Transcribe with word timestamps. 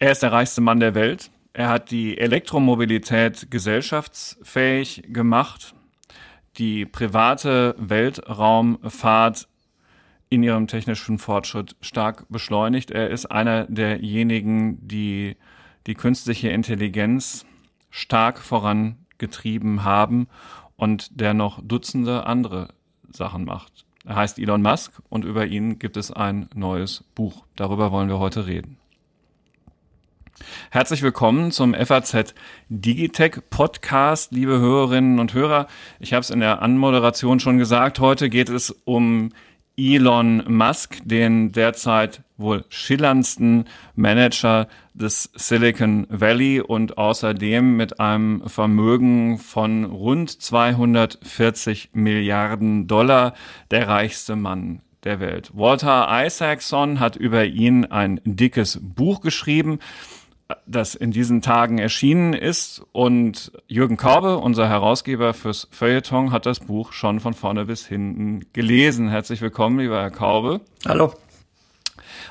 Er 0.00 0.12
ist 0.12 0.22
der 0.22 0.32
reichste 0.32 0.60
Mann 0.60 0.78
der 0.78 0.94
Welt. 0.94 1.30
Er 1.52 1.68
hat 1.68 1.90
die 1.90 2.18
Elektromobilität 2.18 3.50
gesellschaftsfähig 3.50 5.02
gemacht, 5.08 5.74
die 6.56 6.86
private 6.86 7.74
Weltraumfahrt 7.78 9.48
in 10.30 10.42
ihrem 10.44 10.68
technischen 10.68 11.18
Fortschritt 11.18 11.74
stark 11.80 12.26
beschleunigt. 12.28 12.92
Er 12.92 13.10
ist 13.10 13.26
einer 13.26 13.64
derjenigen, 13.64 14.86
die 14.86 15.36
die 15.88 15.94
künstliche 15.94 16.50
Intelligenz 16.50 17.44
stark 17.90 18.38
vorangetrieben 18.38 19.82
haben 19.82 20.28
und 20.76 21.20
der 21.20 21.34
noch 21.34 21.60
Dutzende 21.62 22.24
andere 22.26 22.68
Sachen 23.10 23.44
macht. 23.44 23.87
Er 24.08 24.16
heißt 24.16 24.38
Elon 24.38 24.62
Musk 24.62 24.92
und 25.10 25.26
über 25.26 25.44
ihn 25.44 25.78
gibt 25.78 25.98
es 25.98 26.10
ein 26.10 26.48
neues 26.54 27.04
Buch. 27.14 27.44
Darüber 27.56 27.92
wollen 27.92 28.08
wir 28.08 28.18
heute 28.18 28.46
reden. 28.46 28.78
Herzlich 30.70 31.02
willkommen 31.02 31.52
zum 31.52 31.74
FAZ 31.74 32.34
Digitech 32.70 33.42
Podcast, 33.50 34.32
liebe 34.32 34.60
Hörerinnen 34.60 35.18
und 35.18 35.34
Hörer. 35.34 35.66
Ich 36.00 36.14
habe 36.14 36.22
es 36.22 36.30
in 36.30 36.40
der 36.40 36.62
Anmoderation 36.62 37.38
schon 37.38 37.58
gesagt, 37.58 38.00
heute 38.00 38.30
geht 38.30 38.48
es 38.48 38.70
um 38.86 39.28
Elon 39.76 40.42
Musk, 40.48 41.00
den 41.04 41.52
derzeit 41.52 42.22
wohl 42.38 42.64
schillerndsten 42.70 43.66
Manager 43.94 44.68
des 44.94 45.30
Silicon 45.34 46.06
Valley 46.08 46.60
und 46.60 46.96
außerdem 46.96 47.76
mit 47.76 48.00
einem 48.00 48.48
Vermögen 48.48 49.38
von 49.38 49.84
rund 49.84 50.30
240 50.30 51.90
Milliarden 51.92 52.86
Dollar 52.86 53.34
der 53.70 53.88
reichste 53.88 54.36
Mann 54.36 54.80
der 55.04 55.20
Welt. 55.20 55.50
Walter 55.54 56.08
Isaacson 56.24 57.00
hat 57.00 57.16
über 57.16 57.44
ihn 57.44 57.84
ein 57.84 58.20
dickes 58.24 58.80
Buch 58.80 59.20
geschrieben 59.20 59.78
das 60.66 60.94
in 60.94 61.10
diesen 61.10 61.42
Tagen 61.42 61.78
erschienen 61.78 62.32
ist. 62.32 62.82
Und 62.92 63.52
Jürgen 63.66 63.96
Korbe, 63.96 64.38
unser 64.38 64.68
Herausgeber 64.68 65.34
fürs 65.34 65.68
Feuilleton, 65.70 66.32
hat 66.32 66.46
das 66.46 66.60
Buch 66.60 66.92
schon 66.92 67.20
von 67.20 67.34
vorne 67.34 67.66
bis 67.66 67.86
hinten 67.86 68.46
gelesen. 68.52 69.08
Herzlich 69.08 69.40
willkommen, 69.40 69.78
lieber 69.78 70.00
Herr 70.00 70.10
Korbe. 70.10 70.60
Hallo. 70.86 71.12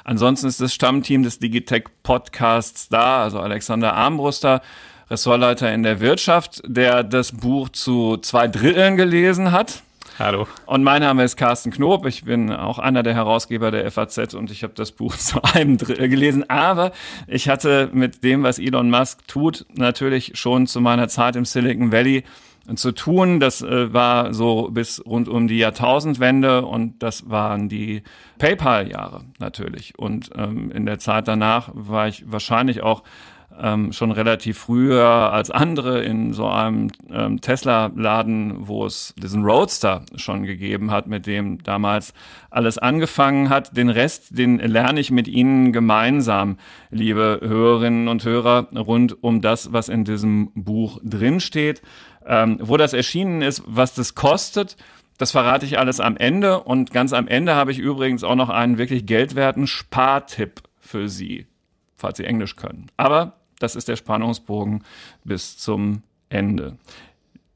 Ansonsten 0.07 0.47
ist 0.47 0.61
das 0.61 0.73
Stammteam 0.73 1.23
des 1.23 1.37
Digitech 1.37 1.83
Podcasts 2.01 2.87
da, 2.87 3.23
also 3.23 3.41
Alexander 3.41 3.93
Armbruster, 3.93 4.61
Ressortleiter 5.09 5.73
in 5.73 5.83
der 5.83 5.99
Wirtschaft, 5.99 6.61
der 6.65 7.03
das 7.03 7.33
Buch 7.33 7.67
zu 7.67 8.15
zwei 8.15 8.47
Dritteln 8.47 8.95
gelesen 8.95 9.51
hat. 9.51 9.83
Hallo. 10.17 10.47
Und 10.65 10.81
mein 10.83 11.01
Name 11.01 11.25
ist 11.25 11.35
Carsten 11.35 11.71
Knob. 11.71 12.05
Ich 12.05 12.23
bin 12.23 12.53
auch 12.53 12.79
einer 12.79 13.03
der 13.03 13.15
Herausgeber 13.15 13.69
der 13.69 13.91
FAZ 13.91 14.33
und 14.33 14.49
ich 14.49 14.63
habe 14.63 14.71
das 14.73 14.93
Buch 14.93 15.13
zu 15.17 15.43
einem 15.43 15.77
Drittel 15.77 16.07
gelesen. 16.07 16.49
Aber 16.49 16.93
ich 17.27 17.49
hatte 17.49 17.89
mit 17.91 18.23
dem, 18.23 18.43
was 18.43 18.59
Elon 18.59 18.89
Musk 18.89 19.27
tut, 19.27 19.65
natürlich 19.73 20.39
schon 20.39 20.67
zu 20.67 20.79
meiner 20.79 21.09
Zeit 21.09 21.35
im 21.35 21.43
Silicon 21.43 21.91
Valley 21.91 22.23
zu 22.75 22.91
tun. 22.91 23.39
Das 23.39 23.61
äh, 23.61 23.93
war 23.93 24.33
so 24.33 24.69
bis 24.71 25.03
rund 25.05 25.29
um 25.29 25.47
die 25.47 25.57
Jahrtausendwende 25.57 26.65
und 26.65 27.01
das 27.01 27.29
waren 27.29 27.69
die 27.69 28.03
PayPal-Jahre 28.39 29.23
natürlich. 29.39 29.97
Und 29.97 30.31
ähm, 30.35 30.71
in 30.71 30.85
der 30.85 30.99
Zeit 30.99 31.27
danach 31.27 31.69
war 31.73 32.07
ich 32.07 32.29
wahrscheinlich 32.29 32.81
auch 32.81 33.03
ähm, 33.59 33.91
schon 33.91 34.11
relativ 34.11 34.57
früher 34.59 35.05
als 35.05 35.51
andere 35.51 36.03
in 36.03 36.33
so 36.33 36.47
einem 36.47 36.89
ähm, 37.11 37.41
Tesla-Laden, 37.41 38.67
wo 38.67 38.85
es 38.85 39.13
diesen 39.17 39.43
Roadster 39.43 40.03
schon 40.15 40.43
gegeben 40.43 40.91
hat, 40.91 41.07
mit 41.07 41.25
dem 41.25 41.63
damals 41.63 42.13
alles 42.49 42.77
angefangen 42.77 43.49
hat. 43.49 43.75
Den 43.75 43.89
Rest, 43.89 44.37
den 44.37 44.59
lerne 44.59 44.99
ich 44.99 45.11
mit 45.11 45.27
Ihnen 45.27 45.71
gemeinsam, 45.71 46.57
liebe 46.89 47.39
Hörerinnen 47.41 48.07
und 48.07 48.23
Hörer, 48.25 48.67
rund 48.75 49.23
um 49.23 49.41
das, 49.41 49.73
was 49.73 49.89
in 49.89 50.05
diesem 50.05 50.51
Buch 50.53 50.99
drinsteht. 51.03 51.81
Ähm, 52.27 52.57
wo 52.61 52.75
das 52.77 52.93
erschienen 52.93 53.41
ist, 53.41 53.63
was 53.65 53.93
das 53.93 54.13
kostet, 54.13 54.75
das 55.17 55.31
verrate 55.31 55.65
ich 55.65 55.79
alles 55.79 55.99
am 55.99 56.17
Ende. 56.17 56.61
Und 56.61 56.91
ganz 56.91 57.13
am 57.13 57.27
Ende 57.27 57.55
habe 57.55 57.71
ich 57.71 57.79
übrigens 57.79 58.23
auch 58.23 58.35
noch 58.35 58.49
einen 58.49 58.77
wirklich 58.77 59.05
geldwerten 59.05 59.65
Spartipp 59.65 60.61
für 60.79 61.09
Sie, 61.09 61.47
falls 61.95 62.17
Sie 62.17 62.25
Englisch 62.25 62.55
können. 62.55 62.87
Aber 62.97 63.37
das 63.59 63.75
ist 63.75 63.87
der 63.87 63.95
Spannungsbogen 63.95 64.83
bis 65.23 65.57
zum 65.57 66.03
Ende. 66.29 66.77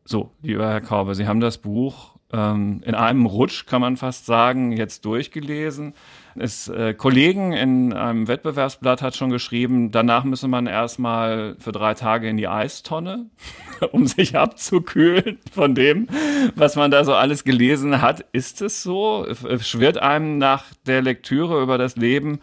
So, 0.06 0.32
lieber 0.42 0.68
Herr 0.68 0.82
Kaube, 0.82 1.16
Sie 1.16 1.28
haben 1.28 1.40
das 1.40 1.59
Buch 1.59 2.16
ähm, 2.34 2.82
in 2.86 2.96
einem 2.96 3.26
Rutsch, 3.26 3.66
kann 3.66 3.82
man 3.82 3.98
fast 3.98 4.26
sagen, 4.26 4.72
jetzt 4.72 5.06
durchgelesen. 5.06 5.94
Es, 6.36 6.68
äh, 6.68 6.94
Kollegen 6.94 7.53
in 7.53 7.94
einem 7.94 8.28
Wettbewerbsblatt 8.28 9.02
hat 9.02 9.16
schon 9.16 9.30
geschrieben, 9.30 9.92
danach 9.92 10.24
müsse 10.24 10.47
man 10.47 10.68
erstmal 10.68 11.56
für 11.59 11.72
drei 11.72 11.94
Tage 11.94 12.30
in 12.30 12.38
die 12.38 12.47
Eistonne, 12.47 13.25
um 13.92 14.08
sich 14.08 14.38
abzukühlen 14.38 15.40
von 15.52 15.75
dem, 15.75 16.08
was 16.56 16.75
man 16.75 16.91
da 16.91 17.03
so 17.03 17.14
alles 17.14 17.44
gelesen 17.44 18.02
hat. 18.02 18.25
Ist 18.31 18.62
es 18.62 18.81
so? 18.84 19.28
Schwirrt 19.59 19.97
einem 19.97 20.38
nach 20.38 20.66
der 20.86 21.02
Lektüre 21.02 21.62
über 21.62 21.78
das 21.78 21.96
Leben 21.96 22.40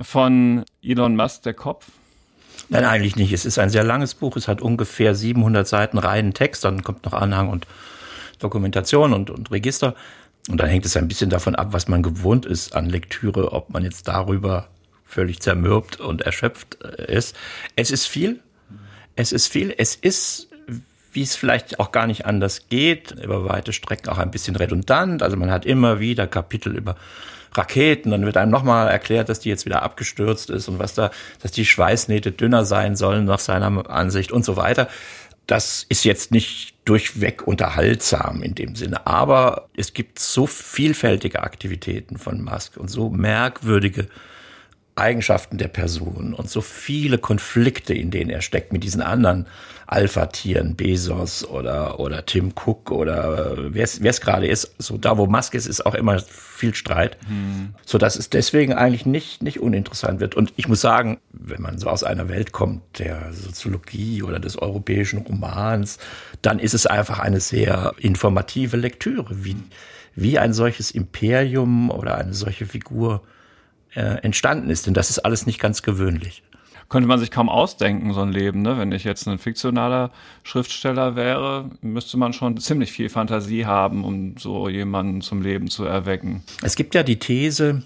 von 0.00 0.64
Elon 0.82 1.16
Musk 1.16 1.42
der 1.42 1.54
Kopf? 1.54 1.86
Nein, 2.68 2.84
eigentlich 2.84 3.16
nicht. 3.16 3.32
Es 3.32 3.44
ist 3.44 3.58
ein 3.58 3.70
sehr 3.70 3.84
langes 3.84 4.14
Buch. 4.14 4.36
Es 4.36 4.46
hat 4.46 4.62
ungefähr 4.62 5.14
700 5.14 5.66
Seiten 5.66 5.98
reinen 5.98 6.34
Text. 6.34 6.64
Dann 6.64 6.82
kommt 6.82 7.04
noch 7.04 7.12
Anhang 7.12 7.48
und 7.48 7.66
Dokumentation 8.38 9.12
und, 9.12 9.28
und 9.30 9.50
Register. 9.50 9.94
Und 10.48 10.58
dann 10.58 10.68
hängt 10.68 10.86
es 10.86 10.96
ein 10.96 11.08
bisschen 11.08 11.30
davon 11.30 11.54
ab, 11.54 11.68
was 11.72 11.88
man 11.88 12.02
gewohnt 12.02 12.46
ist 12.46 12.74
an 12.74 12.88
Lektüre, 12.88 13.52
ob 13.52 13.70
man 13.70 13.84
jetzt 13.84 14.08
darüber 14.08 14.68
völlig 15.04 15.40
zermürbt 15.40 16.00
und 16.00 16.22
erschöpft 16.22 16.78
äh, 16.82 17.14
ist. 17.14 17.36
Es 17.76 17.90
ist 17.90 18.06
viel. 18.06 18.40
Es 19.16 19.32
ist 19.32 19.48
viel. 19.48 19.74
Es 19.76 19.94
ist, 19.94 20.48
wie 21.12 21.22
es 21.22 21.36
vielleicht 21.36 21.78
auch 21.80 21.92
gar 21.92 22.06
nicht 22.06 22.26
anders 22.26 22.68
geht, 22.68 23.10
über 23.12 23.44
weite 23.48 23.72
Strecken 23.72 24.08
auch 24.08 24.18
ein 24.18 24.30
bisschen 24.30 24.56
redundant. 24.56 25.22
Also 25.22 25.36
man 25.36 25.50
hat 25.50 25.66
immer 25.66 26.00
wieder 26.00 26.26
Kapitel 26.26 26.76
über 26.76 26.96
Raketen, 27.52 28.12
dann 28.12 28.24
wird 28.24 28.36
einem 28.36 28.52
nochmal 28.52 28.88
erklärt, 28.88 29.28
dass 29.28 29.40
die 29.40 29.48
jetzt 29.48 29.66
wieder 29.66 29.82
abgestürzt 29.82 30.50
ist 30.50 30.68
und 30.68 30.78
was 30.78 30.94
da, 30.94 31.10
dass 31.42 31.50
die 31.50 31.66
Schweißnähte 31.66 32.30
dünner 32.30 32.64
sein 32.64 32.94
sollen 32.94 33.24
nach 33.24 33.40
seiner 33.40 33.90
Ansicht 33.90 34.30
und 34.30 34.44
so 34.44 34.56
weiter. 34.56 34.88
Das 35.48 35.84
ist 35.88 36.04
jetzt 36.04 36.30
nicht 36.30 36.74
durchweg 36.90 37.46
unterhaltsam 37.46 38.42
in 38.42 38.56
dem 38.56 38.74
Sinne, 38.74 39.06
aber 39.06 39.68
es 39.76 39.94
gibt 39.94 40.18
so 40.18 40.48
vielfältige 40.48 41.44
Aktivitäten 41.44 42.18
von 42.18 42.42
Musk 42.42 42.76
und 42.76 42.88
so 42.88 43.10
merkwürdige 43.10 44.08
Eigenschaften 44.96 45.58
der 45.58 45.68
Person 45.68 46.34
und 46.34 46.50
so 46.50 46.60
viele 46.60 47.18
Konflikte, 47.18 47.94
in 47.94 48.10
denen 48.10 48.30
er 48.30 48.42
steckt 48.42 48.72
mit 48.72 48.84
diesen 48.84 49.00
anderen 49.00 49.46
Alpha-Tieren, 49.90 50.76
Bezos 50.76 51.44
oder, 51.44 51.98
oder 51.98 52.24
Tim 52.24 52.52
Cook 52.54 52.92
oder 52.92 53.58
äh, 53.58 53.74
wer 53.74 53.84
es 53.84 54.20
gerade 54.20 54.46
ist. 54.46 54.74
So 54.78 54.96
da, 54.96 55.18
wo 55.18 55.26
Musk 55.26 55.54
ist, 55.54 55.66
ist 55.66 55.84
auch 55.84 55.94
immer 55.94 56.20
viel 56.20 56.74
Streit, 56.74 57.16
hm. 57.26 57.74
so 57.84 57.98
dass 57.98 58.14
es 58.16 58.30
deswegen 58.30 58.72
eigentlich 58.72 59.04
nicht, 59.04 59.42
nicht 59.42 59.58
uninteressant 59.58 60.20
wird. 60.20 60.36
Und 60.36 60.52
ich 60.56 60.68
muss 60.68 60.80
sagen, 60.80 61.18
wenn 61.32 61.60
man 61.60 61.78
so 61.78 61.88
aus 61.88 62.04
einer 62.04 62.28
Welt 62.28 62.52
kommt, 62.52 63.00
der 63.00 63.32
Soziologie 63.32 64.22
oder 64.22 64.38
des 64.38 64.56
europäischen 64.56 65.20
Romans, 65.20 65.98
dann 66.40 66.60
ist 66.60 66.74
es 66.74 66.86
einfach 66.86 67.18
eine 67.18 67.40
sehr 67.40 67.94
informative 67.98 68.76
Lektüre, 68.76 69.44
wie, 69.44 69.56
wie 70.14 70.38
ein 70.38 70.52
solches 70.52 70.92
Imperium 70.92 71.90
oder 71.90 72.16
eine 72.16 72.34
solche 72.34 72.66
Figur 72.66 73.22
äh, 73.94 74.00
entstanden 74.22 74.70
ist. 74.70 74.86
Denn 74.86 74.94
das 74.94 75.10
ist 75.10 75.20
alles 75.20 75.46
nicht 75.46 75.60
ganz 75.60 75.82
gewöhnlich. 75.82 76.42
Könnte 76.88 77.06
man 77.06 77.20
sich 77.20 77.30
kaum 77.30 77.48
ausdenken, 77.48 78.12
so 78.12 78.20
ein 78.20 78.32
Leben. 78.32 78.62
Ne? 78.62 78.76
Wenn 78.76 78.90
ich 78.90 79.04
jetzt 79.04 79.28
ein 79.28 79.38
fiktionaler 79.38 80.10
Schriftsteller 80.42 81.14
wäre, 81.14 81.70
müsste 81.82 82.16
man 82.16 82.32
schon 82.32 82.56
ziemlich 82.56 82.90
viel 82.90 83.08
Fantasie 83.08 83.64
haben, 83.64 84.04
um 84.04 84.36
so 84.36 84.68
jemanden 84.68 85.20
zum 85.20 85.40
Leben 85.40 85.68
zu 85.68 85.84
erwecken. 85.84 86.42
Es 86.62 86.74
gibt 86.74 86.96
ja 86.96 87.04
die 87.04 87.20
These, 87.20 87.84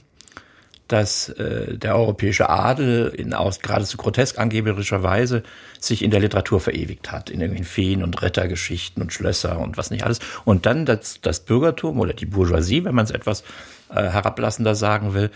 dass 0.88 1.30
äh, 1.30 1.76
der 1.78 1.96
europäische 1.96 2.48
Adel 2.48 3.08
in 3.08 3.32
aus 3.32 3.60
geradezu 3.60 3.96
grotesk 3.96 4.38
angeberischer 4.38 5.02
Weise 5.02 5.42
sich 5.80 6.02
in 6.02 6.10
der 6.10 6.20
Literatur 6.20 6.60
verewigt 6.60 7.10
hat, 7.10 7.30
in 7.30 7.40
irgendwie 7.40 7.64
Feen- 7.64 8.02
und 8.02 8.20
Rettergeschichten 8.22 9.02
und 9.02 9.12
Schlösser 9.12 9.58
und 9.58 9.76
was 9.76 9.90
nicht 9.90 10.04
alles. 10.04 10.20
Und 10.44 10.66
dann 10.66 10.84
das, 10.84 11.20
das 11.22 11.40
Bürgertum 11.40 12.00
oder 12.00 12.12
die 12.12 12.26
Bourgeoisie, 12.26 12.84
wenn 12.84 12.94
man 12.94 13.04
es 13.04 13.10
etwas 13.10 13.44
äh, 13.90 14.02
herablassender 14.02 14.74
sagen 14.74 15.14
will, 15.14 15.30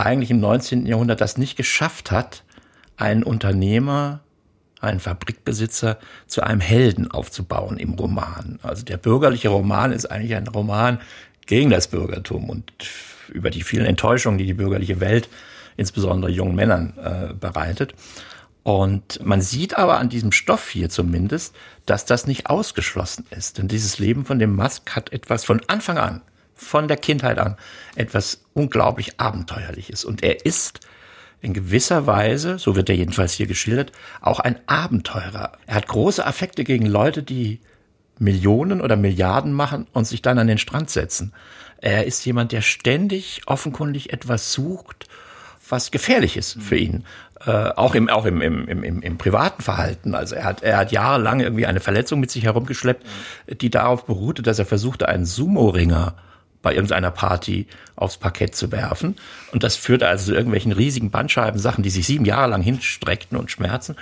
eigentlich 0.00 0.30
im 0.30 0.40
19. 0.40 0.86
Jahrhundert 0.86 1.20
das 1.20 1.36
nicht 1.36 1.56
geschafft 1.56 2.10
hat, 2.10 2.42
einen 2.96 3.22
Unternehmer, 3.22 4.20
einen 4.80 5.00
Fabrikbesitzer 5.00 5.98
zu 6.26 6.42
einem 6.42 6.60
Helden 6.60 7.10
aufzubauen 7.10 7.76
im 7.76 7.94
Roman. 7.94 8.58
Also 8.62 8.84
der 8.84 8.96
bürgerliche 8.96 9.50
Roman 9.50 9.92
ist 9.92 10.06
eigentlich 10.06 10.34
ein 10.34 10.46
Roman 10.48 11.00
gegen 11.46 11.70
das 11.70 11.88
Bürgertum 11.88 12.48
und 12.48 12.72
über 13.28 13.50
die 13.50 13.62
vielen 13.62 13.86
Enttäuschungen, 13.86 14.38
die 14.38 14.46
die 14.46 14.54
bürgerliche 14.54 15.00
Welt 15.00 15.28
insbesondere 15.76 16.30
jungen 16.30 16.54
Männern 16.54 16.94
äh, 17.02 17.34
bereitet. 17.34 17.94
Und 18.62 19.24
man 19.24 19.40
sieht 19.40 19.78
aber 19.78 19.98
an 19.98 20.10
diesem 20.10 20.32
Stoff 20.32 20.68
hier 20.68 20.90
zumindest, 20.90 21.54
dass 21.86 22.04
das 22.04 22.26
nicht 22.26 22.48
ausgeschlossen 22.48 23.24
ist. 23.30 23.58
Denn 23.58 23.68
dieses 23.68 23.98
Leben 23.98 24.24
von 24.24 24.38
dem 24.38 24.54
Musk 24.54 24.94
hat 24.94 25.12
etwas 25.12 25.44
von 25.44 25.62
Anfang 25.66 25.98
an 25.98 26.20
von 26.60 26.88
der 26.88 26.96
Kindheit 26.96 27.38
an 27.38 27.56
etwas 27.96 28.44
unglaublich 28.52 29.18
Abenteuerliches. 29.18 30.04
Und 30.04 30.22
er 30.22 30.44
ist 30.44 30.80
in 31.40 31.54
gewisser 31.54 32.06
Weise, 32.06 32.58
so 32.58 32.76
wird 32.76 32.90
er 32.90 32.96
jedenfalls 32.96 33.32
hier 33.32 33.46
geschildert, 33.46 33.92
auch 34.20 34.40
ein 34.40 34.58
Abenteurer. 34.66 35.52
Er 35.66 35.74
hat 35.74 35.88
große 35.88 36.24
Affekte 36.24 36.64
gegen 36.64 36.86
Leute, 36.86 37.22
die 37.22 37.60
Millionen 38.18 38.82
oder 38.82 38.96
Milliarden 38.96 39.52
machen 39.52 39.86
und 39.92 40.06
sich 40.06 40.20
dann 40.20 40.38
an 40.38 40.46
den 40.46 40.58
Strand 40.58 40.90
setzen. 40.90 41.32
Er 41.78 42.04
ist 42.04 42.24
jemand, 42.26 42.52
der 42.52 42.60
ständig 42.60 43.40
offenkundig 43.46 44.12
etwas 44.12 44.52
sucht, 44.52 45.08
was 45.66 45.90
gefährlich 45.90 46.36
ist 46.36 46.60
für 46.60 46.76
ihn. 46.76 47.04
Äh, 47.46 47.50
auch 47.50 47.94
im, 47.94 48.10
auch 48.10 48.26
im, 48.26 48.42
im, 48.42 48.68
im, 48.68 49.00
im 49.00 49.16
privaten 49.16 49.62
Verhalten. 49.62 50.14
Also 50.14 50.34
er 50.34 50.44
hat, 50.44 50.62
er 50.62 50.76
hat 50.76 50.92
jahrelang 50.92 51.40
irgendwie 51.40 51.64
eine 51.64 51.80
Verletzung 51.80 52.20
mit 52.20 52.30
sich 52.30 52.44
herumgeschleppt, 52.44 53.06
die 53.62 53.70
darauf 53.70 54.04
beruhte, 54.04 54.42
dass 54.42 54.58
er 54.58 54.66
versuchte, 54.66 55.08
einen 55.08 55.24
Sumo-Ringer 55.24 56.16
bei 56.62 56.74
irgendeiner 56.74 57.10
Party 57.10 57.66
aufs 57.96 58.18
Parkett 58.18 58.54
zu 58.54 58.70
werfen. 58.70 59.16
Und 59.52 59.62
das 59.62 59.76
führte 59.76 60.08
also 60.08 60.26
zu 60.26 60.34
irgendwelchen 60.34 60.72
riesigen 60.72 61.10
Bandscheiben-Sachen, 61.10 61.82
die 61.82 61.90
sich 61.90 62.06
sieben 62.06 62.24
Jahre 62.24 62.50
lang 62.50 62.62
hinstreckten 62.62 63.38
und 63.38 63.50
schmerzen. 63.50 63.96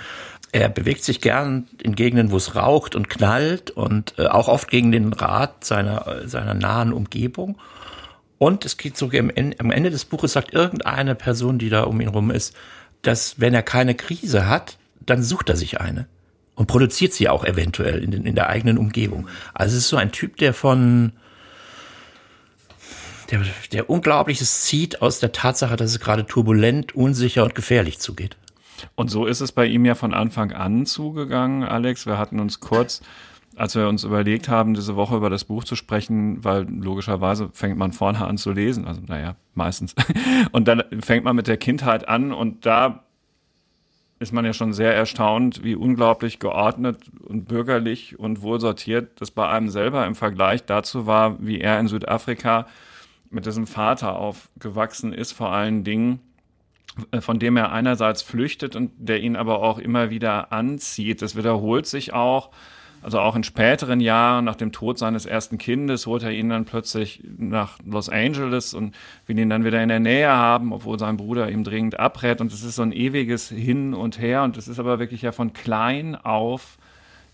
Er 0.51 0.67
bewegt 0.67 1.03
sich 1.03 1.21
gern 1.21 1.67
in 1.81 1.95
Gegenden, 1.95 2.31
wo 2.31 2.37
es 2.37 2.55
raucht 2.55 2.95
und 2.95 3.09
knallt 3.09 3.71
und 3.71 4.15
äh, 4.17 4.25
auch 4.25 4.47
oft 4.47 4.69
gegen 4.69 4.91
den 4.91 5.13
Rat 5.13 5.63
seiner, 5.63 6.27
seiner 6.27 6.53
nahen 6.53 6.91
Umgebung. 6.91 7.57
Und 8.39 8.65
es 8.65 8.77
geht 8.77 8.97
sogar 8.97 9.19
am 9.19 9.29
Ende, 9.29 9.59
am 9.59 9.69
Ende 9.69 9.91
des 9.91 10.05
Buches 10.05 10.33
sagt 10.33 10.53
irgendeine 10.53 11.13
Person, 11.13 11.59
die 11.59 11.69
da 11.69 11.83
um 11.83 12.01
ihn 12.01 12.07
rum 12.07 12.31
ist, 12.31 12.55
dass 13.01 13.39
wenn 13.39 13.53
er 13.53 13.63
keine 13.63 13.95
Krise 13.95 14.47
hat, 14.47 14.77
dann 15.05 15.23
sucht 15.23 15.49
er 15.49 15.55
sich 15.55 15.79
eine 15.79 16.07
und 16.55 16.67
produziert 16.67 17.13
sie 17.13 17.29
auch 17.29 17.45
eventuell 17.45 18.03
in, 18.03 18.11
den, 18.11 18.25
in 18.25 18.35
der 18.35 18.49
eigenen 18.49 18.77
Umgebung. 18.77 19.27
Also 19.53 19.77
es 19.77 19.83
ist 19.83 19.89
so 19.89 19.97
ein 19.97 20.11
Typ, 20.11 20.37
der 20.37 20.53
von 20.53 21.13
der, 23.31 23.41
der 23.71 23.89
Unglaubliches 23.89 24.63
zieht 24.63 25.01
aus 25.01 25.19
der 25.19 25.31
Tatsache, 25.31 25.75
dass 25.75 25.91
es 25.91 25.99
gerade 25.99 26.25
turbulent, 26.25 26.95
unsicher 26.95 27.43
und 27.43 27.55
gefährlich 27.55 27.99
zugeht. 27.99 28.37
Und 28.95 29.09
so 29.09 29.25
ist 29.25 29.41
es 29.41 29.51
bei 29.51 29.65
ihm 29.65 29.85
ja 29.85 29.95
von 29.95 30.13
Anfang 30.13 30.51
an 30.51 30.85
zugegangen, 30.85 31.63
Alex. 31.63 32.05
Wir 32.05 32.17
hatten 32.17 32.39
uns 32.39 32.59
kurz, 32.59 33.01
als 33.55 33.75
wir 33.75 33.87
uns 33.87 34.03
überlegt 34.03 34.47
haben, 34.47 34.73
diese 34.73 34.95
Woche 34.95 35.17
über 35.17 35.29
das 35.29 35.43
Buch 35.43 35.63
zu 35.63 35.75
sprechen, 35.75 36.43
weil 36.43 36.65
logischerweise 36.69 37.49
fängt 37.53 37.77
man 37.77 37.91
vorne 37.91 38.25
an 38.25 38.37
zu 38.37 38.51
lesen, 38.51 38.87
also 38.87 39.01
naja, 39.05 39.35
meistens. 39.53 39.95
Und 40.51 40.67
dann 40.67 40.83
fängt 41.01 41.25
man 41.25 41.35
mit 41.35 41.47
der 41.47 41.57
Kindheit 41.57 42.07
an 42.07 42.31
und 42.31 42.65
da 42.65 43.03
ist 44.19 44.33
man 44.33 44.43
ja 44.43 44.51
schon 44.51 44.73
sehr 44.73 44.93
erstaunt, 44.93 45.63
wie 45.63 45.75
unglaublich 45.75 46.39
geordnet 46.39 46.97
und 47.21 47.47
bürgerlich 47.47 48.19
und 48.19 48.41
wohl 48.41 48.59
sortiert 48.59 49.21
das 49.21 49.31
bei 49.31 49.47
einem 49.47 49.69
selber 49.69 50.05
im 50.05 50.13
Vergleich 50.13 50.65
dazu 50.65 51.07
war, 51.07 51.37
wie 51.39 51.61
er 51.61 51.79
in 51.79 51.87
Südafrika 51.87 52.67
mit 53.29 53.45
diesem 53.45 53.67
Vater 53.67 54.17
aufgewachsen 54.17 55.13
ist, 55.13 55.31
vor 55.33 55.51
allen 55.51 55.83
Dingen 55.83 56.19
äh, 57.11 57.21
von 57.21 57.39
dem 57.39 57.57
er 57.57 57.71
einerseits 57.71 58.21
flüchtet 58.21 58.75
und 58.75 58.91
der 58.97 59.21
ihn 59.21 59.35
aber 59.35 59.61
auch 59.61 59.79
immer 59.79 60.09
wieder 60.09 60.51
anzieht. 60.51 61.21
Das 61.21 61.35
wiederholt 61.35 61.85
sich 61.85 62.13
auch. 62.13 62.49
Also 63.01 63.19
auch 63.19 63.37
in 63.37 63.45
späteren 63.45 64.01
Jahren, 64.01 64.43
nach 64.43 64.57
dem 64.57 64.73
Tod 64.73 64.97
seines 64.97 65.25
ersten 65.25 65.57
Kindes, 65.57 66.05
holt 66.05 66.21
er 66.21 66.31
ihn 66.31 66.49
dann 66.49 66.65
plötzlich 66.65 67.23
nach 67.37 67.77
Los 67.85 68.09
Angeles 68.09 68.73
und 68.73 68.93
will 69.25 69.39
ihn 69.39 69.49
dann 69.49 69.63
wieder 69.63 69.81
in 69.81 69.87
der 69.87 70.01
Nähe 70.01 70.27
haben, 70.27 70.73
obwohl 70.73 70.99
sein 70.99 71.15
Bruder 71.15 71.49
ihm 71.49 71.63
dringend 71.63 71.97
abrät. 71.97 72.41
Und 72.41 72.51
es 72.51 72.63
ist 72.63 72.75
so 72.75 72.81
ein 72.81 72.91
ewiges 72.91 73.47
Hin 73.47 73.93
und 73.93 74.19
Her. 74.19 74.43
Und 74.43 74.57
es 74.57 74.67
ist 74.67 74.79
aber 74.79 74.99
wirklich 74.99 75.21
ja 75.21 75.31
von 75.31 75.53
klein 75.53 76.15
auf 76.15 76.77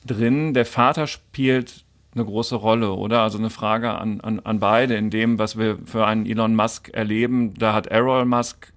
drin. 0.05 0.53
Der 0.53 0.67
Vater 0.67 1.07
spielt 1.07 1.84
eine 2.15 2.25
große 2.25 2.55
Rolle, 2.55 2.93
oder? 2.93 3.21
Also 3.21 3.37
eine 3.37 3.49
Frage 3.49 3.93
an, 3.93 4.21
an, 4.21 4.39
an 4.39 4.59
beide. 4.59 4.95
In 4.95 5.09
dem, 5.09 5.37
was 5.37 5.57
wir 5.57 5.77
für 5.85 6.05
einen 6.05 6.25
Elon 6.25 6.55
Musk 6.55 6.89
erleben, 6.93 7.53
da 7.55 7.73
hat 7.73 7.87
Errol 7.87 8.25
Musk 8.25 8.73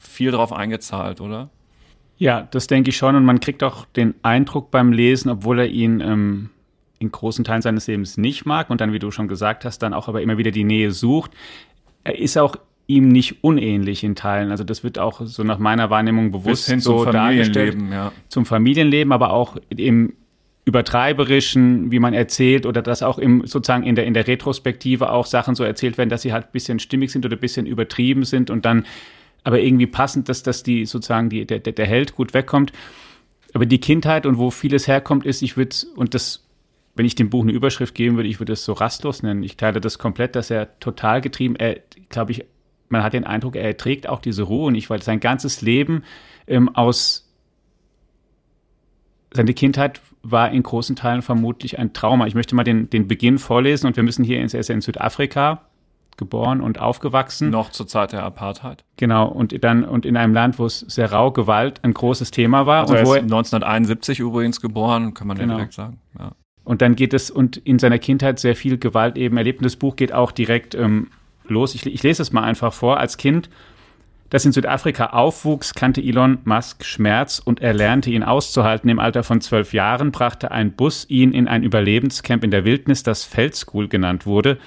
viel 0.00 0.30
drauf 0.32 0.52
eingezahlt, 0.52 1.20
oder? 1.20 1.50
Ja, 2.18 2.48
das 2.50 2.66
denke 2.66 2.90
ich 2.90 2.96
schon. 2.96 3.14
Und 3.14 3.24
man 3.24 3.38
kriegt 3.40 3.62
auch 3.62 3.84
den 3.84 4.14
Eindruck 4.22 4.70
beim 4.70 4.92
Lesen, 4.92 5.30
obwohl 5.30 5.60
er 5.60 5.68
ihn 5.68 6.00
ähm, 6.00 6.50
in 6.98 7.12
großen 7.12 7.44
Teilen 7.44 7.62
seines 7.62 7.86
Lebens 7.86 8.16
nicht 8.16 8.44
mag 8.44 8.70
und 8.70 8.80
dann, 8.80 8.92
wie 8.92 8.98
du 8.98 9.12
schon 9.12 9.28
gesagt 9.28 9.64
hast, 9.64 9.78
dann 9.78 9.94
auch 9.94 10.08
aber 10.08 10.20
immer 10.20 10.36
wieder 10.36 10.50
die 10.50 10.64
Nähe 10.64 10.90
sucht. 10.90 11.30
Er 12.02 12.18
ist 12.18 12.36
auch 12.36 12.56
ihm 12.88 13.08
nicht 13.08 13.44
unähnlich 13.44 14.02
in 14.02 14.16
Teilen. 14.16 14.50
Also 14.50 14.64
das 14.64 14.82
wird 14.82 14.98
auch 14.98 15.20
so 15.24 15.44
nach 15.44 15.58
meiner 15.58 15.90
Wahrnehmung 15.90 16.32
bewusst 16.32 16.64
Bis 16.64 16.66
hin 16.66 16.80
so 16.80 17.04
zum 17.04 17.12
dargestellt. 17.12 17.74
Familienleben, 17.74 17.92
ja. 17.92 18.12
Zum 18.28 18.46
Familienleben, 18.46 19.12
aber 19.12 19.32
auch 19.32 19.56
im 19.68 20.14
übertreiberischen, 20.68 21.90
wie 21.90 21.98
man 21.98 22.12
erzählt, 22.12 22.66
oder 22.66 22.82
dass 22.82 23.02
auch 23.02 23.18
im, 23.18 23.46
sozusagen 23.46 23.84
in 23.84 23.94
der, 23.94 24.04
in 24.04 24.12
der 24.12 24.26
Retrospektive 24.26 25.10
auch 25.10 25.24
Sachen 25.24 25.54
so 25.54 25.64
erzählt 25.64 25.96
werden, 25.96 26.10
dass 26.10 26.20
sie 26.20 26.34
halt 26.34 26.46
ein 26.46 26.52
bisschen 26.52 26.78
stimmig 26.78 27.10
sind 27.10 27.24
oder 27.24 27.36
ein 27.36 27.40
bisschen 27.40 27.64
übertrieben 27.64 28.24
sind 28.24 28.50
und 28.50 28.66
dann 28.66 28.84
aber 29.44 29.60
irgendwie 29.60 29.86
passend, 29.86 30.28
dass, 30.28 30.42
dass 30.42 30.62
die 30.62 30.84
sozusagen 30.84 31.30
die, 31.30 31.46
der, 31.46 31.60
der 31.60 31.86
Held 31.86 32.14
gut 32.14 32.34
wegkommt. 32.34 32.72
Aber 33.54 33.64
die 33.64 33.80
Kindheit 33.80 34.26
und 34.26 34.36
wo 34.36 34.50
vieles 34.50 34.86
herkommt, 34.86 35.24
ist, 35.24 35.40
ich 35.40 35.56
würde, 35.56 35.74
und 35.96 36.12
das, 36.12 36.46
wenn 36.94 37.06
ich 37.06 37.14
dem 37.14 37.30
Buch 37.30 37.44
eine 37.44 37.52
Überschrift 37.52 37.94
geben 37.94 38.16
würde, 38.16 38.28
ich 38.28 38.38
würde 38.38 38.52
es 38.52 38.62
so 38.62 38.74
rastlos 38.74 39.22
nennen. 39.22 39.42
Ich 39.42 39.56
teile 39.56 39.80
das 39.80 39.98
komplett, 39.98 40.36
dass 40.36 40.50
er 40.50 40.78
total 40.80 41.22
getrieben, 41.22 41.56
er, 41.56 41.80
glaube 42.10 42.32
ich, 42.32 42.44
man 42.90 43.02
hat 43.02 43.14
den 43.14 43.24
Eindruck, 43.24 43.56
er 43.56 43.74
trägt 43.74 44.06
auch 44.06 44.20
diese 44.20 44.42
Ruhe 44.42 44.70
nicht, 44.70 44.90
weil 44.90 45.02
sein 45.02 45.18
ganzes 45.18 45.62
Leben 45.62 46.04
ähm, 46.46 46.68
aus 46.74 47.26
seine 49.32 49.54
Kindheit 49.54 50.02
war 50.22 50.50
in 50.50 50.62
großen 50.62 50.96
Teilen 50.96 51.22
vermutlich 51.22 51.78
ein 51.78 51.92
Trauma. 51.92 52.26
Ich 52.26 52.34
möchte 52.34 52.54
mal 52.54 52.64
den, 52.64 52.90
den 52.90 53.08
Beginn 53.08 53.38
vorlesen 53.38 53.86
und 53.86 53.96
wir 53.96 54.02
müssen 54.02 54.24
hier, 54.24 54.38
er 54.38 54.44
ist 54.44 54.70
in 54.70 54.80
Südafrika 54.80 55.62
geboren 56.16 56.60
und 56.60 56.80
aufgewachsen. 56.80 57.50
Noch 57.50 57.70
zur 57.70 57.86
Zeit 57.86 58.12
der 58.12 58.24
Apartheid. 58.24 58.84
Genau, 58.96 59.28
und 59.28 59.64
dann 59.64 59.84
und 59.84 60.04
in 60.04 60.16
einem 60.16 60.34
Land, 60.34 60.58
wo 60.58 60.66
es 60.66 60.80
sehr 60.80 61.12
rau 61.12 61.30
Gewalt 61.30 61.82
ein 61.84 61.94
großes 61.94 62.30
Thema 62.32 62.66
war. 62.66 62.82
Also 62.82 62.94
und 62.94 62.98
er 62.98 63.06
wo 63.06 63.14
ist 63.14 63.22
1971 63.22 64.18
übrigens 64.20 64.60
geboren, 64.60 65.14
kann 65.14 65.28
man 65.28 65.38
Genau. 65.38 65.52
ja 65.52 65.56
direkt 65.58 65.74
sagen. 65.74 66.00
Ja. 66.18 66.32
Und 66.64 66.82
dann 66.82 66.96
geht 66.96 67.14
es 67.14 67.30
und 67.30 67.56
in 67.56 67.78
seiner 67.78 67.98
Kindheit 67.98 68.38
sehr 68.40 68.54
viel 68.54 68.76
Gewalt 68.76 69.16
eben 69.16 69.38
erlebt. 69.38 69.60
Und 69.60 69.64
das 69.64 69.76
Buch 69.76 69.96
geht 69.96 70.12
auch 70.12 70.32
direkt 70.32 70.74
ähm, 70.74 71.08
los. 71.46 71.74
Ich, 71.74 71.86
ich 71.86 72.02
lese 72.02 72.20
es 72.20 72.32
mal 72.32 72.42
einfach 72.42 72.74
vor. 72.74 72.98
Als 72.98 73.16
Kind, 73.16 73.48
das 74.30 74.44
in 74.44 74.52
Südafrika 74.52 75.06
aufwuchs, 75.06 75.74
kannte 75.74 76.02
Elon 76.02 76.38
Musk 76.44 76.84
Schmerz 76.84 77.40
und 77.42 77.60
er 77.60 77.72
lernte 77.72 78.10
ihn 78.10 78.22
auszuhalten. 78.22 78.90
Im 78.90 78.98
Alter 78.98 79.22
von 79.22 79.40
zwölf 79.40 79.72
Jahren 79.72 80.12
brachte 80.12 80.50
ein 80.50 80.72
Bus 80.72 81.06
ihn 81.08 81.32
in 81.32 81.48
ein 81.48 81.62
Überlebenscamp 81.62 82.44
in 82.44 82.50
der 82.50 82.64
Wildnis, 82.64 83.02
das 83.02 83.24
Feld 83.24 83.54
School 83.54 83.88
genannt 83.88 84.26
wurde. 84.26 84.58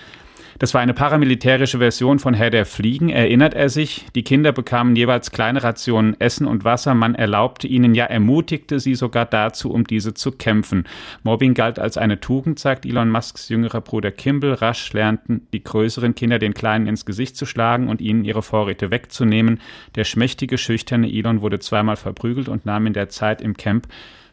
Das 0.62 0.76
war 0.76 0.82
eine 0.82 0.94
paramilitärische 0.94 1.80
Version 1.80 2.20
von 2.20 2.36
Herr 2.36 2.52
der 2.52 2.68
Fliegen, 2.68 3.10
erinnert 3.10 3.56
er 3.56 3.68
sich. 3.68 4.06
Die 4.14 4.22
Kinder 4.22 4.52
bekamen 4.52 4.96
jeweils 4.96 5.32
kleine 5.32 5.64
Rationen 5.64 6.16
Essen 6.22 6.46
und 6.46 6.64
Wasser. 6.64 6.94
Man 6.94 7.16
erlaubte 7.16 7.66
ihnen, 7.66 7.96
ja 7.96 8.06
ermutigte 8.06 8.80
sie 8.80 8.94
sogar 8.94 9.26
dazu, 9.26 9.72
um 9.72 9.88
diese 9.88 10.14
zu 10.14 10.32
kämpfen. 10.32 10.84
Mobbing 11.24 11.56
galt 11.56 11.80
als 11.80 11.98
eine 11.98 12.20
Tugend, 12.20 12.60
sagt 12.60 12.86
Elon 12.86 13.10
Musks 13.10 13.50
jüngerer 13.50 13.82
Bruder 13.82 14.12
Kimball. 14.12 14.54
Rasch 14.54 14.94
lernten 14.94 15.48
die 15.52 15.64
größeren 15.64 16.14
Kinder 16.14 16.38
den 16.38 16.54
Kleinen 16.54 16.86
ins 16.86 17.08
Gesicht 17.08 17.38
zu 17.38 17.48
schlagen 17.48 17.90
und 17.90 18.00
ihnen 18.00 18.24
ihre 18.24 18.44
Vorräte 18.44 18.92
wegzunehmen. 18.92 19.60
Der 19.96 20.04
schmächtige, 20.04 20.60
schüchterne 20.60 21.12
Elon 21.12 21.42
wurde 21.42 21.58
zweimal 21.58 21.96
verprügelt 21.96 22.50
und 22.50 22.68
nahm 22.68 22.86
in 22.86 22.94
der 22.94 23.10
Zeit 23.10 23.42
im 23.42 23.58
Camp 23.58 23.88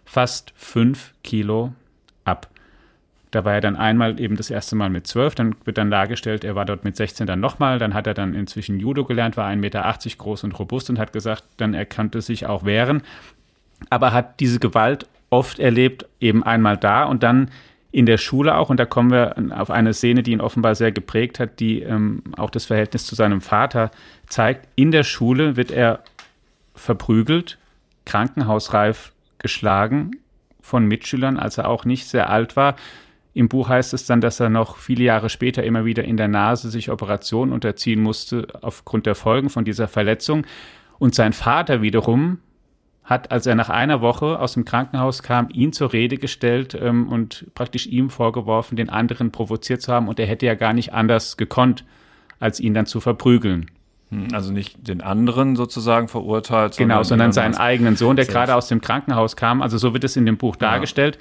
fast 0.05 0.53
fünf 0.57 1.15
Kilo 1.25 1.73
ab. 2.25 2.51
Da 3.31 3.45
war 3.45 3.55
er 3.55 3.61
dann 3.61 3.77
einmal 3.77 4.19
eben 4.21 4.37
das 4.37 4.51
erste 4.51 4.75
Mal 4.75 4.89
mit 4.89 5.07
zwölf, 5.07 5.35
dann 5.35 5.55
wird 5.65 5.77
dann 5.77 5.91
dargestellt, 5.91 6.45
er 6.45 6.55
war 6.55 6.65
dort 6.65 6.85
mit 6.85 6.97
16 6.97 7.27
dann 7.27 7.41
nochmal, 7.41 7.79
dann 7.79 7.95
hat 7.95 8.07
er 8.07 8.15
dann 8.15 8.35
inzwischen 8.35 8.81
Judo 8.81 9.05
gelernt, 9.05 9.37
war 9.37 9.49
1,80 9.49 9.57
Meter 9.57 9.97
groß 10.17 10.45
und 10.45 10.59
robust 10.59 10.89
und 10.89 10.99
hat 10.99 11.13
gesagt, 11.13 11.45
dann 11.59 11.75
er 11.75 11.85
konnte 11.85 12.23
sich 12.23 12.47
auch 12.47 12.65
wehren, 12.65 13.03
aber 13.91 14.13
hat 14.13 14.41
diese 14.41 14.59
Gewalt 14.59 15.07
oft 15.31 15.59
erlebt, 15.59 16.07
eben 16.21 16.43
einmal 16.43 16.77
da 16.77 17.05
und 17.05 17.23
dann 17.23 17.51
in 17.91 18.07
der 18.07 18.19
Schule 18.19 18.57
auch, 18.57 18.69
und 18.71 18.79
da 18.79 18.85
kommen 18.85 19.11
wir 19.11 19.35
auf 19.51 19.71
eine 19.71 19.95
Szene, 19.95 20.23
die 20.23 20.33
ihn 20.33 20.41
offenbar 20.41 20.75
sehr 20.75 20.93
geprägt 20.93 21.41
hat, 21.41 21.59
die 21.59 21.83
ähm, 21.83 22.23
auch 22.37 22.51
das 22.51 22.67
Verhältnis 22.67 23.07
zu 23.07 23.15
seinem 23.15 23.41
Vater 23.41 23.91
zeigt. 24.27 24.69
In 24.77 24.91
der 24.91 25.05
Schule 25.05 25.57
wird 25.57 25.71
er 25.71 26.01
verprügelt, 26.75 27.59
krankenhausreif 28.05 29.13
geschlagen 29.39 30.13
von 30.61 30.87
Mitschülern, 30.87 31.39
als 31.39 31.57
er 31.57 31.69
auch 31.69 31.85
nicht 31.87 32.07
sehr 32.07 32.29
alt 32.29 32.57
war. 32.57 32.77
Im 33.39 33.49
Buch 33.49 33.69
heißt 33.69 33.95
es 33.95 34.05
dann, 34.05 34.21
dass 34.21 34.41
er 34.41 34.49
noch 34.49 34.79
viele 34.79 35.05
Jahre 35.05 35.29
später 35.29 35.63
immer 35.63 35.85
wieder 35.85 36.03
in 36.03 36.17
der 36.17 36.27
Nase 36.27 36.71
sich 36.71 36.91
Operationen 36.91 37.53
unterziehen 37.53 38.03
musste 38.03 38.49
aufgrund 38.63 39.07
der 39.07 39.15
Folgen 39.15 39.49
von 39.49 39.65
dieser 39.65 39.87
Verletzung. 39.87 40.45
Und 40.99 41.15
sein 41.15 41.33
Vater 41.33 41.81
wiederum 41.81 42.39
hat, 43.05 43.31
als 43.31 43.47
er 43.47 43.55
nach 43.55 43.71
einer 43.71 44.01
Woche 44.01 44.41
aus 44.41 44.55
dem 44.55 44.65
Krankenhaus 44.65 45.23
kam, 45.23 45.51
ihn 45.53 45.73
zur 45.73 45.93
Rede 45.93 46.17
gestellt 46.17 46.77
ähm, 46.81 47.07
und 47.07 47.47
praktisch 47.55 47.87
ihm 47.87 48.11
vorgeworfen, 48.11 48.75
den 48.75 48.91
anderen 48.91 49.31
provoziert 49.31 49.83
zu 49.83 49.93
haben. 49.93 50.09
Und 50.09 50.19
er 50.19 50.27
hätte 50.27 50.45
ja 50.45 50.57
gar 50.57 50.73
nicht 50.73 50.93
anders 50.93 51.37
gekonnt, 51.37 51.85
als 52.41 52.59
ihn 52.59 52.75
dann 52.75 52.87
zu 52.87 52.99
verprügeln. 52.99 53.71
Hm, 54.11 54.29
Also 54.33 54.53
nicht 54.53 54.89
den 54.89 55.01
anderen 55.01 55.55
sozusagen 55.55 56.09
verurteilt, 56.09 56.77
Genau, 56.77 57.05
sondern 57.05 57.31
seinen 57.31 57.55
eigenen 57.55 57.95
Sohn, 57.95 58.17
der 58.17 58.25
gerade 58.25 58.57
aus 58.57 58.67
dem 58.67 58.81
Krankenhaus 58.81 59.37
kam. 59.37 59.63
Also 59.63 59.79
so 59.79 59.93
wird 59.93 60.03
es 60.03 60.17
in 60.17 60.27
dem 60.27 60.39
Buch 60.39 60.57
dargestellt. 60.57 61.21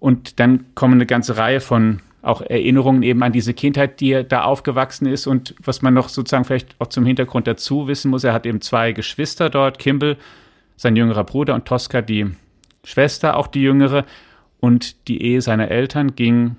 Und 0.00 0.38
dann 0.40 0.66
kommen 0.74 0.94
eine 0.94 1.06
ganze 1.06 1.36
Reihe 1.36 1.60
von 1.60 2.00
auch 2.22 2.42
Erinnerungen 2.42 3.02
eben 3.02 3.22
an 3.22 3.32
diese 3.32 3.54
Kindheit, 3.54 4.00
die 4.00 4.24
da 4.28 4.42
aufgewachsen 4.42 5.06
ist. 5.06 5.26
Und 5.26 5.54
was 5.62 5.82
man 5.82 5.94
noch 5.94 6.08
sozusagen 6.08 6.44
vielleicht 6.44 6.74
auch 6.78 6.88
zum 6.88 7.06
Hintergrund 7.06 7.46
dazu 7.46 7.88
wissen 7.88 8.10
muss, 8.10 8.24
er 8.24 8.32
hat 8.32 8.46
eben 8.46 8.60
zwei 8.60 8.92
Geschwister 8.92 9.50
dort, 9.50 9.78
Kimball, 9.78 10.16
sein 10.76 10.96
jüngerer 10.96 11.24
Bruder 11.24 11.54
und 11.54 11.64
Tosca, 11.64 12.02
die 12.02 12.26
Schwester, 12.84 13.36
auch 13.36 13.46
die 13.46 13.62
jüngere. 13.62 14.04
Und 14.60 15.08
die 15.08 15.22
Ehe 15.22 15.40
seiner 15.40 15.70
Eltern 15.70 16.14
ging 16.16 16.56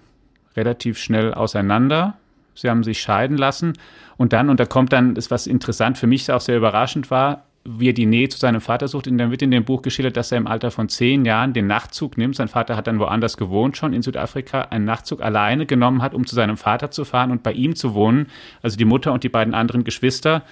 relativ 0.55 0.97
schnell 0.97 1.33
auseinander. 1.33 2.17
Sie 2.55 2.69
haben 2.69 2.83
sich 2.83 3.01
scheiden 3.01 3.37
lassen. 3.37 3.73
Und 4.17 4.33
dann, 4.33 4.49
und 4.49 4.59
da 4.59 4.65
kommt 4.65 4.91
dann, 4.91 5.15
das 5.15 5.31
was 5.31 5.47
interessant 5.47 5.97
für 5.97 6.07
mich 6.07 6.31
auch 6.31 6.41
sehr 6.41 6.57
überraschend 6.57 7.11
war, 7.11 7.45
wie 7.65 7.89
er 7.89 7.93
die 7.93 8.05
Nähe 8.05 8.29
zu 8.29 8.37
seinem 8.37 8.61
Vater 8.61 8.87
sucht. 8.87 9.07
Und 9.07 9.17
dann 9.17 9.31
wird 9.31 9.41
in 9.41 9.51
dem 9.51 9.65
Buch 9.65 9.81
geschildert, 9.81 10.17
dass 10.17 10.31
er 10.31 10.37
im 10.37 10.47
Alter 10.47 10.71
von 10.71 10.89
zehn 10.89 11.25
Jahren 11.25 11.53
den 11.53 11.67
Nachtzug 11.67 12.17
nimmt. 12.17 12.35
Sein 12.35 12.47
Vater 12.47 12.75
hat 12.75 12.87
dann 12.87 12.99
woanders 12.99 13.37
gewohnt, 13.37 13.77
schon 13.77 13.93
in 13.93 14.01
Südafrika, 14.01 14.61
einen 14.61 14.85
Nachtzug 14.85 15.21
alleine 15.21 15.65
genommen 15.65 16.01
hat, 16.01 16.13
um 16.13 16.25
zu 16.25 16.35
seinem 16.35 16.57
Vater 16.57 16.91
zu 16.91 17.05
fahren 17.05 17.31
und 17.31 17.43
bei 17.43 17.51
ihm 17.51 17.75
zu 17.75 17.93
wohnen. 17.93 18.27
Also 18.61 18.77
die 18.77 18.85
Mutter 18.85 19.13
und 19.13 19.23
die 19.23 19.29
beiden 19.29 19.53
anderen 19.53 19.83
Geschwister 19.83 20.43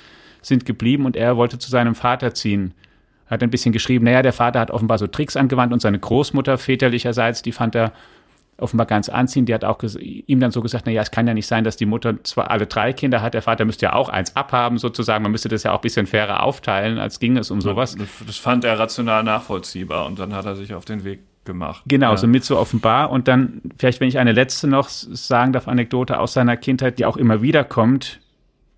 sind 0.42 0.66
geblieben 0.66 1.06
und 1.06 1.16
er 1.16 1.38
wollte 1.38 1.60
zu 1.60 1.70
seinem 1.70 1.96
Vater 1.96 2.34
ziehen. 2.34 2.74
Er 3.28 3.32
hat 3.32 3.44
ein 3.44 3.50
bisschen 3.50 3.74
geschrieben, 3.74 4.06
naja, 4.06 4.22
der 4.22 4.34
Vater 4.34 4.60
hat 4.60 4.72
offenbar 4.72 4.98
so 4.98 5.08
Tricks 5.08 5.36
angewandt 5.36 5.74
und 5.74 5.82
seine 5.82 6.00
Großmutter 6.00 6.58
väterlicherseits, 6.58 7.42
die 7.42 7.52
fand 7.52 7.76
er 7.76 7.92
offenbar 8.58 8.88
ganz 8.88 9.10
anziehend. 9.10 9.50
Die 9.50 9.54
hat 9.54 9.64
auch 9.64 9.82
ihm 10.02 10.40
dann 10.40 10.52
so 10.52 10.62
gesagt, 10.62 10.86
na 10.86 10.92
ja, 10.92 11.02
es 11.02 11.12
kann 11.12 11.28
ja 11.28 11.34
nicht 11.34 11.48
sein, 11.48 11.64
dass 11.64 11.78
die 11.78 11.86
Mutter 11.86 12.24
zwar 12.24 12.52
alle 12.52 12.68
drei 12.68 12.94
Kinder 12.94 13.22
hat, 13.22 13.34
der 13.34 13.42
Vater 13.42 13.66
müsste 13.66 13.88
ja 13.88 13.94
auch 13.94 14.10
eins 14.10 14.36
abhaben 14.36 14.78
sozusagen. 14.78 15.24
Man 15.24 15.32
müsste 15.32 15.50
das 15.50 15.64
ja 15.64 15.72
auch 15.72 15.80
ein 15.80 15.82
bisschen 15.82 16.08
fairer 16.08 16.44
aufteilen, 16.44 16.98
als 16.98 17.20
ging 17.20 17.38
es 17.38 17.52
um 17.52 17.62
sowas. 17.62 17.96
Das 18.26 18.38
fand 18.38 18.64
er 18.64 18.80
rational 18.80 19.24
nachvollziehbar 19.24 20.06
und 20.06 20.20
dann 20.20 20.34
hat 20.34 20.46
er 20.46 20.56
sich 20.56 20.74
auf 20.74 20.86
den 20.86 21.04
Weg 21.04 21.20
gemacht. 21.46 21.84
Genau, 21.88 22.12
ja. 22.12 22.18
so 22.18 22.28
mit 22.28 22.44
so 22.44 22.58
offenbar. 22.58 23.10
Und 23.10 23.28
dann 23.28 23.62
vielleicht, 23.78 24.00
wenn 24.00 24.08
ich 24.08 24.20
eine 24.20 24.34
letzte 24.34 24.68
noch 24.68 24.90
sagen 24.90 25.54
darf, 25.54 25.68
Anekdote 25.68 26.20
aus 26.20 26.34
seiner 26.34 26.58
Kindheit, 26.58 27.00
die 27.00 27.06
auch 27.06 27.18
immer 27.18 27.42
wieder 27.42 27.64
kommt, 27.64 28.20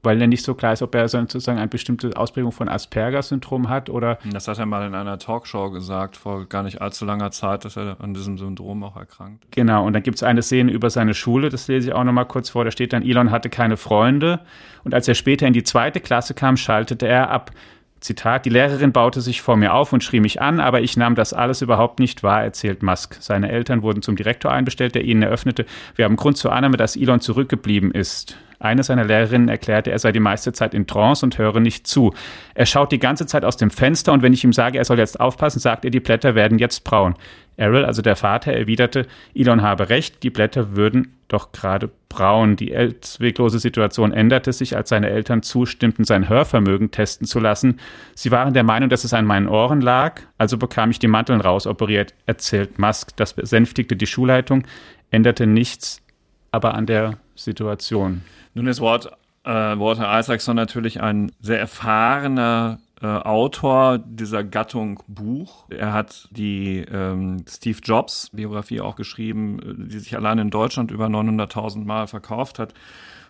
weil 0.03 0.21
er 0.21 0.27
nicht 0.27 0.43
so 0.43 0.53
klar 0.53 0.73
ist, 0.73 0.81
ob 0.81 0.95
er 0.95 1.07
sozusagen 1.07 1.57
eine 1.57 1.67
bestimmte 1.67 2.15
Ausprägung 2.15 2.51
von 2.51 2.69
Asperger-Syndrom 2.69 3.69
hat 3.69 3.89
oder. 3.89 4.19
Das 4.31 4.47
hat 4.47 4.59
er 4.59 4.65
mal 4.65 4.85
in 4.87 4.95
einer 4.95 5.17
Talkshow 5.19 5.71
gesagt, 5.71 6.17
vor 6.17 6.45
gar 6.45 6.63
nicht 6.63 6.81
allzu 6.81 7.05
langer 7.05 7.31
Zeit, 7.31 7.65
dass 7.65 7.75
er 7.75 7.97
an 7.99 8.13
diesem 8.13 8.37
Syndrom 8.37 8.83
auch 8.83 8.95
erkrankt. 8.95 9.45
Genau, 9.51 9.85
und 9.85 9.93
dann 9.93 10.03
gibt 10.03 10.17
es 10.17 10.23
eine 10.23 10.41
Szene 10.41 10.71
über 10.71 10.89
seine 10.89 11.13
Schule, 11.13 11.49
das 11.49 11.67
lese 11.67 11.89
ich 11.89 11.93
auch 11.93 12.03
nochmal 12.03 12.25
kurz 12.25 12.49
vor. 12.49 12.63
Da 12.63 12.71
steht 12.71 12.93
dann, 12.93 13.03
Elon 13.03 13.31
hatte 13.31 13.49
keine 13.49 13.77
Freunde 13.77 14.39
und 14.83 14.93
als 14.93 15.07
er 15.07 15.15
später 15.15 15.47
in 15.47 15.53
die 15.53 15.63
zweite 15.63 15.99
Klasse 15.99 16.33
kam, 16.33 16.57
schaltete 16.57 17.07
er 17.07 17.29
ab. 17.29 17.51
Zitat, 17.99 18.45
die 18.45 18.49
Lehrerin 18.49 18.93
baute 18.93 19.19
sich 19.19 19.41
vor 19.41 19.57
mir 19.57 19.73
auf 19.73 19.91
und 19.91 20.03
schrie 20.03 20.21
mich 20.21 20.41
an, 20.41 20.61
aber 20.61 20.81
ich 20.81 20.95
nahm 20.95 21.15
das 21.15 21.33
alles 21.33 21.61
überhaupt 21.61 21.99
nicht 21.99 22.23
wahr, 22.23 22.41
erzählt 22.41 22.81
Musk. 22.81 23.17
Seine 23.19 23.51
Eltern 23.51 23.81
wurden 23.81 24.01
zum 24.01 24.15
Direktor 24.15 24.51
einbestellt, 24.51 24.95
der 24.95 25.03
ihnen 25.03 25.21
eröffnete, 25.21 25.65
wir 25.95 26.05
haben 26.05 26.15
Grund 26.15 26.37
zur 26.37 26.53
Annahme, 26.53 26.77
dass 26.77 26.95
Elon 26.95 27.19
zurückgeblieben 27.19 27.91
ist. 27.91 28.37
Eine 28.59 28.83
seiner 28.83 29.05
Lehrerinnen 29.05 29.47
erklärte, 29.47 29.89
er 29.89 29.99
sei 29.99 30.11
die 30.11 30.19
meiste 30.19 30.51
Zeit 30.51 30.73
in 30.73 30.85
Trance 30.85 31.25
und 31.25 31.37
höre 31.37 31.61
nicht 31.61 31.87
zu. 31.87 32.13
Er 32.55 32.65
schaut 32.65 32.91
die 32.91 32.99
ganze 32.99 33.25
Zeit 33.25 33.45
aus 33.45 33.55
dem 33.55 33.71
Fenster 33.71 34.11
und 34.11 34.21
wenn 34.21 34.33
ich 34.33 34.43
ihm 34.43 34.51
sage, 34.51 34.77
er 34.77 34.83
soll 34.83 34.99
jetzt 34.99 35.19
aufpassen, 35.19 35.59
sagt 35.59 35.85
er, 35.85 35.91
die 35.91 36.01
Blätter 36.01 36.35
werden 36.35 36.59
jetzt 36.59 36.83
braun. 36.83 37.15
Errol, 37.55 37.85
also 37.85 38.01
der 38.01 38.17
Vater, 38.17 38.53
erwiderte, 38.53 39.07
Elon 39.33 39.61
habe 39.61 39.89
recht, 39.89 40.23
die 40.23 40.29
Blätter 40.29 40.75
würden 40.75 41.15
doch 41.29 41.51
gerade 41.53 41.89
braun. 42.09 42.55
Die 42.57 42.75
ausweglose 42.75 43.59
Situation 43.59 44.11
änderte 44.11 44.51
sich, 44.51 44.75
als 44.75 44.89
seine 44.89 45.09
Eltern 45.09 45.41
zustimmten, 45.41 46.03
sein 46.03 46.27
Hörvermögen 46.27 46.91
testen 46.91 47.27
zu 47.27 47.39
lassen. 47.39 47.79
Sie 48.15 48.31
waren 48.31 48.53
der 48.53 48.63
Meinung, 48.63 48.89
dass 48.89 49.03
es 49.05 49.13
an 49.13 49.25
meinen 49.25 49.47
Ohren 49.47 49.79
lag, 49.79 50.21
also 50.37 50.57
bekam 50.57 50.91
ich 50.91 50.99
die 50.99 51.07
Manteln 51.07 51.39
rausoperiert, 51.39 52.13
erzählt 52.25 52.79
Musk. 52.79 53.15
Das 53.15 53.33
besänftigte 53.33 53.95
die 53.95 54.07
Schulleitung, 54.07 54.63
änderte 55.11 55.47
nichts 55.47 56.01
aber 56.51 56.73
an 56.73 56.85
der 56.85 57.17
Situation. 57.35 58.21
Nun 58.53 58.67
ist 58.67 58.81
Walt, 58.81 59.09
äh, 59.43 59.49
Walter 59.49 60.19
Isaacson 60.19 60.55
natürlich 60.55 61.01
ein 61.01 61.31
sehr 61.39 61.59
erfahrener 61.59 62.79
äh, 63.01 63.05
Autor 63.07 63.97
dieser 63.97 64.43
Gattung 64.43 65.01
Buch. 65.07 65.65
Er 65.69 65.93
hat 65.93 66.27
die 66.31 66.79
ähm, 66.91 67.45
Steve 67.47 67.79
Jobs 67.81 68.29
Biografie 68.33 68.81
auch 68.81 68.95
geschrieben, 68.95 69.59
äh, 69.59 69.89
die 69.89 69.99
sich 69.99 70.15
allein 70.15 70.39
in 70.39 70.49
Deutschland 70.49 70.91
über 70.91 71.05
900.000 71.05 71.85
Mal 71.85 72.07
verkauft 72.07 72.59
hat. 72.59 72.73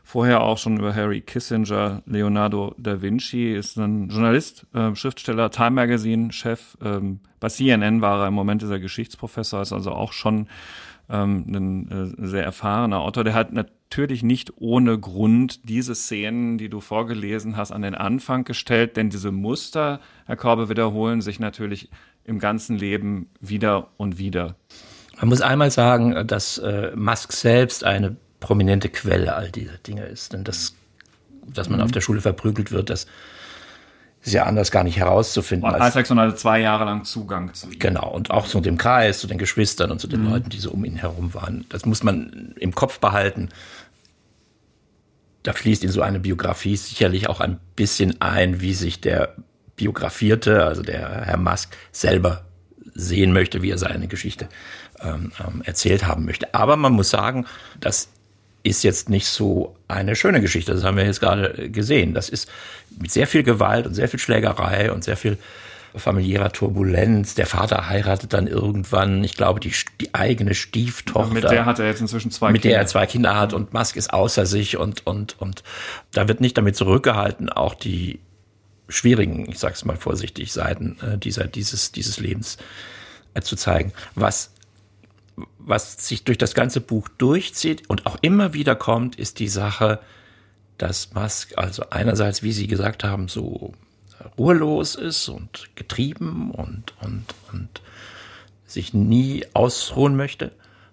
Vorher 0.04 0.42
auch 0.42 0.58
schon 0.58 0.78
über 0.78 0.96
Harry 0.96 1.22
Kissinger, 1.22 2.02
Leonardo 2.08 2.74
da 2.80 3.00
Vinci, 3.00 3.54
ist 3.54 3.78
ein 3.78 4.10
Journalist, 4.10 4.66
äh, 4.74 4.96
Schriftsteller, 4.96 5.52
Time 5.52 5.72
Magazine 5.72 6.32
Chef. 6.32 6.76
Ähm, 6.84 7.20
bei 7.40 7.50
CNN 7.50 8.02
war 8.02 8.22
er 8.22 8.30
im 8.30 8.34
Moment 8.34 8.64
dieser 8.64 8.80
Geschichtsprofessor, 8.80 9.62
ist 9.62 9.72
also 9.72 9.92
auch 9.92 10.14
schon 10.14 10.48
ähm, 11.12 11.46
ein 11.48 11.92
äh, 11.92 12.28
sehr 12.28 12.44
erfahrener 12.44 13.02
Autor. 13.02 13.24
Der 13.24 13.36
hat 13.36 13.54
nicht 13.98 14.53
ohne 14.58 14.98
Grund 15.00 15.67
diese 15.67 15.96
Szenen, 15.96 16.58
die 16.58 16.69
du 16.69 16.79
vorgelesen 16.79 17.58
hast, 17.58 17.72
an 17.72 17.81
den 17.81 17.96
Anfang 17.96 18.43
gestellt, 18.43 18.96
denn 18.98 19.10
diese 19.10 19.31
Muster, 19.31 20.00
Herr 20.25 20.38
Korbe, 20.38 20.69
wiederholen 20.69 21.22
sich 21.22 21.39
natürlich 21.39 21.89
im 22.24 22.39
ganzen 22.39 22.77
Leben 22.77 23.29
wieder 23.41 23.89
und 23.98 24.17
wieder. 24.17 24.55
Man 25.19 25.29
muss 25.29 25.41
einmal 25.41 25.72
sagen, 25.72 26.27
dass 26.27 26.60
äh, 26.60 26.91
Musk 26.96 27.34
selbst 27.34 27.84
eine 27.84 28.15
prominente 28.39 28.89
Quelle 28.89 29.36
all 29.36 29.51
dieser 29.51 29.77
Dinge 29.77 30.05
ist. 30.05 30.34
Denn 30.34 30.43
das, 30.43 30.75
dass 31.46 31.69
man 31.69 31.79
mhm. 31.79 31.86
auf 31.86 31.91
der 31.91 32.01
Schule 32.01 32.22
verprügelt 32.22 32.72
wird, 32.72 32.89
das 32.89 33.05
ist 34.22 34.34
ja 34.34 34.43
anders 34.43 34.72
gar 34.72 34.84
nicht 34.84 34.98
herauszufinden. 34.98 35.69
Und 35.69 35.75
Isaacson 35.75 36.19
hatte 36.19 36.36
zwei 36.36 36.60
Jahre 36.60 36.86
lang 36.86 37.05
Zugang 37.05 37.53
zu 37.53 37.67
ihm. 37.67 37.79
Genau, 37.79 38.10
und 38.10 38.31
auch 38.31 38.48
zu 38.48 38.60
dem 38.60 38.77
Kreis, 38.77 39.19
zu 39.19 39.27
den 39.27 39.38
Geschwistern 39.38 39.91
und 39.91 40.00
zu 40.00 40.08
den 40.08 40.24
mhm. 40.24 40.29
Leuten, 40.29 40.50
die 40.50 40.60
so 40.60 40.72
um 40.72 40.84
ihn 40.84 40.98
herum 40.98 41.34
waren. 41.34 41.65
Das 41.69 41.86
muss 41.86 42.03
man 42.03 42.53
im 42.60 42.75
Kopf 42.75 43.00
behalten. 43.00 43.50
Da 45.43 45.53
fließt 45.53 45.84
in 45.84 45.91
so 45.91 46.01
eine 46.01 46.19
Biografie 46.19 46.75
sicherlich 46.75 47.29
auch 47.29 47.39
ein 47.39 47.60
bisschen 47.75 48.22
ein, 48.22 48.62
wie 48.62 48.74
sich 48.74 49.01
der 49.01 49.36
Biografierte, 49.75 50.65
also 50.65 50.81
der 50.81 51.25
Herr 51.25 51.38
Musk, 51.38 51.75
selber 51.91 52.46
sehen 52.93 53.31
möchte, 53.31 53.62
wie 53.62 53.72
er 53.72 53.77
seine 53.77 54.08
Geschichte 54.08 54.50
ähm, 55.01 55.31
ähm 55.39 55.62
erzählt 55.63 56.05
haben 56.05 56.25
möchte. 56.25 56.53
Aber 56.53 56.75
man 56.75 56.93
muss 56.93 57.10
sagen, 57.10 57.46
dass 57.79 58.10
ist 58.63 58.84
jetzt 58.84 59.10
nicht 59.10 59.27
so 59.27 59.75
eine 59.88 60.15
schöne 60.15 60.41
Geschichte. 60.41 60.74
Das 60.74 60.84
haben 60.84 60.98
wir 60.98 61.05
jetzt 61.05 61.22
gerade 61.22 61.69
gesehen. 61.69 62.13
Das 62.13 62.29
ist 62.29 62.50
mit 63.00 63.12
sehr 63.12 63.27
viel 63.27 63.43
Gewalt 63.43 63.88
und 63.88 63.93
sehr 63.93 64.10
viel 64.10 64.19
Schlägerei 64.19 64.91
und 64.91 65.03
sehr 65.03 65.17
viel 65.17 65.38
familiärer 65.96 66.51
Turbulenz. 66.51 67.36
Der 67.36 67.46
Vater 67.46 67.89
heiratet 67.89 68.34
dann 68.34 68.48
irgendwann, 68.48 69.24
ich 69.24 69.36
glaube, 69.36 69.60
die, 69.60 69.74
die 70.00 70.13
eigene 70.13 70.53
Stieftochter. 70.53 71.34
mit 71.34 71.43
der 71.43 71.65
hat 71.65 71.79
er 71.79 71.88
jetzt 71.88 72.01
inzwischen 72.01 72.31
zwei 72.31 72.51
mit 72.51 72.62
Kinder. 72.62 72.69
Mit 72.69 72.75
der 72.75 72.81
er 72.81 72.88
zwei 72.88 73.05
Kinder 73.05 73.36
hat 73.36 73.53
und 73.53 73.74
Musk 73.74 73.96
ist 73.96 74.13
außer 74.13 74.46
sich 74.46 74.77
und, 74.77 75.05
und, 75.08 75.39
und 75.39 75.63
da 76.12 76.27
wird 76.27 76.41
nicht 76.41 76.58
damit 76.58 76.75
zurückgehalten, 76.75 77.50
auch 77.50 77.74
die 77.74 78.19
schwierigen, 78.88 79.50
ich 79.50 79.60
sag's 79.60 79.86
mal 79.86 79.98
vorsichtig, 79.98 80.51
Seiten 80.51 80.98
äh, 81.01 81.17
dieser, 81.17 81.48
dieses, 81.48 81.91
dieses 81.91 82.19
Lebens 82.19 82.58
äh, 83.34 83.41
zu 83.41 83.55
zeigen. 83.55 83.93
Was 84.15 84.51
was 85.58 86.05
sich 86.05 86.24
durch 86.24 86.38
das 86.38 86.53
ganze 86.53 86.81
Buch 86.81 87.08
durchzieht 87.17 87.89
und 87.89 88.05
auch 88.05 88.17
immer 88.22 88.53
wieder 88.53 88.75
kommt, 88.75 89.15
ist 89.15 89.39
die 89.39 89.48
Sache, 89.48 90.00
dass 90.77 91.13
Musk 91.13 91.58
also 91.58 91.84
einerseits, 91.89 92.43
wie 92.43 92.51
Sie 92.51 92.67
gesagt 92.67 93.03
haben, 93.03 93.27
so 93.27 93.74
ruhelos 94.38 94.96
ist 94.96 95.30
und 95.30 95.70
getrieben 95.76 96.52
und, 96.52 96.94
und, 97.02 97.26
und 97.52 97.82
sich 98.66 98.94
nie 98.94 99.46
ausruhen 99.54 100.16
möchte, 100.16 100.52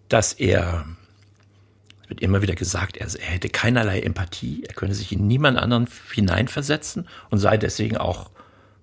dass 0.09 0.33
er, 0.33 0.87
wird 2.09 2.21
immer 2.21 2.42
wieder 2.42 2.54
gesagt, 2.54 2.97
er, 2.97 3.06
er 3.06 3.26
hätte 3.26 3.49
keinerlei 3.49 4.00
Empathie, 4.00 4.64
er 4.66 4.75
könne 4.75 4.95
sich 4.95 5.12
in 5.12 5.26
niemand 5.26 5.59
anderen 5.59 5.88
hineinversetzen 6.14 7.09
und 7.30 7.38
sei 7.38 7.56
deswegen 7.56 7.97
auch 7.97 8.30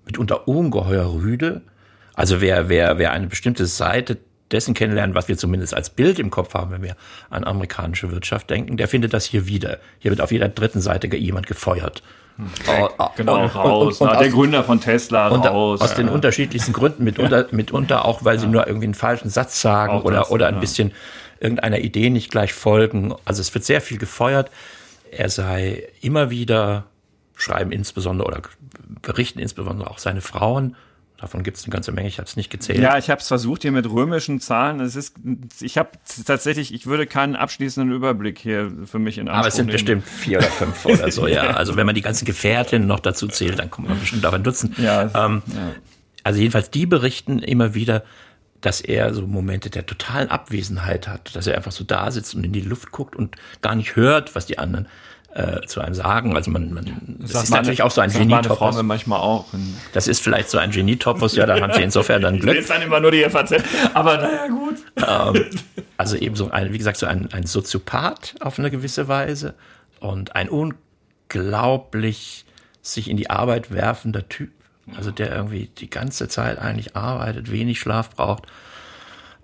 mitunter 0.05 0.47
ungeheuer 0.47 1.13
rüde. 1.13 1.61
Also 2.13 2.41
wer, 2.41 2.69
wer, 2.69 2.97
wer 2.97 3.11
eine 3.11 3.27
bestimmte 3.27 3.65
Seite 3.65 4.17
dessen 4.51 4.73
kennenlernen, 4.73 5.15
was 5.15 5.27
wir 5.27 5.37
zumindest 5.37 5.73
als 5.73 5.89
Bild 5.89 6.19
im 6.19 6.29
Kopf 6.29 6.53
haben, 6.53 6.71
wenn 6.71 6.83
wir 6.83 6.95
an 7.29 7.43
amerikanische 7.43 8.11
Wirtschaft 8.11 8.49
denken, 8.49 8.77
der 8.77 8.87
findet 8.87 9.13
das 9.13 9.25
hier 9.25 9.47
wieder. 9.47 9.79
Hier 9.99 10.11
wird 10.11 10.21
auf 10.21 10.31
jeder 10.31 10.49
dritten 10.49 10.81
Seite 10.81 11.13
jemand 11.15 11.47
gefeuert. 11.47 12.03
Oh, 12.67 13.09
genau, 13.15 13.43
und, 13.43 13.55
raus. 13.55 14.01
Und, 14.01 14.07
und, 14.07 14.13
und 14.13 14.19
der 14.21 14.29
Gründer 14.29 14.63
von 14.63 14.81
Tesla 14.81 15.27
raus. 15.27 15.81
Aus 15.81 15.93
den 15.93 16.09
unterschiedlichsten 16.09 16.73
Gründen, 16.73 17.03
mitunter, 17.03 17.47
mitunter 17.51 18.05
auch, 18.05 18.23
weil 18.25 18.39
sie 18.39 18.47
nur 18.47 18.65
irgendwie 18.67 18.85
einen 18.85 18.95
falschen 18.95 19.29
Satz 19.29 19.61
sagen 19.61 19.93
auch 19.93 20.03
oder, 20.03 20.19
das, 20.19 20.31
oder 20.31 20.47
ein 20.47 20.55
ja. 20.55 20.59
bisschen 20.59 20.91
irgendeiner 21.39 21.79
Idee 21.79 22.09
nicht 22.09 22.31
gleich 22.31 22.53
folgen. 22.53 23.13
Also 23.25 23.41
es 23.41 23.53
wird 23.53 23.65
sehr 23.65 23.81
viel 23.81 23.97
gefeuert. 23.97 24.49
Er 25.11 25.29
sei 25.29 25.87
immer 26.01 26.29
wieder, 26.31 26.85
schreiben 27.35 27.71
insbesondere 27.71 28.27
oder 28.27 28.41
berichten 29.01 29.39
insbesondere 29.39 29.91
auch 29.91 29.99
seine 29.99 30.21
Frauen, 30.21 30.75
Davon 31.23 31.41
gibt 31.41 31.55
es 31.55 31.63
eine 31.63 31.71
ganze 31.71 31.93
Menge, 31.93 32.09
ich 32.09 32.17
habe 32.17 32.27
es 32.27 32.35
nicht 32.35 32.49
gezählt. 32.49 32.79
Ja, 32.79 32.97
ich 32.97 33.09
habe 33.09 33.21
es 33.21 33.29
versucht 33.29 33.61
hier 33.61 33.71
mit 33.71 33.89
römischen 33.89 34.41
Zahlen. 34.41 34.81
Es 34.81 34.97
ist, 34.97 35.15
ich 35.61 35.77
habe 35.77 35.91
tatsächlich, 36.25 36.73
ich 36.73 36.85
würde 36.85 37.07
keinen 37.07 37.37
abschließenden 37.37 37.95
Überblick 37.95 38.37
hier 38.37 38.69
für 38.83 38.99
mich 38.99 39.17
in 39.17 39.29
Anspruch 39.29 39.39
Aber 39.39 39.47
es 39.47 39.55
sind 39.55 39.67
nehmen. 39.67 39.71
bestimmt 39.71 40.03
vier 40.05 40.39
oder 40.39 40.47
fünf 40.47 40.85
oder 40.85 41.09
so, 41.11 41.25
ja. 41.25 41.51
Also 41.51 41.77
wenn 41.77 41.85
man 41.85 41.95
die 41.95 42.01
ganzen 42.01 42.25
Gefährtinnen 42.25 42.89
noch 42.89 42.99
dazu 42.99 43.29
zählt, 43.29 43.57
dann 43.57 43.69
kommt 43.69 43.87
man 43.87 43.97
bestimmt 44.01 44.25
auf 44.25 44.33
ein 44.33 44.43
Dutzend. 44.43 44.77
Ja, 44.77 45.03
ähm, 45.03 45.43
ja. 45.47 45.75
Also 46.25 46.41
jedenfalls 46.41 46.69
die 46.71 46.85
berichten 46.85 47.39
immer 47.39 47.73
wieder, 47.73 48.03
dass 48.59 48.81
er 48.81 49.13
so 49.13 49.25
Momente 49.25 49.69
der 49.69 49.85
totalen 49.85 50.29
Abwesenheit 50.29 51.07
hat, 51.07 51.37
dass 51.37 51.47
er 51.47 51.55
einfach 51.55 51.71
so 51.71 51.85
da 51.85 52.11
sitzt 52.11 52.35
und 52.35 52.43
in 52.43 52.51
die 52.51 52.59
Luft 52.59 52.91
guckt 52.91 53.15
und 53.15 53.37
gar 53.61 53.75
nicht 53.75 53.95
hört, 53.95 54.35
was 54.35 54.45
die 54.45 54.57
anderen 54.59 54.89
äh, 55.35 55.61
zu 55.65 55.81
einem 55.81 55.95
sagen. 55.95 56.35
Also 56.35 56.51
man, 56.51 56.73
man 56.73 56.85
das, 57.19 57.31
das 57.31 57.43
ist 57.43 57.49
meine, 57.49 57.61
natürlich 57.61 57.81
auch 57.81 57.91
so 57.91 58.01
ein 58.01 58.11
Genietopos. 58.11 58.81
manchmal 58.83 59.19
auch. 59.19 59.47
Das 59.93 60.07
ist 60.07 60.21
vielleicht 60.21 60.49
so 60.49 60.57
ein 60.57 60.71
Genietopos, 60.71 61.35
ja, 61.35 61.45
da 61.45 61.59
haben 61.59 61.73
sie 61.73 61.81
insofern 61.81 62.21
dann 62.21 62.39
Glück. 62.39 62.55
Ich 62.57 62.67
dann 62.67 62.81
immer 62.81 62.99
nur 62.99 63.11
die 63.11 63.23
FAZ, 63.23 63.55
aber 63.93 64.17
naja, 64.17 64.47
gut. 64.47 64.75
Ähm, 64.97 65.45
also 65.97 66.17
eben 66.17 66.35
so 66.35 66.51
ein, 66.51 66.71
wie 66.71 66.77
gesagt, 66.77 66.97
so 66.97 67.05
ein, 67.05 67.29
ein 67.31 67.45
Soziopath 67.45 68.35
auf 68.41 68.59
eine 68.59 68.69
gewisse 68.69 69.07
Weise 69.07 69.55
und 69.99 70.35
ein 70.35 70.49
unglaublich 70.49 72.45
sich 72.81 73.09
in 73.09 73.17
die 73.17 73.29
Arbeit 73.29 73.71
werfender 73.71 74.27
Typ. 74.29 74.51
Also 74.95 75.11
der 75.11 75.33
irgendwie 75.33 75.69
die 75.77 75.89
ganze 75.89 76.27
Zeit 76.27 76.59
eigentlich 76.59 76.95
arbeitet, 76.95 77.51
wenig 77.51 77.79
Schlaf 77.79 78.09
braucht. 78.11 78.43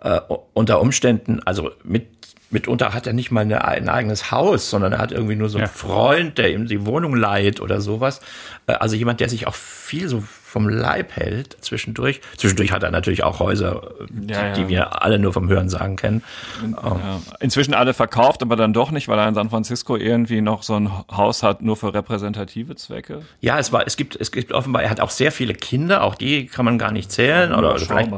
Äh, 0.01 0.19
unter 0.53 0.81
Umständen, 0.81 1.41
also 1.43 1.71
mit 1.83 2.07
mitunter 2.51 2.93
hat 2.93 3.07
er 3.07 3.13
nicht 3.13 3.31
mal 3.31 3.41
eine, 3.41 3.65
ein 3.65 3.89
eigenes 3.89 4.31
Haus, 4.31 4.69
sondern 4.69 4.93
er 4.93 4.99
hat 4.99 5.11
irgendwie 5.11 5.35
nur 5.35 5.49
so 5.49 5.57
einen 5.57 5.67
ja. 5.67 5.73
Freund, 5.73 6.37
der 6.37 6.51
ihm 6.51 6.67
die 6.67 6.85
Wohnung 6.85 7.15
leiht 7.15 7.59
oder 7.61 7.81
sowas. 7.81 8.21
Äh, 8.67 8.73
also 8.73 8.95
jemand, 8.95 9.19
der 9.19 9.29
sich 9.29 9.47
auch 9.47 9.55
viel 9.55 10.07
so 10.07 10.23
vom 10.49 10.67
Leib 10.67 11.15
hält 11.15 11.57
zwischendurch. 11.61 12.21
Zwischendurch 12.35 12.71
hat 12.71 12.81
er 12.81 12.89
natürlich 12.89 13.23
auch 13.23 13.39
Häuser, 13.39 13.91
ja, 14.27 14.53
die, 14.53 14.61
ja. 14.61 14.67
wir 14.67 15.03
alle 15.03 15.19
nur 15.19 15.31
vom 15.31 15.47
Hören 15.47 15.69
sagen 15.69 15.95
kennen. 15.95 16.23
Ja. 16.71 17.21
Inzwischen 17.39 17.75
alle 17.75 17.93
verkauft, 17.93 18.41
aber 18.41 18.55
dann 18.55 18.73
doch 18.73 18.89
nicht, 18.89 19.07
weil 19.07 19.19
er 19.19 19.27
in 19.27 19.35
San 19.35 19.51
Francisco 19.51 19.95
irgendwie 19.95 20.41
noch 20.41 20.63
so 20.63 20.75
ein 20.75 20.91
Haus 21.11 21.43
hat, 21.43 21.61
nur 21.61 21.77
für 21.77 21.93
repräsentative 21.93 22.75
Zwecke. 22.75 23.21
Ja, 23.41 23.59
es 23.59 23.71
war, 23.71 23.85
es 23.85 23.95
gibt, 23.95 24.15
es 24.15 24.31
gibt 24.31 24.51
offenbar, 24.51 24.81
er 24.81 24.89
hat 24.89 25.01
auch 25.01 25.11
sehr 25.11 25.31
viele 25.31 25.53
Kinder, 25.53 26.03
auch 26.03 26.15
die 26.15 26.47
kann 26.47 26.65
man 26.65 26.79
gar 26.79 26.91
nicht 26.91 27.11
zählen. 27.11 27.53
oder 27.53 27.77
vielleicht, 27.77 28.11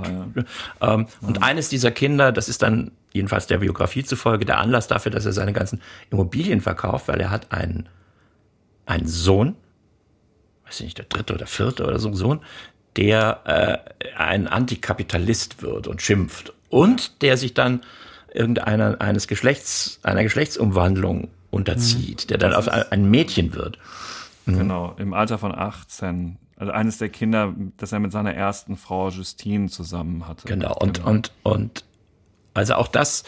ähm, 0.79 1.07
Und 1.19 1.43
eines 1.43 1.67
dieser 1.67 1.91
Kinder, 1.91 2.31
das 2.31 2.47
ist 2.47 2.61
dann 2.61 2.91
jedenfalls 3.11 3.47
der 3.47 3.57
Biografie 3.57 4.05
zufolge 4.05 4.45
der 4.45 4.59
Anlass 4.59 4.87
dafür, 4.87 5.11
dass 5.11 5.25
er 5.25 5.33
seine 5.33 5.51
ganzen 5.51 5.81
Immobilien 6.11 6.61
verkauft, 6.61 7.09
weil 7.09 7.19
er 7.19 7.29
hat 7.29 7.51
einen, 7.51 7.89
einen 8.85 9.07
Sohn, 9.07 9.55
weiß 10.71 10.79
ich 10.79 10.85
nicht, 10.85 10.97
der 10.97 11.05
dritte 11.05 11.33
oder 11.33 11.47
vierte 11.47 11.85
oder 11.85 11.99
so 11.99 12.07
ein 12.07 12.15
Sohn, 12.15 12.39
der 12.95 13.83
äh, 13.99 14.15
ein 14.17 14.47
Antikapitalist 14.47 15.61
wird 15.61 15.87
und 15.87 16.01
schimpft 16.01 16.53
und 16.69 17.21
der 17.21 17.35
sich 17.35 17.53
dann 17.53 17.81
irgendeiner 18.33 19.01
eines 19.01 19.27
Geschlechts 19.27 19.99
einer 20.03 20.23
Geschlechtsumwandlung 20.23 21.27
unterzieht, 21.49 22.23
mhm. 22.23 22.27
der 22.29 22.37
dann 22.37 22.53
auf 22.53 22.69
ein 22.69 23.09
Mädchen 23.09 23.53
wird. 23.53 23.77
Mhm. 24.45 24.57
Genau, 24.57 24.95
im 24.97 25.13
Alter 25.13 25.37
von 25.37 25.53
18. 25.53 26.37
Also 26.55 26.71
eines 26.71 26.99
der 26.99 27.09
Kinder, 27.09 27.53
das 27.77 27.91
er 27.91 27.99
mit 27.99 28.13
seiner 28.13 28.33
ersten 28.33 28.77
Frau 28.77 29.09
Justine 29.09 29.67
zusammen 29.67 30.27
hatte. 30.27 30.47
Genau, 30.47 30.73
und, 30.77 30.99
genau. 30.99 31.09
und, 31.09 31.31
und 31.43 31.83
also 32.53 32.75
auch 32.75 32.87
das 32.87 33.23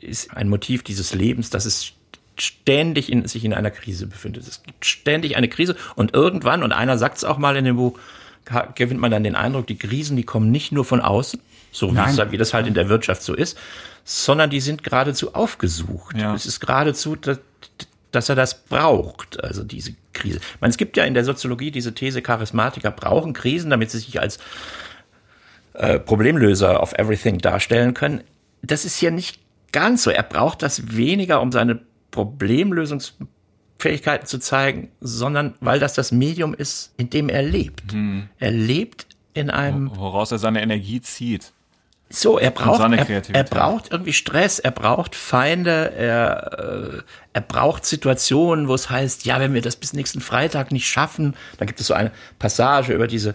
ist 0.00 0.36
ein 0.36 0.48
Motiv 0.48 0.82
dieses 0.82 1.14
Lebens, 1.14 1.50
dass 1.50 1.66
es 1.66 1.92
ständig 2.40 3.10
in, 3.10 3.26
sich 3.26 3.44
in 3.44 3.54
einer 3.54 3.70
Krise 3.70 4.06
befindet. 4.06 4.46
Es 4.46 4.62
gibt 4.62 4.84
ständig 4.84 5.36
eine 5.36 5.48
Krise 5.48 5.76
und 5.94 6.14
irgendwann, 6.14 6.62
und 6.62 6.72
einer 6.72 6.98
sagt 6.98 7.18
es 7.18 7.24
auch 7.24 7.38
mal 7.38 7.56
in 7.56 7.64
dem 7.64 7.76
Buch, 7.76 7.98
gewinnt 8.74 9.00
man 9.00 9.10
dann 9.10 9.24
den 9.24 9.36
Eindruck, 9.36 9.66
die 9.66 9.76
Krisen, 9.76 10.16
die 10.16 10.24
kommen 10.24 10.50
nicht 10.50 10.72
nur 10.72 10.84
von 10.84 11.00
außen, 11.00 11.40
so 11.72 11.92
wie, 11.92 12.32
wie 12.32 12.36
das 12.36 12.54
halt 12.54 12.66
in 12.66 12.74
der 12.74 12.88
Wirtschaft 12.88 13.22
so 13.22 13.34
ist, 13.34 13.58
sondern 14.04 14.50
die 14.50 14.60
sind 14.60 14.84
geradezu 14.84 15.34
aufgesucht. 15.34 16.16
Ja. 16.16 16.34
Es 16.34 16.46
ist 16.46 16.60
geradezu, 16.60 17.16
dass, 17.16 17.38
dass 18.12 18.28
er 18.28 18.34
das 18.34 18.64
braucht, 18.64 19.42
also 19.42 19.64
diese 19.64 19.94
Krise. 20.12 20.38
Ich 20.38 20.60
meine, 20.60 20.70
es 20.70 20.76
gibt 20.76 20.96
ja 20.96 21.04
in 21.04 21.14
der 21.14 21.24
Soziologie 21.24 21.70
diese 21.70 21.94
These, 21.94 22.22
Charismatiker 22.22 22.90
brauchen 22.90 23.32
Krisen, 23.32 23.70
damit 23.70 23.90
sie 23.90 23.98
sich 23.98 24.20
als 24.20 24.38
äh, 25.72 25.98
Problemlöser 25.98 26.82
of 26.82 26.92
everything 26.94 27.38
darstellen 27.38 27.94
können. 27.94 28.22
Das 28.62 28.84
ist 28.84 29.00
ja 29.00 29.10
nicht 29.10 29.40
ganz 29.72 30.04
so. 30.04 30.10
Er 30.10 30.22
braucht 30.22 30.62
das 30.62 30.96
weniger, 30.96 31.40
um 31.40 31.50
seine 31.50 31.80
Problemlösungsfähigkeiten 32.14 34.26
zu 34.26 34.38
zeigen, 34.38 34.90
sondern 35.00 35.54
weil 35.60 35.80
das 35.80 35.94
das 35.94 36.12
Medium 36.12 36.54
ist, 36.54 36.94
in 36.96 37.10
dem 37.10 37.28
er 37.28 37.42
lebt. 37.42 37.92
Hm. 37.92 38.28
Er 38.38 38.52
lebt 38.52 39.08
in 39.34 39.50
einem. 39.50 39.90
Woraus 39.96 40.30
er 40.30 40.38
seine 40.38 40.62
Energie 40.62 41.00
zieht. 41.00 41.52
So, 42.10 42.38
er 42.38 42.52
braucht, 42.52 42.80
er, 42.80 43.34
er, 43.34 43.44
braucht 43.44 43.90
irgendwie 43.90 44.12
Stress, 44.12 44.60
er 44.60 44.70
braucht 44.70 45.16
Feinde, 45.16 45.90
er, 45.96 46.98
äh, 46.98 47.02
er 47.32 47.40
braucht 47.40 47.84
Situationen, 47.84 48.68
wo 48.68 48.74
es 48.74 48.88
heißt, 48.88 49.24
ja, 49.24 49.40
wenn 49.40 49.54
wir 49.54 49.62
das 49.62 49.74
bis 49.74 49.94
nächsten 49.94 50.20
Freitag 50.20 50.70
nicht 50.70 50.86
schaffen, 50.86 51.34
dann 51.58 51.66
gibt 51.66 51.80
es 51.80 51.88
so 51.88 51.94
eine 51.94 52.12
Passage 52.38 52.92
über 52.92 53.08
diese 53.08 53.34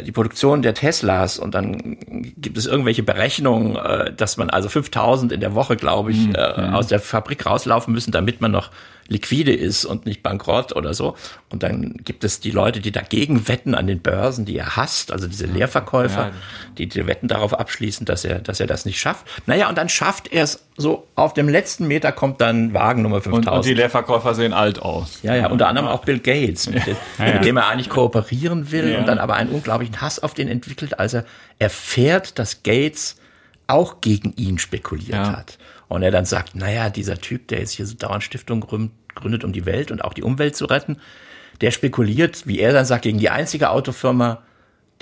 die 0.00 0.12
Produktion 0.12 0.62
der 0.62 0.74
Teslas 0.74 1.38
und 1.38 1.54
dann 1.54 1.98
gibt 2.36 2.56
es 2.56 2.66
irgendwelche 2.66 3.02
Berechnungen, 3.02 3.76
äh, 3.76 4.12
dass 4.12 4.36
man 4.36 4.50
also 4.50 4.68
5000 4.68 5.32
in 5.32 5.40
der 5.40 5.54
Woche, 5.54 5.76
glaube 5.76 6.12
ich, 6.12 6.28
mhm. 6.28 6.34
aus 6.36 6.86
der 6.86 7.00
Fabrik 7.00 7.44
rauslaufen 7.44 7.92
müssen, 7.92 8.12
damit 8.12 8.40
man 8.40 8.50
noch 8.50 8.70
liquide 9.08 9.52
ist 9.52 9.84
und 9.84 10.06
nicht 10.06 10.22
bankrott 10.22 10.74
oder 10.74 10.94
so. 10.94 11.16
Und 11.50 11.62
dann 11.62 11.96
gibt 12.04 12.24
es 12.24 12.40
die 12.40 12.50
Leute, 12.50 12.80
die 12.80 12.92
dagegen 12.92 13.48
wetten 13.48 13.74
an 13.74 13.86
den 13.86 14.00
Börsen, 14.00 14.44
die 14.44 14.56
er 14.56 14.76
hasst, 14.76 15.12
also 15.12 15.28
diese 15.28 15.46
Leerverkäufer, 15.46 16.28
ja. 16.28 16.32
die 16.78 16.88
die 16.88 17.06
Wetten 17.06 17.28
darauf 17.28 17.58
abschließen, 17.58 18.06
dass 18.06 18.24
er, 18.24 18.38
dass 18.38 18.60
er 18.60 18.66
das 18.66 18.84
nicht 18.84 18.98
schafft. 19.00 19.26
Naja, 19.46 19.68
und 19.68 19.78
dann 19.78 19.88
schafft 19.88 20.32
er 20.32 20.44
es 20.44 20.64
so, 20.76 21.06
auf 21.14 21.34
dem 21.34 21.48
letzten 21.48 21.86
Meter 21.86 22.12
kommt 22.12 22.40
dann 22.40 22.72
Wagen 22.72 23.02
Nummer 23.02 23.20
5000. 23.20 23.46
Und, 23.48 23.56
und 23.56 23.64
die 23.66 23.74
Leerverkäufer 23.74 24.34
sehen 24.34 24.52
alt 24.52 24.80
aus. 24.80 25.18
Ja, 25.22 25.34
ja, 25.34 25.50
unter 25.50 25.68
anderem 25.68 25.88
auch 25.88 26.04
Bill 26.04 26.18
Gates, 26.18 26.70
mit, 26.70 26.86
dem, 26.86 26.96
ja. 27.18 27.34
mit 27.34 27.44
dem 27.44 27.56
er 27.56 27.68
eigentlich 27.68 27.90
kooperieren 27.90 28.70
will 28.70 28.96
und 28.96 29.06
dann 29.06 29.18
aber 29.18 29.34
einen 29.34 29.50
unglaublichen 29.50 30.00
Hass 30.00 30.18
auf 30.18 30.34
den 30.34 30.48
entwickelt, 30.48 30.98
als 30.98 31.14
er 31.14 31.24
erfährt, 31.58 32.38
dass 32.38 32.62
Gates 32.62 33.16
auch 33.66 34.00
gegen 34.00 34.32
ihn 34.34 34.58
spekuliert 34.58 35.18
hat. 35.18 35.58
Und 35.92 36.02
er 36.02 36.10
dann 36.10 36.24
sagt, 36.24 36.54
naja, 36.54 36.88
dieser 36.88 37.18
Typ, 37.18 37.48
der 37.48 37.58
jetzt 37.58 37.72
hier 37.72 37.84
so 37.84 37.94
dauernd 37.94 38.22
Stiftung 38.22 38.60
gründet, 39.14 39.44
um 39.44 39.52
die 39.52 39.66
Welt 39.66 39.90
und 39.90 40.02
auch 40.02 40.14
die 40.14 40.22
Umwelt 40.22 40.56
zu 40.56 40.64
retten, 40.64 40.96
der 41.60 41.70
spekuliert, 41.70 42.46
wie 42.46 42.60
er 42.60 42.72
dann 42.72 42.86
sagt, 42.86 43.02
gegen 43.02 43.18
die 43.18 43.28
einzige 43.28 43.70
Autofirma, 43.70 44.42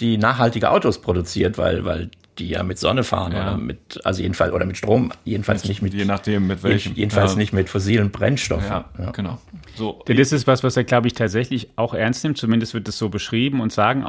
die 0.01 0.19
nachhaltige 0.19 0.71
Autos 0.71 1.01
produziert, 1.01 1.59
weil, 1.59 1.85
weil 1.85 2.11
die 2.39 2.49
ja 2.49 2.65
mit 2.65 2.79
Sonne 2.79 3.05
fahren 3.05 3.33
ja. 3.33 3.43
oder 3.43 3.57
mit, 3.57 4.05
also 4.05 4.21
jedenfalls, 4.21 4.53
oder 4.53 4.65
mit 4.65 4.79
Strom, 4.79 5.13
jedenfalls 5.25 5.63
mit, 5.63 5.69
nicht 5.69 5.83
mit, 5.83 5.95
je 5.95 6.05
nachdem, 6.05 6.49
mit 6.49 6.65
welchem. 6.65 6.95
Jedenfalls 6.95 7.33
ja. 7.33 7.39
nicht 7.39 7.53
mit 7.53 7.69
fossilen 7.69 8.11
Brennstoffen. 8.11 8.69
Ja, 8.69 8.85
ja. 8.99 9.11
genau. 9.13 9.39
So. 9.77 10.03
Denn 10.09 10.17
das 10.17 10.33
ist 10.33 10.49
was, 10.49 10.65
was 10.65 10.77
er, 10.77 10.83
glaube 10.83 11.07
ich, 11.07 11.15
tatsächlich 11.15 11.69
auch 11.77 11.95
ernst 11.95 12.25
nimmt, 12.25 12.37
zumindest 12.37 12.75
wird 12.75 12.89
es 12.89 12.99
so 12.99 13.11
beschrieben 13.11 13.61
und 13.61 13.73
sagen, 13.73 14.05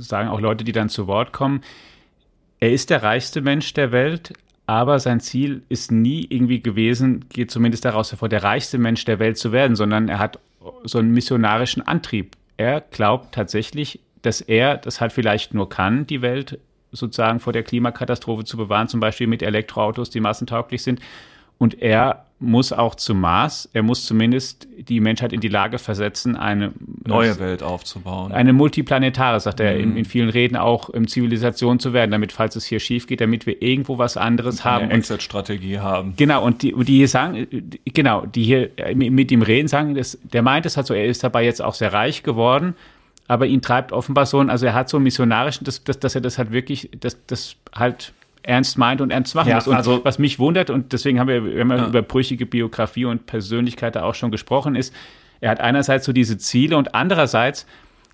sagen 0.00 0.28
auch 0.28 0.40
Leute, 0.40 0.64
die 0.64 0.72
dann 0.72 0.88
zu 0.88 1.06
Wort 1.06 1.32
kommen, 1.32 1.62
er 2.58 2.72
ist 2.72 2.90
der 2.90 3.04
reichste 3.04 3.40
Mensch 3.40 3.72
der 3.74 3.92
Welt, 3.92 4.32
aber 4.66 4.98
sein 4.98 5.20
Ziel 5.20 5.62
ist 5.68 5.92
nie 5.92 6.26
irgendwie 6.28 6.62
gewesen, 6.62 7.26
geht 7.28 7.50
zumindest 7.50 7.84
daraus 7.84 8.10
hervor, 8.12 8.28
der 8.28 8.42
reichste 8.42 8.78
Mensch 8.78 9.04
der 9.04 9.18
Welt 9.18 9.36
zu 9.36 9.52
werden, 9.52 9.76
sondern 9.76 10.08
er 10.08 10.18
hat 10.18 10.38
so 10.84 10.98
einen 10.98 11.12
missionarischen 11.12 11.86
Antrieb. 11.86 12.36
Er 12.56 12.80
glaubt 12.80 13.34
tatsächlich, 13.34 14.00
dass 14.22 14.40
er 14.40 14.78
das 14.78 15.00
halt 15.00 15.12
vielleicht 15.12 15.52
nur 15.52 15.68
kann, 15.68 16.06
die 16.06 16.22
Welt 16.22 16.58
sozusagen 16.92 17.40
vor 17.40 17.52
der 17.52 17.62
Klimakatastrophe 17.62 18.44
zu 18.44 18.56
bewahren, 18.56 18.88
zum 18.88 19.00
Beispiel 19.00 19.26
mit 19.26 19.42
Elektroautos, 19.42 20.10
die 20.10 20.20
massentauglich 20.20 20.82
sind. 20.82 21.00
Und 21.58 21.80
er 21.80 22.24
muss 22.40 22.72
auch 22.72 22.94
zum 22.94 23.20
Mars, 23.20 23.68
er 23.72 23.82
muss 23.82 24.04
zumindest 24.04 24.68
die 24.78 25.00
Menschheit 25.00 25.32
in 25.32 25.40
die 25.40 25.48
Lage 25.48 25.78
versetzen, 25.78 26.36
eine 26.36 26.72
neue 27.06 27.38
Welt 27.38 27.62
aufzubauen. 27.62 28.32
Eine 28.32 28.52
multiplanetare, 28.52 29.40
sagt 29.40 29.60
er 29.60 29.76
in, 29.76 29.90
mhm. 29.90 29.96
in, 29.98 30.04
vielen 30.04 30.28
Reden 30.28 30.56
auch, 30.56 30.88
um 30.88 31.08
Zivilisation 31.08 31.78
zu 31.78 31.92
werden, 31.92 32.10
damit, 32.10 32.32
falls 32.32 32.56
es 32.56 32.64
hier 32.64 32.80
schief 32.80 33.06
geht, 33.06 33.20
damit 33.20 33.46
wir 33.46 33.62
irgendwo 33.62 33.98
was 33.98 34.16
anderes 34.16 34.56
und 34.56 34.64
haben. 34.64 34.84
Eine 34.84 34.94
Exit-Strategie 34.94 35.78
haben. 35.78 36.14
Genau, 36.16 36.44
und 36.44 36.62
die, 36.62 36.74
die 36.84 36.96
hier 36.96 37.08
sagen, 37.08 37.46
genau, 37.84 38.26
die 38.26 38.44
hier 38.44 38.70
mit 38.94 39.30
ihm 39.32 39.42
reden, 39.42 39.68
sagen, 39.68 39.94
das, 39.94 40.18
der 40.22 40.42
meint 40.42 40.66
es 40.66 40.76
halt 40.76 40.86
so, 40.86 40.94
er 40.94 41.06
ist 41.06 41.24
dabei 41.24 41.44
jetzt 41.44 41.62
auch 41.62 41.74
sehr 41.74 41.92
reich 41.92 42.22
geworden, 42.22 42.74
aber 43.26 43.46
ihn 43.46 43.62
treibt 43.62 43.92
offenbar 43.92 44.26
so, 44.26 44.40
also 44.40 44.66
er 44.66 44.74
hat 44.74 44.88
so 44.88 44.98
einen 44.98 45.04
missionarischen, 45.04 45.64
dass, 45.64 45.82
dass, 45.84 45.98
dass 45.98 46.14
er 46.14 46.20
das 46.20 46.36
halt 46.36 46.52
wirklich, 46.52 46.90
dass 47.00 47.24
das 47.26 47.56
halt 47.74 48.12
ernst 48.44 48.78
meint 48.78 49.00
und 49.00 49.10
ernst 49.10 49.34
machen 49.34 49.48
ja, 49.48 49.56
muss. 49.56 49.66
Und 49.66 49.74
also, 49.74 50.04
was 50.04 50.18
mich 50.18 50.38
wundert, 50.38 50.70
und 50.70 50.92
deswegen 50.92 51.18
haben 51.18 51.28
wir, 51.28 51.44
wir 51.44 51.60
haben 51.60 51.70
ja. 51.70 51.86
über 51.86 52.02
brüchige 52.02 52.46
Biografie 52.46 53.06
und 53.06 53.26
Persönlichkeit 53.26 53.96
da 53.96 54.04
auch 54.04 54.14
schon 54.14 54.30
gesprochen, 54.30 54.76
ist, 54.76 54.94
er 55.40 55.50
hat 55.50 55.60
einerseits 55.60 56.06
so 56.06 56.12
diese 56.12 56.38
Ziele 56.38 56.76
und 56.76 56.94
andererseits 56.94 57.66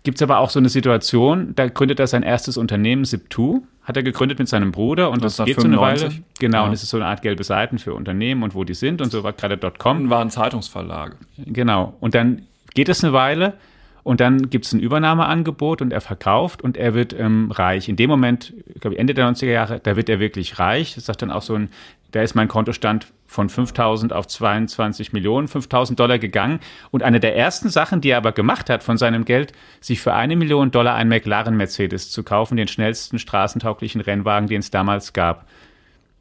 gibt 0.03 0.19
es 0.19 0.23
aber 0.23 0.39
auch 0.39 0.51
so 0.51 0.59
eine 0.59 0.69
Situation, 0.69 1.55
da 1.55 1.69
gründet 1.69 2.01
er 2.01 2.07
sein 2.07 2.23
erstes 2.23 2.57
Unternehmen, 2.57 3.05
Zip2, 3.05 3.61
hat 3.83 3.97
er 3.97 4.03
gegründet 4.03 4.39
mit 4.39 4.49
seinem 4.49 4.73
Bruder 4.73 5.11
und 5.11 5.23
das, 5.23 5.37
das 5.37 5.47
geht 5.47 5.57
95. 5.57 6.01
so 6.01 6.07
eine 6.07 6.15
Weile. 6.15 6.25
Genau, 6.39 6.59
ja. 6.59 6.67
und 6.67 6.73
es 6.73 6.83
ist 6.83 6.91
so 6.91 6.97
eine 6.97 7.07
Art 7.07 7.23
gelbe 7.23 7.45
Seiten 7.45 7.79
für 7.79 7.93
Unternehmen 7.95 8.43
und 8.43 8.55
wo 8.55 8.65
die 8.65 8.75
sind 8.75 9.03
und 9.03 9.11
so 9.11 9.23
war 9.23 9.33
gerade 9.33 9.59
.com. 9.79 10.09
War 10.09 10.23
ein 10.23 10.31
Zeitungsverlag. 10.31 11.17
Genau, 11.39 11.95
und 12.01 12.15
dann 12.15 12.47
geht 12.75 12.89
es 12.89 13.05
eine 13.05 13.13
Weile 13.13 13.55
Und 14.03 14.21
dann 14.21 14.51
gibt 14.51 14.67
es 14.67 14.73
ein 14.73 14.81
Übernahmeangebot 14.81 15.83
und 15.83 15.93
er 15.93 16.01
verkauft 16.01 16.63
und 16.63 16.77
er 16.77 16.95
wird 16.95 17.13
ähm, 17.13 17.51
reich. 17.51 17.89
In 17.89 17.97
dem 17.97 18.09
Moment, 18.09 18.55
glaube 18.81 18.95
ich, 18.95 19.01
Ende 19.01 19.15
der 19.15 19.27
90er 19.27 19.51
Jahre, 19.51 19.81
da 19.81 19.97
wird 19.97 20.09
er 20.09 20.21
wirklich 20.21 20.59
reich. 20.59 20.95
Das 20.95 21.07
sagt 21.07 21.23
dann 21.23 21.31
auch 21.31 21.43
so 21.43 21.55
ein, 21.55 21.71
da 22.13 22.23
ist 22.23 22.35
mein 22.35 22.49
Kontostand 22.49 23.07
von 23.27 23.49
5.000 23.49 24.13
auf 24.13 24.27
22 24.27 25.13
Millionen, 25.13 25.47
5.000 25.47 25.95
Dollar 25.95 26.19
gegangen. 26.19 26.61
Und 26.91 27.03
eine 27.03 27.21
der 27.21 27.37
ersten 27.37 27.69
Sachen, 27.69 28.01
die 28.01 28.11
er 28.11 28.17
aber 28.17 28.33
gemacht 28.33 28.69
hat 28.69 28.83
von 28.83 28.99
seinem 28.99 29.25
Geld, 29.25 29.53
sich 29.81 30.01
für 30.01 30.15
eine 30.15 30.35
Million 30.35 30.73
Dollar 30.73 30.97
einen 30.97 31.11
McLaren 31.11 31.57
Mercedes 31.57 32.11
zu 32.11 32.25
kaufen, 32.25 32.57
den 32.57 32.69
schnellsten 32.69 33.19
straßentauglichen 33.19 34.01
Rennwagen, 34.01 34.49
den 34.49 34.61
es 34.61 34.71
damals 34.71 35.13
gab. 35.13 35.47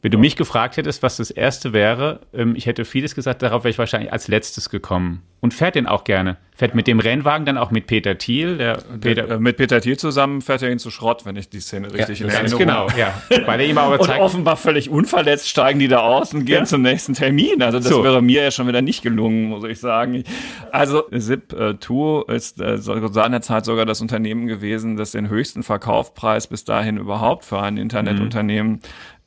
Wenn 0.01 0.11
du 0.11 0.17
mich 0.17 0.35
gefragt 0.35 0.77
hättest, 0.77 1.03
was 1.03 1.17
das 1.17 1.29
erste 1.29 1.73
wäre, 1.73 2.21
ähm, 2.33 2.55
ich 2.55 2.67
hätte 2.67 2.85
vieles 2.85 3.15
gesagt, 3.15 3.41
darauf 3.41 3.63
wäre 3.63 3.71
ich 3.71 3.79
wahrscheinlich 3.79 4.13
als 4.13 4.27
letztes 4.27 4.69
gekommen. 4.69 5.23
Und 5.41 5.53
fährt 5.53 5.75
den 5.75 5.87
auch 5.87 6.03
gerne. 6.03 6.37
Fährt 6.53 6.75
mit 6.75 6.87
dem 6.87 6.99
Rennwagen 6.99 7.45
dann 7.45 7.57
auch 7.57 7.71
mit 7.71 7.87
Peter 7.87 8.17
Thiel. 8.17 8.57
Der 8.57 8.79
Peter, 8.99 9.23
der, 9.23 9.35
äh, 9.37 9.39
mit 9.39 9.55
Peter 9.55 9.79
Thiel 9.79 9.97
zusammen 9.97 10.41
fährt 10.41 10.61
er 10.61 10.69
ihn 10.69 10.79
zu 10.79 10.91
Schrott, 10.91 11.25
wenn 11.25 11.37
ich 11.37 11.49
die 11.49 11.61
Szene 11.61 11.93
richtig 11.93 12.19
ja, 12.19 12.25
in 12.25 12.31
Erinnerung 12.33 12.59
Genau, 12.59 12.87
ja. 12.97 13.13
Weil 13.45 13.61
er 13.61 13.65
ihm 13.65 13.77
aber 13.77 13.97
zeigt, 13.99 14.19
und 14.19 14.25
offenbar 14.25 14.57
völlig 14.57 14.89
unverletzt 14.89 15.47
steigen 15.47 15.79
die 15.79 15.87
da 15.87 15.99
aus 15.99 16.33
und 16.33 16.43
gehen 16.43 16.57
ja. 16.57 16.65
zum 16.65 16.81
nächsten 16.81 17.13
Termin. 17.13 17.61
Also 17.61 17.79
das 17.79 17.87
so. 17.87 18.03
wäre 18.03 18.21
mir 18.21 18.43
ja 18.43 18.51
schon 18.51 18.67
wieder 18.67 18.81
nicht 18.81 19.01
gelungen, 19.01 19.45
muss 19.45 19.63
ich 19.63 19.79
sagen. 19.79 20.25
Also 20.73 21.07
Zip2 21.07 22.29
äh, 22.29 22.35
ist 22.35 22.59
äh, 22.59 22.77
seinerzeit 22.77 23.63
sogar 23.63 23.85
das 23.85 24.01
Unternehmen 24.01 24.47
gewesen, 24.47 24.97
das 24.97 25.11
den 25.11 25.29
höchsten 25.29 25.63
Verkaufspreis 25.63 26.47
bis 26.47 26.65
dahin 26.65 26.97
überhaupt 26.97 27.45
für 27.45 27.61
ein 27.61 27.77
Internetunternehmen 27.77 28.71
mhm 28.71 28.79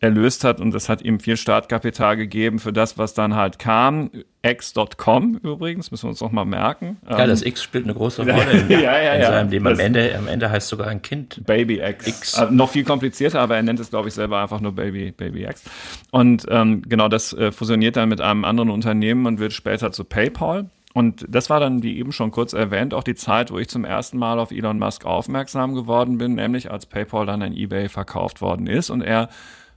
erlöst 0.03 0.43
hat 0.43 0.61
und 0.61 0.75
das 0.75 0.89
hat 0.89 1.01
ihm 1.03 1.21
viel 1.21 1.37
Startkapital 1.37 2.17
gegeben 2.17 2.59
für 2.59 2.73
das, 2.73 2.99
was 2.99 3.15
dann 3.15 3.37
halt 3.37 3.61
kam. 3.61 4.11
X.com 4.43 5.39
übrigens, 5.43 5.91
müssen 5.93 6.05
wir 6.05 6.11
uns 6.11 6.21
noch 6.21 6.33
mal 6.33 6.45
merken. 6.45 6.99
Ja, 7.09 7.27
das 7.27 7.43
ähm, 7.43 7.49
X 7.49 7.63
spielt 7.63 7.85
eine 7.85 7.95
große 7.95 8.23
Rolle 8.31 8.51
in, 8.51 8.71
ja, 8.71 9.01
ja, 9.01 9.15
in 9.15 9.23
seinem 9.23 9.51
Leben. 9.51 9.67
Am 9.69 9.79
Ende, 9.79 10.17
am 10.19 10.27
Ende 10.27 10.51
heißt 10.51 10.69
sogar 10.69 10.89
ein 10.89 11.01
Kind. 11.01 11.47
Baby 11.47 11.81
X. 11.81 12.07
X. 12.07 12.35
Also 12.35 12.53
noch 12.53 12.71
viel 12.71 12.85
komplizierter, 12.85 13.41
aber 13.41 13.57
er 13.57 13.63
nennt 13.63 13.79
es, 13.79 13.91
glaube 13.91 14.09
ich, 14.09 14.15
selber 14.15 14.41
einfach 14.41 14.61
nur 14.61 14.73
Baby, 14.73 15.13
Baby 15.13 15.45
X. 15.45 15.63
Und 16.11 16.45
ähm, 16.49 16.83
genau, 16.83 17.09
das 17.09 17.33
äh, 17.33 17.53
fusioniert 17.53 17.97
dann 17.97 18.09
mit 18.09 18.21
einem 18.21 18.45
anderen 18.45 18.71
Unternehmen 18.71 19.27
und 19.27 19.39
wird 19.39 19.53
später 19.53 19.93
zu 19.93 20.05
PayPal. 20.05 20.71
Und 20.95 21.25
das 21.29 21.49
war 21.49 21.61
dann, 21.61 21.83
wie 21.83 21.99
eben 21.99 22.13
schon 22.13 22.33
kurz 22.33 22.53
erwähnt, 22.53 22.95
auch 22.95 23.05
die 23.05 23.15
Zeit, 23.15 23.51
wo 23.51 23.59
ich 23.59 23.69
zum 23.69 23.85
ersten 23.85 24.19
Mal 24.19 24.39
auf 24.39 24.51
Elon 24.51 24.79
Musk 24.79 25.07
aufmerksam 25.07 25.75
geworden 25.75 26.19
bin, 26.19 26.35
nämlich 26.35 26.71
als 26.71 26.87
PayPal 26.87 27.27
dann 27.27 27.43
an 27.43 27.57
eBay 27.57 27.89
verkauft 27.89 28.41
worden 28.41 28.67
ist 28.67 28.91
und 28.91 29.03
er 29.03 29.29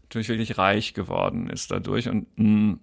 natürlich 0.03 0.27
wirklich 0.27 0.57
reich 0.57 0.93
geworden 0.93 1.49
ist 1.49 1.71
dadurch. 1.71 2.09
Und 2.09 2.27
mh, 2.35 2.47
mm, 2.47 2.79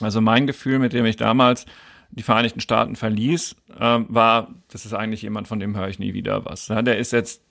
also 0.00 0.20
mein 0.20 0.46
Gefühl, 0.46 0.78
mit 0.78 0.92
dem 0.92 1.04
ich 1.04 1.16
damals 1.16 1.66
die 2.10 2.22
Vereinigten 2.22 2.60
Staaten 2.60 2.96
verließ, 2.96 3.56
äh, 3.78 3.98
war, 4.08 4.48
das 4.70 4.86
ist 4.86 4.94
eigentlich 4.94 5.22
jemand, 5.22 5.48
von 5.48 5.58
dem 5.58 5.76
höre 5.76 5.88
ich 5.88 5.98
nie 5.98 6.14
wieder 6.14 6.44
was. 6.44 6.68
Ja, 6.68 6.82
der 6.82 6.98
ist 6.98 7.12
jetzt 7.12 7.42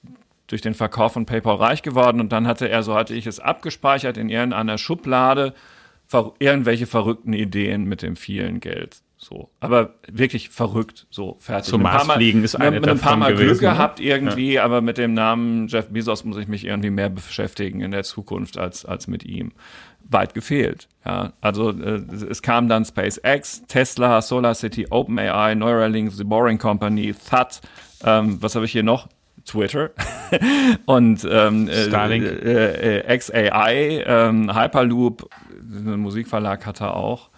durch 0.47 0.61
den 0.61 0.73
Verkauf 0.73 1.13
von 1.13 1.25
PayPal 1.25 1.55
reich 1.55 1.81
geworden 1.81 2.19
und 2.19 2.31
dann 2.31 2.47
hatte 2.47 2.69
er, 2.69 2.83
so 2.83 2.95
hatte 2.95 3.13
ich 3.13 3.27
es 3.27 3.39
abgespeichert, 3.39 4.17
in 4.17 4.29
irgendeiner 4.29 4.77
Schublade 4.77 5.53
ver 6.05 6.33
irgendwelche 6.39 6.85
verrückten 6.85 7.33
Ideen 7.33 7.85
mit 7.85 8.01
dem 8.01 8.15
vielen 8.15 8.59
Geld. 8.59 9.01
So, 9.17 9.49
aber 9.61 9.95
wirklich 10.11 10.49
verrückt, 10.49 11.07
so 11.09 11.37
fertig. 11.39 11.69
Zum 11.69 11.81
Mars 11.81 12.11
fliegen 12.11 12.43
ist 12.43 12.55
eine 12.55 12.81
mit 12.81 12.89
ein 12.89 12.99
paar 12.99 13.15
Mal 13.15 13.31
gewesen, 13.31 13.47
Glück 13.47 13.61
ne? 13.61 13.69
gehabt 13.69 14.01
irgendwie, 14.01 14.53
ja. 14.53 14.65
aber 14.65 14.81
mit 14.81 14.97
dem 14.97 15.13
Namen 15.13 15.67
Jeff 15.69 15.87
Bezos 15.87 16.25
muss 16.25 16.35
ich 16.35 16.49
mich 16.49 16.65
irgendwie 16.65 16.89
mehr 16.89 17.09
beschäftigen 17.09 17.79
in 17.79 17.91
der 17.91 18.03
Zukunft 18.03 18.57
als 18.57 18.83
als 18.83 19.07
mit 19.07 19.23
ihm. 19.23 19.53
Weit 20.13 20.33
gefehlt. 20.33 20.87
Ja, 21.05 21.33
also 21.41 21.71
äh, 21.71 22.01
es 22.29 22.41
kam 22.41 22.69
dann 22.69 22.85
SpaceX, 22.85 23.63
Tesla, 23.67 24.21
SolarCity, 24.21 24.87
OpenAI, 24.89 25.55
Neuralink, 25.55 26.11
The 26.11 26.23
Boring 26.23 26.57
Company, 26.57 27.13
THUT. 27.13 27.61
Ähm, 28.05 28.41
was 28.41 28.55
habe 28.55 28.65
ich 28.65 28.71
hier 28.71 28.83
noch? 28.83 29.07
Twitter 29.45 29.91
und 30.85 31.27
ähm, 31.29 31.67
äh, 31.67 31.87
Starlink. 31.87 32.23
Äh, 32.23 32.99
äh, 32.99 33.17
XAI, 33.17 34.03
ähm, 34.05 34.55
Hyperloop, 34.55 35.29
einen 35.51 35.99
Musikverlag 35.99 36.65
hat 36.65 36.81
er 36.81 36.95
auch. 36.95 37.29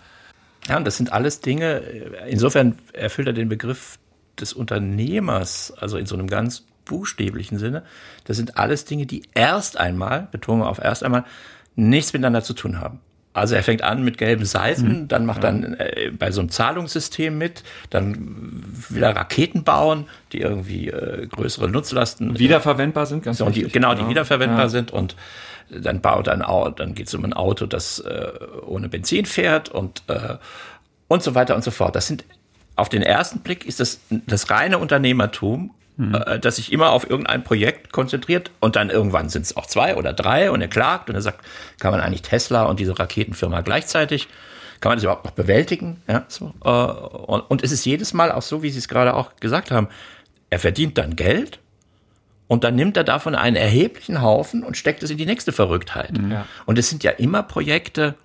Ja, 0.67 0.77
und 0.77 0.85
das 0.85 0.97
sind 0.97 1.11
alles 1.11 1.41
Dinge, 1.41 1.81
äh, 1.81 2.29
insofern 2.29 2.77
erfüllt 2.93 3.27
er 3.27 3.33
den 3.33 3.49
Begriff 3.49 3.97
des 4.39 4.53
Unternehmers, 4.53 5.73
also 5.77 5.97
in 5.97 6.05
so 6.05 6.15
einem 6.15 6.27
ganz 6.27 6.65
buchstäblichen 6.85 7.57
Sinne. 7.57 7.83
Das 8.25 8.37
sind 8.37 8.57
alles 8.57 8.85
Dinge, 8.85 9.05
die 9.05 9.23
erst 9.33 9.77
einmal, 9.77 10.27
Betonung 10.31 10.67
auf 10.67 10.79
erst 10.79 11.03
einmal, 11.03 11.25
nichts 11.75 12.13
miteinander 12.13 12.43
zu 12.43 12.53
tun 12.53 12.79
haben. 12.79 12.99
Also 13.35 13.53
er 13.53 13.63
fängt 13.63 13.81
an 13.81 14.01
mit 14.01 14.17
gelben 14.17 14.45
Seiten, 14.45 15.01
mhm. 15.01 15.07
dann 15.09 15.25
macht 15.25 15.43
ja. 15.43 15.51
dann 15.51 15.73
äh, 15.73 16.09
bei 16.17 16.31
so 16.31 16.39
einem 16.39 16.49
Zahlungssystem 16.49 17.37
mit, 17.37 17.63
dann 17.89 18.63
will 18.87 19.03
er 19.03 19.13
Raketen 19.13 19.65
bauen, 19.65 20.07
die 20.31 20.39
irgendwie 20.39 20.87
äh, 20.87 21.27
größere 21.27 21.69
Nutzlasten 21.69 22.39
wiederverwendbar 22.39 23.05
sind, 23.05 23.23
ganz 23.23 23.39
so, 23.39 23.49
die, 23.49 23.63
Genau, 23.63 23.93
die 23.93 24.07
wiederverwendbar 24.07 24.63
ja. 24.63 24.69
sind 24.69 24.91
und 24.91 25.17
dann 25.69 25.99
baut 25.99 26.29
ein 26.29 26.43
Auto, 26.43 26.69
dann 26.69 26.95
geht 26.95 27.07
es 27.07 27.13
um 27.13 27.25
ein 27.25 27.33
Auto, 27.33 27.65
das 27.65 27.99
äh, 27.99 28.31
ohne 28.65 28.87
Benzin 28.87 29.25
fährt 29.25 29.67
und 29.67 30.03
äh, 30.07 30.37
und 31.07 31.21
so 31.21 31.35
weiter 31.35 31.55
und 31.55 31.63
so 31.63 31.71
fort. 31.71 31.95
Das 31.95 32.07
sind 32.07 32.23
auf 32.77 32.87
den 32.87 33.01
ersten 33.01 33.39
Blick 33.39 33.65
ist 33.65 33.81
das 33.81 33.99
das 34.09 34.49
reine 34.49 34.79
Unternehmertum, 34.79 35.71
mhm. 35.97 36.15
äh, 36.15 36.39
das 36.39 36.57
sich 36.57 36.71
immer 36.71 36.91
auf 36.91 37.09
irgendein 37.09 37.43
Projekt 37.43 37.91
konzentriert 37.91 38.51
und 38.59 38.75
dann 38.75 38.89
irgendwann 38.89 39.29
sind 39.29 39.43
es 39.43 39.57
auch 39.57 39.65
zwei 39.65 39.95
oder 39.95 40.13
drei 40.13 40.51
und 40.51 40.61
er 40.61 40.67
klagt 40.67 41.09
und 41.09 41.15
er 41.15 41.21
sagt, 41.21 41.45
kann 41.79 41.91
man 41.91 42.01
eigentlich 42.01 42.21
Tesla 42.21 42.63
und 42.63 42.79
diese 42.79 42.97
Raketenfirma 42.97 43.61
gleichzeitig 43.61 44.27
kann 44.81 44.91
man 44.91 44.97
das 44.97 45.03
überhaupt 45.03 45.25
noch 45.25 45.31
bewältigen? 45.31 46.01
Ja, 46.07 46.25
so. 46.27 46.53
Äh, 46.63 46.69
und, 46.69 47.41
und 47.41 47.63
es 47.63 47.71
ist 47.71 47.85
jedes 47.85 48.13
Mal 48.13 48.31
auch 48.31 48.41
so, 48.41 48.61
wie 48.61 48.69
Sie 48.69 48.79
es 48.79 48.87
gerade 48.87 49.13
auch 49.13 49.35
gesagt 49.37 49.71
haben. 49.71 49.87
Er 50.49 50.59
verdient 50.59 50.97
dann 50.97 51.15
Geld 51.15 51.59
und 52.47 52.63
dann 52.63 52.75
nimmt 52.75 52.97
er 52.97 53.03
davon 53.03 53.35
einen 53.35 53.55
erheblichen 53.55 54.21
Haufen 54.21 54.63
und 54.63 54.77
steckt 54.77 55.01
es 55.03 55.09
in 55.09 55.17
die 55.17 55.25
nächste 55.25 55.51
Verrücktheit. 55.51 56.17
Mhm. 56.17 56.31
Ja. 56.31 56.47
Und 56.65 56.77
es 56.77 56.89
sind 56.89 57.03
ja 57.03 57.11
immer 57.11 57.41
Projekte 57.43 58.15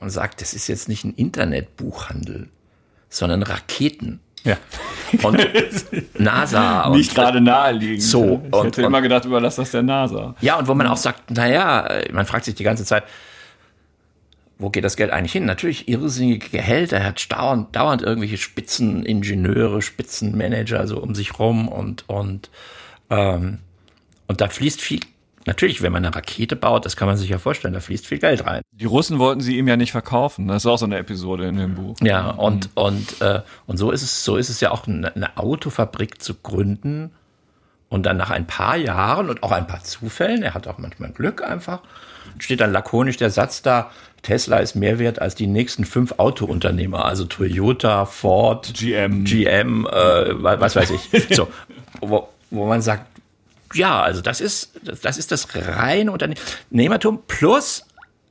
und 0.00 0.10
sagt, 0.10 0.40
das 0.40 0.52
ist 0.54 0.68
jetzt 0.68 0.88
nicht 0.88 1.04
ein 1.04 1.14
Internetbuchhandel, 1.14 2.48
sondern 3.08 3.42
Raketen. 3.42 4.20
Ja. 4.44 4.56
Und 5.22 5.38
NASA. 6.18 6.82
Und 6.86 6.98
nicht 6.98 7.14
gerade 7.14 7.40
naheliegend. 7.40 8.02
So. 8.02 8.42
Ich 8.46 8.52
und, 8.52 8.66
hätte 8.66 8.80
und, 8.82 8.86
immer 8.86 9.00
gedacht, 9.02 9.24
überlass 9.24 9.56
das 9.56 9.70
der 9.70 9.82
NASA. 9.82 10.34
Ja, 10.40 10.58
und 10.58 10.68
wo 10.68 10.74
man 10.74 10.86
auch 10.86 10.96
sagt, 10.96 11.30
naja, 11.30 11.88
man 12.12 12.26
fragt 12.26 12.44
sich 12.44 12.54
die 12.54 12.64
ganze 12.64 12.84
Zeit, 12.84 13.04
wo 14.58 14.70
geht 14.70 14.84
das 14.84 14.96
Geld 14.96 15.10
eigentlich 15.10 15.32
hin? 15.32 15.46
Natürlich 15.46 15.88
irrsinnige 15.88 16.48
Gehälter, 16.48 16.98
er 16.98 17.06
hat 17.06 17.32
dauernd, 17.32 17.74
dauernd 17.74 18.02
irgendwelche 18.02 18.36
Spitzeningenieure, 18.36 19.82
Spitzenmanager 19.82 20.86
so 20.86 20.98
um 20.98 21.14
sich 21.14 21.38
rum 21.38 21.68
und, 21.68 22.08
und 22.08 22.50
ähm, 23.10 23.58
und 24.26 24.40
da 24.40 24.48
fließt 24.48 24.80
viel, 24.80 25.00
natürlich, 25.46 25.82
wenn 25.82 25.92
man 25.92 26.04
eine 26.04 26.14
Rakete 26.14 26.56
baut, 26.56 26.84
das 26.84 26.96
kann 26.96 27.08
man 27.08 27.16
sich 27.16 27.28
ja 27.28 27.38
vorstellen, 27.38 27.74
da 27.74 27.80
fließt 27.80 28.06
viel 28.06 28.18
Geld 28.18 28.46
rein. 28.46 28.62
Die 28.72 28.84
Russen 28.84 29.18
wollten 29.18 29.40
sie 29.40 29.58
ihm 29.58 29.68
ja 29.68 29.76
nicht 29.76 29.92
verkaufen. 29.92 30.48
Das 30.48 30.64
ist 30.64 30.66
auch 30.66 30.78
so 30.78 30.86
eine 30.86 30.98
Episode 30.98 31.46
in 31.46 31.56
dem 31.56 31.74
Buch. 31.74 31.96
Ja, 32.02 32.30
und, 32.30 32.70
und, 32.74 33.20
äh, 33.20 33.40
und 33.66 33.76
so 33.76 33.90
ist 33.90 34.02
es, 34.02 34.24
so 34.24 34.36
ist 34.36 34.48
es 34.48 34.60
ja 34.60 34.70
auch 34.70 34.86
eine, 34.86 35.14
eine 35.14 35.36
Autofabrik 35.36 36.22
zu 36.22 36.34
gründen. 36.34 37.10
Und 37.88 38.06
dann 38.06 38.16
nach 38.16 38.30
ein 38.30 38.46
paar 38.46 38.76
Jahren 38.76 39.28
und 39.28 39.42
auch 39.42 39.52
ein 39.52 39.66
paar 39.66 39.84
Zufällen, 39.84 40.42
er 40.42 40.54
hat 40.54 40.66
auch 40.66 40.78
manchmal 40.78 41.10
Glück 41.10 41.44
einfach, 41.44 41.80
steht 42.38 42.60
dann 42.60 42.72
lakonisch 42.72 43.18
der 43.18 43.30
Satz 43.30 43.62
da, 43.62 43.90
Tesla 44.22 44.56
ist 44.56 44.74
mehr 44.74 44.98
wert 44.98 45.20
als 45.20 45.34
die 45.36 45.46
nächsten 45.46 45.84
fünf 45.84 46.14
Autounternehmer, 46.18 47.04
also 47.04 47.24
Toyota, 47.24 48.06
Ford, 48.06 48.72
GM, 48.74 49.24
GM, 49.24 49.86
äh, 49.86 50.42
was 50.42 50.74
weiß 50.74 50.90
ich. 50.90 51.28
So, 51.36 51.48
wo, 52.00 52.28
wo 52.50 52.66
man 52.66 52.82
sagt, 52.82 53.06
ja, 53.74 54.02
also 54.02 54.20
das 54.20 54.40
ist, 54.40 54.80
das 55.02 55.18
ist 55.18 55.32
das 55.32 55.48
reine 55.54 56.12
Unternehmertum 56.12 57.22
plus, 57.26 57.86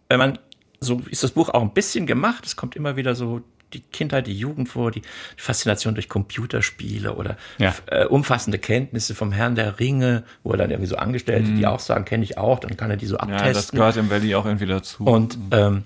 wenn 0.10 0.20
man, 0.20 0.40
so 0.80 1.02
ist 1.10 1.24
das 1.24 1.32
Buch 1.32 1.50
auch 1.50 1.62
ein 1.62 1.74
bisschen 1.74 2.08
gemacht, 2.08 2.46
es 2.46 2.56
kommt 2.56 2.76
immer 2.76 2.96
wieder 2.96 3.16
so 3.16 3.42
die 3.74 3.82
Kindheit, 3.82 4.28
die 4.28 4.38
Jugend 4.38 4.70
vor, 4.70 4.92
die 4.92 5.02
Faszination 5.36 5.96
durch 5.96 6.08
Computerspiele 6.08 7.16
oder 7.16 7.38
ja. 7.58 7.74
äh, 7.88 8.06
umfassende 8.06 8.60
Kenntnisse 8.60 9.16
vom 9.16 9.32
Herrn 9.32 9.56
der 9.56 9.80
Ringe, 9.80 10.24
wo 10.44 10.52
er 10.52 10.58
dann 10.58 10.70
irgendwie 10.70 10.90
so 10.90 10.96
Angestellte, 10.96 11.50
mhm. 11.50 11.58
die 11.58 11.66
auch 11.66 11.80
sagen, 11.80 12.06
kenne 12.06 12.24
ich 12.24 12.38
auch, 12.38 12.60
dann 12.60 12.78
kann 12.78 12.92
er 12.92 12.98
die 12.98 13.08
so 13.08 13.18
abtesten. 13.18 13.48
Ja, 13.48 13.54
das 13.54 13.72
gehört 13.72 13.98
im 13.98 14.10
Valley 14.10 14.36
auch 14.36 14.46
irgendwie 14.46 14.68
dazu. 14.68 15.04
Und 15.04 15.38
mhm. 15.38 15.50
ähm, 15.52 15.84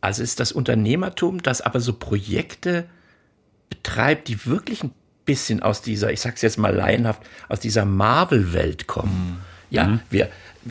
also 0.00 0.22
ist 0.22 0.38
das 0.38 0.52
Unternehmertum, 0.52 1.42
das 1.42 1.62
aber 1.62 1.80
so 1.80 1.94
Projekte 1.94 2.84
betreibt, 3.70 4.28
die 4.28 4.44
wirklich 4.44 4.84
ein 4.84 4.92
bisschen 5.24 5.62
aus 5.62 5.82
dieser, 5.82 6.12
ich 6.12 6.20
sag's 6.20 6.42
jetzt 6.42 6.58
mal 6.58 6.74
laienhaft, 6.74 7.22
aus 7.48 7.60
dieser 7.60 7.84
Marvel-Welt 7.84 8.86
kommen. 8.86 9.38
Mhm. 9.40 9.54
Ja, 9.70 9.98
wir, 10.10 10.28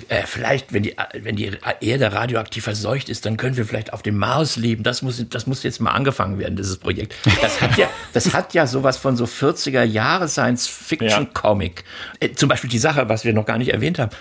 äh, 0.07 0.23
vielleicht, 0.25 0.73
wenn 0.73 0.83
die, 0.83 0.95
wenn 1.13 1.35
die 1.35 1.51
Erde 1.81 2.13
radioaktiv 2.13 2.63
verseucht 2.63 3.09
ist, 3.09 3.25
dann 3.25 3.37
können 3.37 3.57
wir 3.57 3.65
vielleicht 3.65 3.93
auf 3.93 4.01
dem 4.01 4.17
Mars 4.17 4.55
leben. 4.55 4.83
Das 4.83 5.01
muss, 5.01 5.23
das 5.29 5.45
muss 5.45 5.61
jetzt 5.63 5.81
mal 5.81 5.91
angefangen 5.91 6.39
werden, 6.39 6.55
dieses 6.55 6.77
Projekt. 6.77 7.13
Das 7.41 7.61
hat 7.61 7.77
ja, 7.77 7.89
das 8.13 8.33
hat 8.33 8.53
ja 8.53 8.65
sowas 8.65 8.97
von 8.97 9.15
so 9.15 9.25
40er 9.25 9.83
Jahre 9.83 10.27
Science-Fiction-Comic. 10.27 11.83
Ja. 12.21 12.27
Äh, 12.27 12.33
zum 12.33 12.49
Beispiel 12.49 12.69
die 12.69 12.79
Sache, 12.79 13.07
was 13.09 13.23
wir 13.23 13.33
noch 13.33 13.45
gar 13.45 13.57
nicht 13.57 13.71
erwähnt 13.71 13.99
haben. 13.99 14.11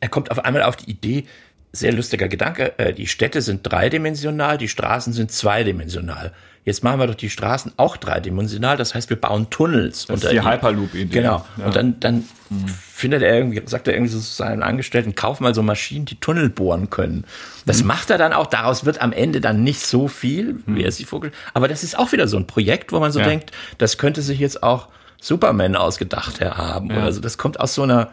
Er 0.00 0.08
kommt 0.08 0.30
auf 0.30 0.44
einmal 0.44 0.62
auf 0.62 0.76
die 0.76 0.90
Idee, 0.90 1.26
sehr 1.72 1.92
lustiger 1.92 2.28
Gedanke, 2.28 2.78
äh, 2.78 2.92
die 2.92 3.06
Städte 3.06 3.42
sind 3.42 3.62
dreidimensional, 3.62 4.58
die 4.58 4.68
Straßen 4.68 5.12
sind 5.12 5.32
zweidimensional 5.32 6.32
jetzt 6.64 6.82
machen 6.82 6.98
wir 6.98 7.06
doch 7.06 7.14
die 7.14 7.30
Straßen 7.30 7.72
auch 7.76 7.96
dreidimensional, 7.96 8.76
das 8.76 8.94
heißt, 8.94 9.10
wir 9.10 9.20
bauen 9.20 9.50
Tunnels. 9.50 10.06
Das 10.06 10.22
ist 10.22 10.32
die 10.32 10.42
Hyperloop-Idee. 10.42 11.20
Genau. 11.20 11.44
Ja. 11.58 11.66
Und 11.66 11.76
dann, 11.76 12.00
dann 12.00 12.14
mhm. 12.48 12.66
findet 12.68 13.22
er 13.22 13.36
irgendwie, 13.36 13.62
sagt 13.66 13.86
er 13.86 13.94
irgendwie 13.94 14.12
so 14.12 14.18
zu 14.18 14.34
seinen 14.34 14.62
Angestellten, 14.62 15.14
kauf 15.14 15.40
mal 15.40 15.54
so 15.54 15.62
Maschinen, 15.62 16.06
die 16.06 16.18
Tunnel 16.18 16.48
bohren 16.48 16.88
können. 16.88 17.26
Das 17.66 17.82
mhm. 17.82 17.88
macht 17.88 18.10
er 18.10 18.16
dann 18.16 18.32
auch, 18.32 18.46
daraus 18.46 18.86
wird 18.86 19.00
am 19.02 19.12
Ende 19.12 19.40
dann 19.40 19.62
nicht 19.62 19.80
so 19.80 20.08
viel, 20.08 20.60
wie 20.66 20.82
er 20.82 20.92
sich 20.92 21.06
vorgestellt 21.06 21.38
Aber 21.52 21.68
das 21.68 21.84
ist 21.84 21.98
auch 21.98 22.12
wieder 22.12 22.28
so 22.28 22.38
ein 22.38 22.46
Projekt, 22.46 22.92
wo 22.92 23.00
man 23.00 23.12
so 23.12 23.20
ja. 23.20 23.26
denkt, 23.26 23.50
das 23.78 23.98
könnte 23.98 24.22
sich 24.22 24.38
jetzt 24.38 24.62
auch 24.62 24.88
Superman 25.20 25.76
ausgedacht 25.76 26.40
haben. 26.40 26.90
Ja. 26.90 26.98
Oder 26.98 27.12
so. 27.12 27.20
Das 27.20 27.36
kommt 27.36 27.60
aus 27.60 27.74
so 27.74 27.82
einer, 27.82 28.10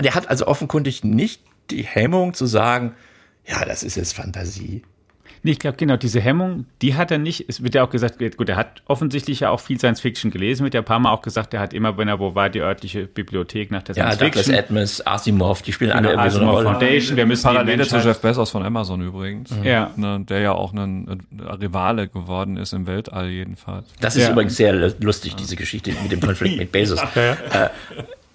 der 0.00 0.14
hat 0.14 0.28
also 0.28 0.46
offenkundig 0.46 1.02
nicht 1.02 1.42
die 1.70 1.82
Hemmung 1.82 2.34
zu 2.34 2.46
sagen, 2.46 2.94
ja, 3.46 3.64
das 3.64 3.82
ist 3.82 3.96
jetzt 3.96 4.14
Fantasie. 4.14 4.82
Nee, 5.42 5.52
ich 5.52 5.58
glaube, 5.58 5.76
genau, 5.76 5.96
diese 5.96 6.20
Hemmung, 6.20 6.66
die 6.82 6.94
hat 6.94 7.10
er 7.10 7.18
nicht. 7.18 7.46
Es 7.48 7.62
wird 7.62 7.74
ja 7.74 7.82
auch 7.82 7.90
gesagt, 7.90 8.18
gut, 8.36 8.48
er 8.48 8.56
hat 8.56 8.82
offensichtlich 8.86 9.40
ja 9.40 9.50
auch 9.50 9.60
viel 9.60 9.78
Science 9.78 10.00
Fiction 10.00 10.30
gelesen, 10.30 10.64
wird 10.64 10.74
ja 10.74 10.80
ein 10.80 10.84
paar 10.84 10.98
Mal 10.98 11.12
auch 11.12 11.22
gesagt, 11.22 11.54
er 11.54 11.60
hat 11.60 11.72
immer, 11.72 11.96
wenn 11.96 12.08
er 12.08 12.18
wo 12.18 12.34
war, 12.34 12.50
die 12.50 12.60
örtliche 12.60 13.06
Bibliothek 13.06 13.70
nach 13.70 13.82
der 13.82 13.94
ja, 13.96 14.12
Science 14.12 14.34
Fiction. 14.34 14.54
Ja, 14.54 14.60
Douglas 14.62 15.00
Adams, 15.00 15.06
Asimov, 15.06 15.62
die 15.62 15.72
spielen 15.72 15.90
genau, 15.90 16.00
alle 16.00 16.10
irgendwie 16.10 16.28
Asimov 16.28 16.52
so 16.52 16.68
eine 16.68 16.78
Foundation, 16.78 17.16
wir 17.16 17.26
müssen 17.26 17.42
Parallele 17.42 17.86
zu 17.86 17.96
Jeff 17.98 18.20
Bezos 18.20 18.50
von 18.50 18.62
Amazon 18.64 19.00
übrigens. 19.00 19.50
Mhm. 19.50 19.64
Ja. 19.64 19.90
Ne, 19.96 20.24
der 20.28 20.40
ja 20.40 20.52
auch 20.52 20.74
ein, 20.74 21.22
Rivale 21.60 22.08
geworden 22.08 22.56
ist 22.56 22.72
im 22.72 22.86
Weltall 22.86 23.28
jedenfalls. 23.28 23.86
Das 24.00 24.16
ist 24.16 24.24
ja. 24.24 24.32
übrigens 24.32 24.56
sehr 24.56 24.72
lustig, 24.72 25.36
diese 25.36 25.56
Geschichte 25.56 25.92
mit 26.02 26.12
dem 26.12 26.20
Konflikt 26.20 26.56
mit 26.58 26.72
Bezos. 26.72 27.00
Ja, 27.14 27.32
äh, 27.32 27.70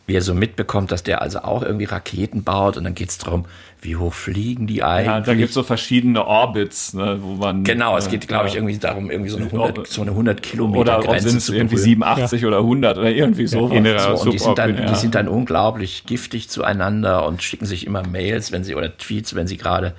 wie 0.07 0.15
er 0.15 0.21
so 0.21 0.33
mitbekommt, 0.33 0.91
dass 0.91 1.03
der 1.03 1.21
also 1.21 1.39
auch 1.39 1.63
irgendwie 1.63 1.85
Raketen 1.85 2.43
baut 2.43 2.77
und 2.77 2.83
dann 2.83 2.93
geht's 2.93 3.17
darum, 3.17 3.45
wie 3.81 3.95
hoch 3.95 4.13
fliegen 4.13 4.67
die 4.67 4.83
eigentlich? 4.83 5.07
Ja, 5.07 5.21
da 5.21 5.33
gibt's 5.33 5.53
so 5.53 5.63
verschiedene 5.63 6.25
Orbits, 6.25 6.93
ne, 6.93 7.19
wo 7.21 7.35
man. 7.35 7.63
Genau, 7.63 7.97
es 7.97 8.09
geht, 8.09 8.27
glaube 8.27 8.47
ich, 8.47 8.55
irgendwie 8.55 8.77
darum, 8.77 9.09
irgendwie 9.09 9.29
so 9.29 9.37
eine 9.37 9.45
100, 9.45 9.87
so 9.87 10.01
eine 10.01 10.11
100 10.11 10.41
Kilometer 10.43 10.99
oder 10.99 11.07
Grenze 11.07 11.29
sind 11.29 11.37
es 11.39 11.49
irgendwie 11.49 11.77
87 11.77 12.41
ja. 12.41 12.47
oder 12.47 12.59
100 12.59 12.97
oder 12.97 13.11
irgendwie 13.11 13.47
sowas. 13.47 13.71
Ja, 13.83 14.15
so, 14.15 14.23
und 14.23 14.33
die 14.33 14.39
sind, 14.39 14.57
dann, 14.57 14.77
ja. 14.77 14.85
die 14.85 14.95
sind 14.95 15.15
dann 15.15 15.27
unglaublich 15.27 16.05
giftig 16.05 16.49
zueinander 16.49 17.25
und 17.25 17.41
schicken 17.41 17.65
sich 17.65 17.85
immer 17.85 18.05
Mails, 18.05 18.51
wenn 18.51 18.63
sie, 18.63 18.75
oder 18.75 18.95
Tweets, 18.97 19.35
wenn 19.35 19.47
sie 19.47 19.57
gerade 19.57 19.93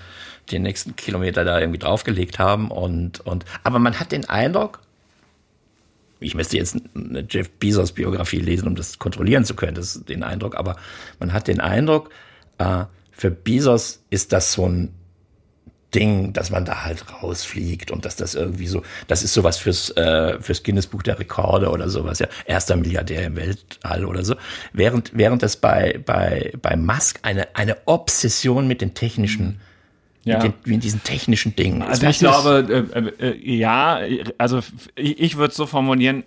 den 0.51 0.63
nächsten 0.63 0.95
Kilometer 0.95 1.45
da 1.45 1.59
irgendwie 1.59 1.79
draufgelegt 1.79 2.39
haben 2.39 2.71
und, 2.71 3.21
und, 3.21 3.45
aber 3.65 3.81
man 3.81 3.99
hat 3.99 4.13
den 4.13 4.29
Eindruck, 4.29 4.81
ich 6.21 6.35
müsste 6.35 6.57
jetzt 6.57 6.77
eine 6.95 7.27
Jeff 7.29 7.51
Bezos 7.51 7.93
Biografie 7.93 8.41
lesen, 8.41 8.69
um 8.69 8.75
das 8.75 8.99
kontrollieren 8.99 9.45
zu 9.45 9.55
können, 9.55 9.75
das 9.75 9.97
ist 9.97 10.09
den 10.09 10.23
Eindruck, 10.23 10.57
aber 10.57 10.77
man 11.19 11.33
hat 11.33 11.49
den 11.49 11.61
Eindruck, 11.61 12.11
äh, 12.59 12.85
für 13.11 13.31
Bezos 13.31 14.03
ist 14.11 14.33
das 14.33 14.53
so 14.53 14.69
ein 14.69 14.95
Ding, 15.95 16.33
dass 16.33 16.51
man 16.51 16.65
da 16.65 16.85
halt 16.85 17.05
rausfliegt 17.23 17.91
und 17.91 18.05
dass 18.05 18.17
das 18.17 18.35
irgendwie 18.35 18.67
so, 18.67 18.83
das 19.07 19.23
ist 19.23 19.33
sowas 19.33 19.57
fürs, 19.57 19.91
äh, 19.97 20.39
fürs 20.41 20.63
Guinness 20.63 20.87
Buch 20.87 21.03
der 21.03 21.19
Rekorde 21.19 21.71
oder 21.71 21.89
sowas, 21.89 22.19
ja, 22.19 22.27
erster 22.45 22.77
Milliardär 22.77 23.25
im 23.25 23.37
Weltall 23.37 24.05
oder 24.05 24.25
so. 24.25 24.35
Während, 24.73 25.13
während 25.15 25.43
es 25.43 25.57
bei, 25.57 26.01
bei, 26.05 26.53
bei 26.61 26.77
Musk 26.77 27.21
eine, 27.23 27.55
eine 27.57 27.77
Obsession 27.87 28.67
mit 28.67 28.81
den 28.81 28.95
technischen 28.95 29.61
ja. 30.27 30.43
mit, 30.43 30.45
den, 30.45 30.73
mit 30.73 30.85
diesen 30.85 31.03
technischen 31.03 31.57
Dingen. 31.57 31.83
Also 31.83 32.07
ich 32.07 32.19
glaube, 32.19 32.87
äh, 33.21 33.27
äh, 33.29 33.57
ja, 33.57 34.01
also 34.39 34.61
ich, 34.95 35.21
ich 35.21 35.37
würde 35.37 35.51
es 35.51 35.57
so 35.57 35.67
formulieren, 35.67 36.25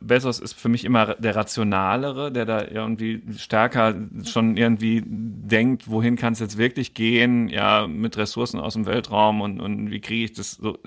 Bezos 0.00 0.38
ist 0.38 0.54
für 0.54 0.70
mich 0.70 0.86
immer 0.86 1.16
der 1.16 1.36
Rationalere, 1.36 2.32
der 2.32 2.46
da 2.46 2.64
irgendwie 2.66 3.22
stärker 3.36 3.94
schon 4.24 4.56
irgendwie 4.56 5.02
denkt, 5.04 5.90
wohin 5.90 6.16
kann 6.16 6.32
es 6.32 6.40
jetzt 6.40 6.56
wirklich 6.56 6.94
gehen, 6.94 7.48
ja, 7.48 7.86
mit 7.86 8.16
Ressourcen 8.16 8.58
aus 8.58 8.72
dem 8.72 8.86
Weltraum 8.86 9.42
und, 9.42 9.60
und 9.60 9.90
wie 9.90 10.00
kriege 10.00 10.24
ich 10.24 10.32
das 10.32 10.52
so. 10.52 10.78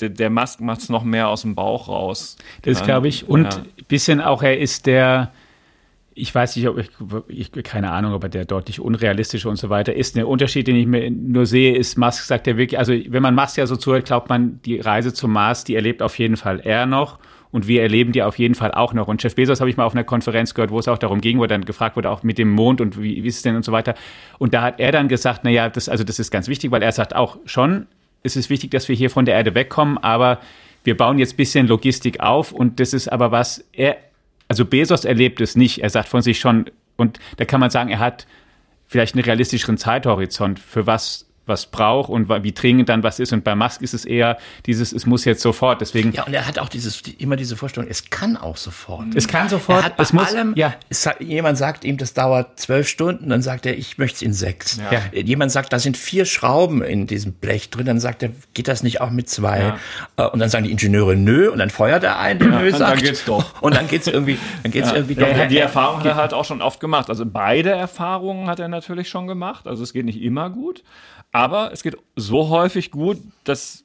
Der, 0.00 0.08
der 0.08 0.30
Musk 0.30 0.60
macht 0.60 0.80
es 0.80 0.88
noch 0.88 1.04
mehr 1.04 1.28
aus 1.28 1.42
dem 1.42 1.54
Bauch 1.54 1.88
raus. 1.88 2.38
Das 2.62 2.82
glaube 2.82 3.08
ich. 3.08 3.28
Und 3.28 3.54
ja. 3.54 3.62
bisschen 3.88 4.22
auch, 4.22 4.42
er 4.42 4.58
ist 4.58 4.86
der, 4.86 5.32
ich 6.18 6.34
weiß 6.34 6.56
nicht, 6.56 6.68
ob 6.68 6.78
ich, 6.78 6.90
ich, 7.28 7.52
keine 7.64 7.92
Ahnung, 7.92 8.12
ob 8.12 8.22
er 8.24 8.28
der 8.28 8.44
deutlich 8.44 8.80
unrealistische 8.80 9.48
und 9.48 9.56
so 9.56 9.70
weiter 9.70 9.94
ist. 9.94 10.16
Der 10.16 10.28
Unterschied, 10.28 10.66
den 10.66 10.76
ich 10.76 10.86
mir 10.86 11.10
nur 11.10 11.46
sehe, 11.46 11.76
ist, 11.76 11.96
Musk 11.96 12.24
sagt 12.24 12.46
ja 12.46 12.56
wirklich, 12.56 12.78
also 12.78 12.92
wenn 12.92 13.22
man 13.22 13.34
Musk 13.34 13.56
ja 13.56 13.66
so 13.66 13.76
zuhört, 13.76 14.06
glaubt 14.06 14.28
man, 14.28 14.60
die 14.64 14.80
Reise 14.80 15.12
zum 15.12 15.32
Mars, 15.32 15.64
die 15.64 15.76
erlebt 15.76 16.02
auf 16.02 16.18
jeden 16.18 16.36
Fall 16.36 16.60
er 16.60 16.86
noch 16.86 17.18
und 17.50 17.68
wir 17.68 17.82
erleben 17.82 18.12
die 18.12 18.22
auf 18.22 18.38
jeden 18.38 18.54
Fall 18.54 18.72
auch 18.72 18.92
noch. 18.92 19.08
Und 19.08 19.22
Jeff 19.22 19.34
Bezos 19.34 19.60
habe 19.60 19.70
ich 19.70 19.76
mal 19.76 19.84
auf 19.84 19.94
einer 19.94 20.04
Konferenz 20.04 20.54
gehört, 20.54 20.70
wo 20.70 20.78
es 20.78 20.88
auch 20.88 20.98
darum 20.98 21.20
ging, 21.20 21.38
wo 21.38 21.46
dann 21.46 21.64
gefragt 21.64 21.96
wurde, 21.96 22.10
auch 22.10 22.22
mit 22.22 22.38
dem 22.38 22.50
Mond 22.50 22.80
und 22.80 23.00
wie, 23.00 23.22
wie 23.22 23.28
ist 23.28 23.36
es 23.36 23.42
denn 23.42 23.56
und 23.56 23.64
so 23.64 23.72
weiter. 23.72 23.94
Und 24.38 24.54
da 24.54 24.62
hat 24.62 24.80
er 24.80 24.92
dann 24.92 25.08
gesagt, 25.08 25.40
na 25.44 25.50
ja, 25.50 25.68
das, 25.68 25.88
also 25.88 26.04
das 26.04 26.18
ist 26.18 26.30
ganz 26.30 26.48
wichtig, 26.48 26.70
weil 26.70 26.82
er 26.82 26.92
sagt 26.92 27.14
auch 27.14 27.38
schon, 27.44 27.86
es 28.22 28.36
ist 28.36 28.50
wichtig, 28.50 28.72
dass 28.72 28.88
wir 28.88 28.96
hier 28.96 29.10
von 29.10 29.24
der 29.24 29.36
Erde 29.36 29.54
wegkommen, 29.54 29.98
aber 29.98 30.40
wir 30.84 30.96
bauen 30.96 31.18
jetzt 31.18 31.36
bisschen 31.36 31.66
Logistik 31.66 32.20
auf 32.20 32.52
und 32.52 32.80
das 32.80 32.92
ist 32.92 33.08
aber 33.08 33.30
was, 33.30 33.64
er, 33.72 33.96
also 34.48 34.64
Bezos 34.64 35.04
erlebt 35.04 35.40
es 35.40 35.56
nicht. 35.56 35.82
Er 35.82 35.90
sagt 35.90 36.08
von 36.08 36.22
sich 36.22 36.40
schon, 36.40 36.70
und 36.96 37.18
da 37.36 37.44
kann 37.44 37.60
man 37.60 37.70
sagen, 37.70 37.90
er 37.90 37.98
hat 37.98 38.26
vielleicht 38.86 39.14
einen 39.14 39.24
realistischeren 39.24 39.76
Zeithorizont, 39.76 40.58
für 40.58 40.86
was 40.86 41.27
was 41.48 41.66
braucht 41.66 42.10
und 42.10 42.28
wie 42.28 42.52
dringend 42.52 42.88
dann 42.88 43.02
was 43.02 43.18
ist. 43.18 43.32
Und 43.32 43.44
bei 43.44 43.54
Musk 43.54 43.82
ist 43.82 43.94
es 43.94 44.04
eher 44.04 44.38
dieses, 44.66 44.92
es 44.92 45.06
muss 45.06 45.24
jetzt 45.24 45.42
sofort. 45.42 45.80
Deswegen. 45.80 46.12
Ja, 46.12 46.24
und 46.24 46.34
er 46.34 46.46
hat 46.46 46.58
auch 46.58 46.68
dieses, 46.68 47.02
immer 47.18 47.36
diese 47.36 47.56
Vorstellung, 47.56 47.88
es 47.90 48.10
kann 48.10 48.36
auch 48.36 48.56
sofort. 48.56 49.14
Es 49.14 49.28
kann 49.28 49.48
sofort. 49.48 49.80
Er 49.80 49.84
hat 49.86 49.96
bei 49.96 50.02
es 50.02 50.12
muss, 50.12 50.34
allem, 50.34 50.54
ja. 50.56 50.74
Es, 50.88 51.08
jemand 51.20 51.58
sagt 51.58 51.84
ihm, 51.84 51.96
das 51.96 52.14
dauert 52.14 52.60
zwölf 52.60 52.88
Stunden, 52.88 53.28
dann 53.30 53.42
sagt 53.42 53.66
er, 53.66 53.76
ich 53.76 53.98
möchte 53.98 54.16
es 54.16 54.22
in 54.22 54.32
sechs. 54.32 54.78
Ja. 54.78 55.00
Jemand 55.12 55.52
sagt, 55.52 55.72
da 55.72 55.78
sind 55.78 55.96
vier 55.96 56.24
Schrauben 56.24 56.82
in 56.82 57.06
diesem 57.06 57.32
Blech 57.32 57.70
drin, 57.70 57.86
dann 57.86 58.00
sagt 58.00 58.22
er, 58.22 58.30
geht 58.54 58.68
das 58.68 58.82
nicht 58.82 59.00
auch 59.00 59.10
mit 59.10 59.28
zwei? 59.28 59.58
Ja. 59.58 59.78
Äh, 60.16 60.28
und 60.28 60.38
dann 60.38 60.50
sagen 60.50 60.64
die 60.64 60.70
Ingenieure, 60.70 61.16
nö, 61.16 61.50
und 61.50 61.58
dann 61.58 61.70
feuert 61.70 62.04
er 62.04 62.18
einen, 62.18 62.38
der 62.38 62.48
nö 62.48 62.70
sagt. 62.70 62.80
Und 62.80 62.80
dann 62.80 62.98
geht's 62.98 63.24
doch. 63.24 63.62
Und 63.62 63.74
dann 63.74 63.88
geht's 63.88 64.06
irgendwie, 64.06 64.38
dann 64.62 64.72
geht's 64.72 64.92
irgendwie 64.92 65.14
doch. 65.14 65.28
Ja, 65.28 65.46
die 65.46 65.58
Erfahrung 65.58 65.98
hat 66.00 66.06
er 66.06 66.14
halt 66.16 66.34
auch 66.34 66.44
schon 66.44 66.62
oft 66.62 66.80
gemacht. 66.80 67.08
Also 67.10 67.26
beide 67.26 67.70
Erfahrungen 67.70 68.48
hat 68.48 68.60
er 68.60 68.68
natürlich 68.68 69.08
schon 69.08 69.26
gemacht. 69.26 69.66
Also 69.66 69.82
es 69.82 69.92
geht 69.92 70.04
nicht 70.04 70.20
immer 70.20 70.50
gut. 70.50 70.82
Aber 71.32 71.72
es 71.72 71.82
geht 71.82 71.96
so 72.16 72.48
häufig 72.48 72.90
gut, 72.90 73.18
dass 73.44 73.84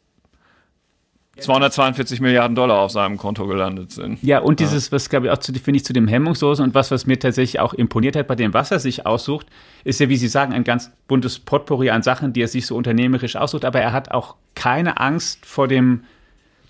242 1.38 2.22
Milliarden 2.22 2.56
Dollar 2.56 2.80
auf 2.80 2.92
seinem 2.92 3.18
Konto 3.18 3.48
gelandet 3.48 3.92
sind. 3.92 4.22
Ja, 4.22 4.40
und 4.40 4.60
dieses, 4.60 4.92
was 4.92 5.10
glaube 5.10 5.26
ich 5.26 5.32
auch 5.32 5.40
zu, 5.40 5.52
finde 5.54 5.78
ich, 5.78 5.86
zu 5.86 5.92
dem 5.92 6.08
Hemmungslosen 6.08 6.64
und 6.64 6.76
was, 6.76 6.92
was 6.92 7.08
mir 7.08 7.18
tatsächlich 7.18 7.60
auch 7.60 7.74
imponiert 7.74 8.16
hat 8.16 8.28
bei 8.28 8.36
dem, 8.36 8.54
was 8.54 8.70
er 8.70 8.80
sich 8.80 9.08
aussucht, 9.08 9.48
ist 9.84 10.00
ja, 10.00 10.10
wie 10.10 10.18
Sie 10.18 10.28
sagen, 10.28 10.54
ein 10.54 10.64
ganz 10.64 10.92
buntes 11.08 11.40
Potpourri 11.40 11.90
an 11.90 12.04
Sachen, 12.04 12.34
die 12.34 12.44
er 12.44 12.48
sich 12.48 12.68
so 12.68 12.76
unternehmerisch 12.76 13.36
aussucht, 13.36 13.66
aber 13.66 13.82
er 13.82 13.94
hat 13.94 14.12
auch 14.12 14.36
keine 14.54 15.00
Angst 15.00 15.46
vor 15.46 15.68
dem, 15.68 16.04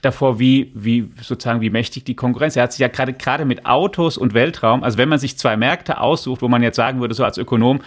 davor, 0.01 0.39
wie, 0.39 0.71
wie 0.73 1.11
sozusagen, 1.21 1.61
wie 1.61 1.69
mächtig 1.69 2.03
die 2.05 2.15
Konkurrenz. 2.15 2.55
Er 2.55 2.63
hat 2.63 2.73
sich 2.73 2.79
ja 2.79 2.87
gerade, 2.87 3.13
gerade 3.13 3.45
mit 3.45 3.65
Autos 3.65 4.17
und 4.17 4.33
Weltraum, 4.33 4.83
also 4.83 4.97
wenn 4.97 5.09
man 5.09 5.19
sich 5.19 5.37
zwei 5.37 5.57
Märkte 5.57 5.99
aussucht, 5.99 6.41
wo 6.41 6.47
man 6.47 6.63
jetzt 6.63 6.75
sagen 6.75 7.01
würde, 7.01 7.13
so 7.13 7.23
als 7.23 7.37
Ökonom, 7.37 7.81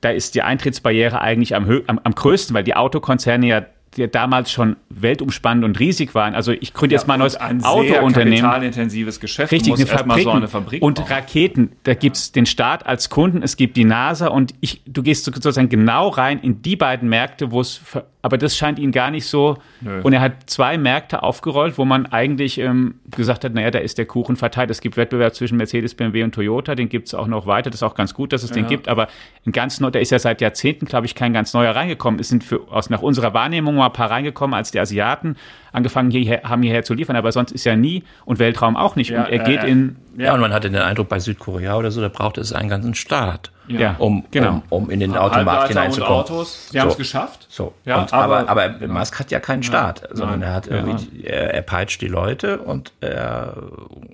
da 0.00 0.10
ist 0.10 0.34
die 0.34 0.42
Eintrittsbarriere 0.42 1.20
eigentlich 1.20 1.54
am, 1.54 1.82
am, 1.86 2.00
am 2.02 2.14
größten, 2.14 2.54
weil 2.54 2.64
die 2.64 2.74
Autokonzerne 2.74 3.46
ja 3.46 3.66
die 3.96 4.08
damals 4.08 4.52
schon 4.52 4.76
weltumspannend 4.88 5.64
und 5.64 5.80
riesig 5.80 6.14
waren. 6.14 6.34
Also 6.34 6.52
ich 6.52 6.74
gründe 6.74 6.94
ja, 6.94 7.00
jetzt 7.00 7.08
mal 7.08 7.14
ein 7.14 7.20
neues 7.20 7.36
ein 7.36 7.64
Autounternehmen. 7.64 8.42
kapitalintensives 8.42 9.18
Geschäft. 9.18 9.50
Richtig, 9.50 9.74
eine 9.74 9.86
Fabrik, 9.86 10.22
so 10.22 10.30
eine 10.30 10.48
Fabrik 10.48 10.82
und 10.82 10.98
bauen. 10.98 11.06
Raketen. 11.08 11.72
Da 11.82 11.94
gibt's 11.94 12.30
den 12.30 12.46
Staat 12.46 12.86
als 12.86 13.10
Kunden, 13.10 13.42
es 13.42 13.56
gibt 13.56 13.76
die 13.76 13.84
NASA 13.84 14.28
und 14.28 14.54
ich, 14.60 14.82
du 14.86 15.02
gehst 15.02 15.24
sozusagen 15.24 15.68
genau 15.68 16.08
rein 16.08 16.38
in 16.38 16.62
die 16.62 16.76
beiden 16.76 17.08
Märkte, 17.08 17.50
wo 17.50 17.60
es 17.60 17.80
aber 18.22 18.36
das 18.36 18.56
scheint 18.56 18.78
ihn 18.78 18.92
gar 18.92 19.10
nicht 19.10 19.26
so. 19.26 19.56
Nö. 19.80 20.00
Und 20.02 20.12
er 20.12 20.20
hat 20.20 20.50
zwei 20.50 20.76
Märkte 20.76 21.22
aufgerollt, 21.22 21.78
wo 21.78 21.84
man 21.84 22.06
eigentlich 22.06 22.58
ähm, 22.58 22.96
gesagt 23.10 23.44
hat, 23.44 23.54
naja, 23.54 23.70
da 23.70 23.78
ist 23.78 23.98
der 23.98 24.04
Kuchen 24.04 24.36
verteilt. 24.36 24.70
Es 24.70 24.80
gibt 24.80 24.96
Wettbewerb 24.96 25.34
zwischen 25.34 25.56
Mercedes, 25.56 25.94
BMW 25.94 26.22
und 26.22 26.34
Toyota, 26.34 26.74
den 26.74 26.88
gibt 26.88 27.08
es 27.08 27.14
auch 27.14 27.26
noch 27.26 27.46
weiter. 27.46 27.70
Das 27.70 27.78
ist 27.78 27.82
auch 27.82 27.94
ganz 27.94 28.12
gut, 28.12 28.32
dass 28.32 28.42
es 28.42 28.50
ja. 28.50 28.56
den 28.56 28.66
gibt. 28.66 28.88
Aber 28.88 29.08
ein 29.46 29.52
ganz 29.52 29.80
neu, 29.80 29.90
da 29.90 29.98
ist 29.98 30.10
ja 30.10 30.18
seit 30.18 30.40
Jahrzehnten, 30.40 30.84
glaube 30.84 31.06
ich, 31.06 31.14
kein 31.14 31.32
ganz 31.32 31.54
neuer 31.54 31.74
reingekommen. 31.74 32.20
Es 32.20 32.28
sind 32.28 32.44
für, 32.44 32.60
aus, 32.70 32.90
nach 32.90 33.02
unserer 33.02 33.32
Wahrnehmung 33.32 33.74
mal 33.76 33.86
ein 33.86 33.92
paar 33.92 34.10
reingekommen, 34.10 34.54
als 34.54 34.70
die 34.70 34.80
Asiaten 34.80 35.36
angefangen 35.72 36.10
hierher, 36.10 36.42
haben 36.44 36.62
hierher 36.62 36.82
zu 36.82 36.94
liefern. 36.94 37.16
Aber 37.16 37.32
sonst 37.32 37.52
ist 37.52 37.64
ja 37.64 37.76
nie 37.76 38.04
und 38.26 38.38
Weltraum 38.38 38.76
auch 38.76 38.96
nicht. 38.96 39.10
Ja, 39.10 39.24
und 39.24 39.30
er 39.30 39.38
geht 39.38 39.64
in. 39.64 39.96
Ja, 40.18 40.34
und 40.34 40.40
man 40.40 40.52
hatte 40.52 40.70
den 40.70 40.80
Eindruck, 40.80 41.08
bei 41.08 41.20
Südkorea 41.20 41.76
oder 41.76 41.90
so, 41.90 42.00
da 42.00 42.08
brauchte 42.08 42.40
es 42.40 42.52
einen 42.52 42.68
ganzen 42.68 42.94
Staat 42.94 43.50
ja, 43.78 43.96
um, 43.98 44.24
genau. 44.30 44.62
um, 44.70 44.84
um 44.84 44.90
in 44.90 45.00
den 45.00 45.16
Automarkt 45.16 45.68
hineinzukommen. 45.68 46.20
Autos, 46.20 46.68
die 46.72 46.76
so. 46.76 46.80
haben 46.80 46.88
es 46.90 46.96
geschafft. 46.96 47.46
So. 47.48 47.74
Ja, 47.84 48.00
und, 48.00 48.12
aber, 48.12 48.48
aber, 48.48 48.64
aber 48.64 48.88
Musk 48.88 49.18
hat 49.18 49.30
ja 49.30 49.40
keinen 49.40 49.62
Staat, 49.62 50.08
sondern 50.12 50.42
er 50.42 50.54
hat 50.54 50.66
irgendwie, 50.66 51.24
er, 51.24 51.54
er 51.54 51.62
peitscht 51.62 52.00
die 52.00 52.08
Leute 52.08 52.58
und 52.58 52.92
er, 53.00 53.56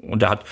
und 0.03 0.23
er 0.23 0.31
hat 0.31 0.45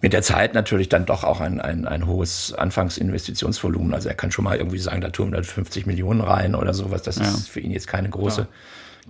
mit 0.00 0.12
der 0.12 0.22
Zeit 0.22 0.54
natürlich 0.54 0.88
dann 0.88 1.06
doch 1.06 1.24
auch 1.24 1.40
ein, 1.40 1.60
ein, 1.60 1.86
ein 1.86 2.06
hohes 2.06 2.54
Anfangsinvestitionsvolumen. 2.54 3.94
Also 3.94 4.08
er 4.08 4.14
kann 4.14 4.30
schon 4.30 4.44
mal 4.44 4.56
irgendwie 4.56 4.78
sagen, 4.78 5.00
da 5.00 5.10
tun 5.10 5.32
wir 5.32 5.42
50 5.42 5.86
Millionen 5.86 6.20
rein 6.20 6.54
oder 6.54 6.72
sowas. 6.72 7.02
Das 7.02 7.16
ist 7.16 7.48
für 7.48 7.60
ihn 7.60 7.72
jetzt 7.72 7.88
keine 7.88 8.08
große, 8.08 8.46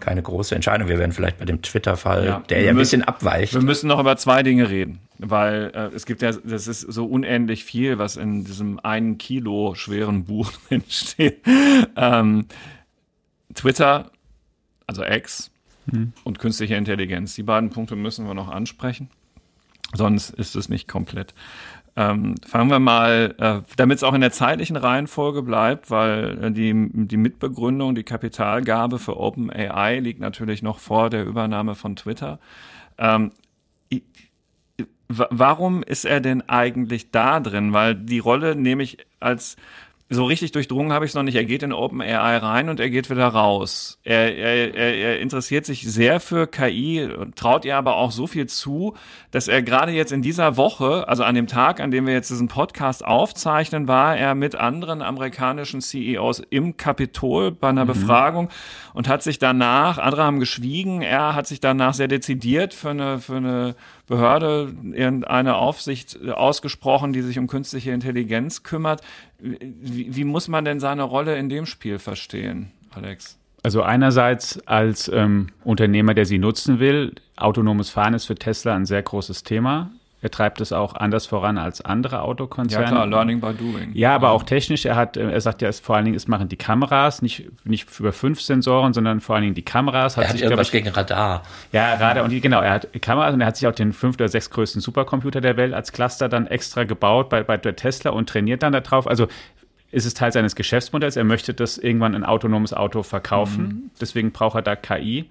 keine 0.01 0.23
große 0.23 0.55
Entscheidung. 0.55 0.89
Wir 0.89 0.99
werden 0.99 1.13
vielleicht 1.13 1.39
bei 1.39 1.45
dem 1.45 1.63
Twitter-Fall, 1.63 2.27
ja, 2.27 2.43
der 2.49 2.63
ja 2.63 2.71
ein 2.71 2.77
bisschen 2.77 3.03
abweicht. 3.03 3.55
Wir 3.55 3.63
müssen 3.63 3.89
noch 3.89 4.01
über 4.01 4.17
zwei 4.17 4.43
Dinge 4.43 4.69
reden, 4.71 5.01
weil 5.19 5.71
äh, 5.75 5.95
es 5.95 6.07
gibt 6.07 6.23
ja, 6.23 6.33
das 6.33 6.67
ist 6.67 6.81
so 6.81 7.07
unendlich 7.07 7.65
viel, 7.65 7.99
was 7.99 8.17
in 8.17 8.45
diesem 8.45 8.81
einen 8.81 9.19
Kilo 9.19 9.75
schweren 9.75 10.25
Buch 10.25 10.53
drin 10.69 10.85
steht. 10.89 11.43
Ähm, 11.97 12.47
Twitter 13.55 14.11
also 14.89 15.05
X 15.05 15.53
hm. 15.91 16.13
und 16.25 16.41
künstliche 16.41 16.75
Intelligenz. 16.75 17.37
Die 17.37 17.45
beiden 17.45 17.71
Punkte 17.71 17.95
müssen 17.95 18.27
wir 18.27 18.35
noch 18.35 18.49
ansprechen, 18.49 19.09
sonst 19.95 20.31
ist 20.31 20.57
es 20.57 20.69
nicht 20.69 20.89
komplett. 20.89 21.35
Ähm, 21.99 22.37
fangen 22.47 22.71
wir 22.71 22.79
mal, 22.79 23.35
äh, 23.39 23.61
damit 23.77 23.97
es 23.97 24.05
auch 24.05 24.15
in 24.15 24.21
der 24.21 24.31
zeitlichen 24.31 24.77
Reihenfolge 24.77 25.43
bleibt, 25.43 25.91
weil 25.91 26.45
äh, 26.45 26.51
die, 26.53 26.73
die 26.93 27.17
Mitbegründung, 27.17 27.97
die 27.97 28.05
Kapitalgabe 28.05 29.01
für 29.01 29.19
OpenAI 29.19 29.99
liegt 29.99 30.21
natürlich 30.21 30.63
noch 30.63 30.79
vor 30.79 31.11
der 31.11 31.25
Übernahme 31.25 31.75
von 31.75 31.97
Twitter. 31.97 32.39
Ähm, 32.99 33.33
warum 35.09 35.83
ist 35.83 36.05
er 36.05 36.21
denn 36.21 36.49
eigentlich 36.49 37.11
da 37.11 37.41
drin? 37.41 37.73
Weil 37.73 37.97
die 37.97 38.21
Rolle 38.21 38.55
nehme 38.55 38.85
ich 38.85 38.99
als 39.19 39.57
so 40.11 40.25
richtig 40.25 40.53
durchdrungen 40.53 40.93
habe 40.93 41.05
ich 41.05 41.11
es 41.11 41.15
noch 41.15 41.23
nicht. 41.23 41.35
Er 41.35 41.45
geht 41.45 41.63
in 41.63 41.73
OpenAI 41.73 42.39
rein 42.39 42.71
und 42.71 42.81
er 42.81 42.89
geht 42.89 43.11
wieder 43.11 43.27
raus. 43.27 43.99
Er, 44.05 44.35
er, 44.37 44.75
er 44.75 45.21
interessiert 45.21 45.67
sich 45.67 45.83
sehr 45.83 46.19
für 46.19 46.47
KI, 46.47 47.09
traut 47.37 47.67
ihr 47.67 47.77
aber 47.77 47.97
auch 47.97 48.11
so 48.11 48.27
viel 48.27 48.47
zu, 48.47 48.95
dass 49.33 49.49
er 49.49 49.63
gerade 49.63 49.93
jetzt 49.93 50.11
in 50.11 50.23
dieser 50.23 50.57
Woche, 50.57 51.07
also 51.09 51.25
an 51.25 51.35
dem 51.35 51.47
Tag, 51.47 51.81
an 51.81 51.91
dem 51.91 52.07
wir 52.07 52.15
jetzt 52.15 52.31
diesen 52.31 52.49
Podcast 52.49 53.05
aufzeichnen, 53.05 53.87
war 53.87 54.17
er 54.17 54.35
mit 54.35 54.55
anderen 54.55 55.03
amerikanischen 55.03 55.83
CEOs 55.83 56.41
im 56.49 56.79
Kapitol 56.79 57.53
bei 57.53 57.69
einer 57.69 57.85
mhm. 57.85 57.89
Befragung 57.89 58.49
und 58.95 59.09
hat 59.09 59.23
sich 59.23 59.39
danach, 59.39 59.99
andere 59.99 60.25
haben 60.25 60.41
geschwiegen, 60.41 61.03
er 61.03 61.35
hat 61.35 61.47
sich 61.47 61.61
danach 61.61 61.93
sehr 61.93 62.09
dezidiert 62.09 62.73
für 62.73 62.91
eine, 62.91 63.19
für 63.19 63.37
eine 63.37 63.75
Behörde, 64.09 64.75
irgendeine 64.93 65.57
Aufsicht 65.57 66.19
ausgesprochen, 66.29 67.13
die 67.13 67.23
sich 67.23 67.39
um 67.39 67.47
künstliche 67.47 67.93
Intelligenz 67.93 68.63
kümmert. 68.63 69.03
Wie, 69.39 70.17
wie 70.17 70.25
muss 70.25 70.49
man 70.49 70.65
denn 70.65 70.81
seine 70.81 71.03
Rolle 71.03 71.37
in 71.37 71.49
dem 71.49 71.67
Spiel 71.67 71.99
verstehen, 71.99 72.73
Alex? 72.95 73.39
Also 73.63 73.83
einerseits 73.83 74.67
als 74.67 75.09
ähm, 75.09 75.49
Unternehmer, 75.63 76.15
der 76.15 76.25
sie 76.25 76.39
nutzen 76.39 76.81
will, 76.81 77.15
autonomes 77.37 77.91
Fahren 77.91 78.15
ist 78.15 78.25
für 78.25 78.35
Tesla 78.35 78.75
ein 78.75 78.87
sehr 78.87 79.03
großes 79.03 79.43
Thema. 79.43 79.91
Er 80.21 80.31
treibt 80.31 80.61
es 80.61 80.73
auch 80.73 80.95
anders 80.95 81.27
voran 81.27 81.59
als 81.59 81.81
andere 81.81 82.23
Autokonzerne. 82.23 82.87
Ja 82.87 82.91
klar, 82.91 83.07
learning 83.07 83.41
by 83.41 83.55
doing. 83.55 83.93
Ja, 83.95 84.17
aber 84.17 84.31
auch 84.31 84.43
technisch. 84.43 84.85
Er 84.85 84.97
hat, 84.97 85.17
er 85.17 85.41
sagt 85.41 85.63
ja, 85.63 85.69
es 85.69 85.79
vor 85.79 85.95
allen 85.95 86.07
Dingen, 86.07 86.17
es 86.17 86.27
machen 86.27 86.49
die 86.49 86.57
Kameras, 86.57 87.23
nicht, 87.23 87.49
nicht 87.65 87.89
über 88.01 88.13
fünf 88.13 88.41
Sensoren, 88.41 88.93
sondern 88.93 89.21
vor 89.21 89.37
allen 89.37 89.45
Dingen 89.45 89.55
die 89.55 89.65
Kameras. 89.65 90.17
Hat 90.17 90.25
er 90.25 90.29
hat 90.31 90.37
sich, 90.37 90.43
irgendwas 90.43 90.69
ich, 90.69 90.73
gegen 90.73 90.89
Radar. 90.89 91.45
Ja, 91.71 91.95
Radar 91.95 92.25
und 92.25 92.31
die, 92.31 92.41
genau, 92.41 92.61
er 92.61 92.73
hat 92.73 92.89
Kameras 93.01 93.33
und 93.33 93.41
er 93.41 93.47
hat 93.47 93.57
sich 93.57 93.69
auch 93.69 93.75
den 93.75 93.93
fünf 93.93 94.17
oder 94.17 94.29
sechs 94.29 94.51
größten 94.51 94.81
Supercomputer 94.81 95.41
der 95.41 95.57
Welt 95.57 95.73
als 95.73 95.93
Cluster 95.93 96.29
dann 96.29 96.49
extra 96.49 96.83
gebaut 96.83 97.29
bei, 97.29 97.45
bei 97.45 97.57
der 97.57 97.77
Tesla 97.77 98.11
und 98.11 98.29
trainiert 98.29 98.65
dann 98.65 98.73
darauf. 98.73 99.07
Also 99.07 99.29
ist 99.93 100.05
es 100.05 100.15
Teil 100.15 100.33
seines 100.33 100.57
Geschäftsmodells. 100.57 101.15
Er 101.15 101.25
möchte 101.25 101.55
das 101.55 101.79
irgendwann 101.79 102.17
ein 102.17 102.25
autonomes 102.25 102.75
Auto 102.75 103.05
verkaufen. 103.05 103.63
Mhm. 103.63 103.91
Deswegen 104.01 104.33
braucht 104.33 104.57
er 104.57 104.63
da 104.63 104.75
KI. 104.75 105.31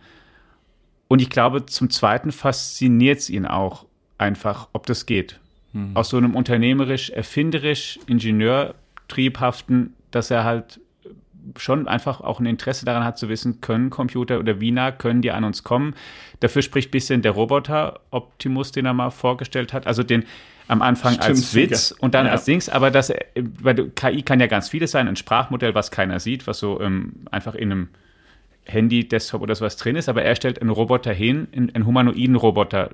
Und 1.09 1.21
ich 1.21 1.29
glaube, 1.29 1.65
zum 1.65 1.89
Zweiten 1.89 2.31
fasziniert 2.31 3.19
es 3.19 3.29
ihn 3.29 3.45
auch 3.45 3.85
einfach, 4.17 4.69
ob 4.73 4.85
das 4.85 5.05
geht. 5.05 5.39
Mhm. 5.73 5.95
Aus 5.95 6.09
so 6.09 6.17
einem 6.17 6.35
unternehmerisch, 6.35 7.09
erfinderisch, 7.09 7.99
ingenieurtriebhaften, 8.07 9.93
dass 10.11 10.31
er 10.31 10.43
halt 10.43 10.79
schon 11.55 11.87
einfach 11.87 12.19
auch 12.21 12.39
ein 12.39 12.45
Interesse 12.45 12.85
daran 12.85 13.05
hat 13.05 13.17
zu 13.17 13.29
wissen, 13.29 13.61
können 13.61 13.89
Computer 13.89 14.39
oder 14.39 14.59
wie 14.59 14.71
nah 14.71 14.91
können 14.91 15.21
die 15.21 15.31
an 15.31 15.43
uns 15.43 15.63
kommen. 15.63 15.95
Dafür 16.41 16.61
spricht 16.61 16.89
ein 16.89 16.91
bisschen 16.91 17.21
der 17.21 17.31
Roboter 17.31 18.01
Optimus, 18.11 18.71
den 18.71 18.85
er 18.85 18.93
mal 18.93 19.11
vorgestellt 19.11 19.71
hat. 19.71 19.87
Also 19.87 20.03
den 20.03 20.25
am 20.67 20.81
Anfang 20.81 21.13
Stimmt, 21.13 21.27
als 21.27 21.55
Witz 21.55 21.89
ja. 21.91 21.95
und 22.01 22.13
dann 22.13 22.25
ja. 22.25 22.33
als 22.33 22.43
Dings, 22.45 22.67
aber 22.67 22.91
das, 22.91 23.13
weil 23.35 23.89
KI 23.91 24.21
kann 24.23 24.39
ja 24.41 24.47
ganz 24.47 24.67
vieles 24.67 24.91
sein, 24.91 25.07
ein 25.07 25.15
Sprachmodell, 25.15 25.75
was 25.75 25.91
keiner 25.91 26.19
sieht, 26.19 26.45
was 26.45 26.59
so 26.59 26.81
ähm, 26.81 27.13
einfach 27.31 27.55
in 27.55 27.71
einem 27.71 27.89
Handy, 28.65 29.07
Desktop 29.07 29.41
oder 29.41 29.55
sowas 29.55 29.77
drin 29.77 29.95
ist, 29.95 30.09
aber 30.09 30.23
er 30.23 30.35
stellt 30.35 30.59
einen 30.59 30.69
Roboter 30.69 31.13
hin, 31.13 31.47
einen 31.53 31.85
humanoiden 31.85 32.35
Roboter, 32.35 32.89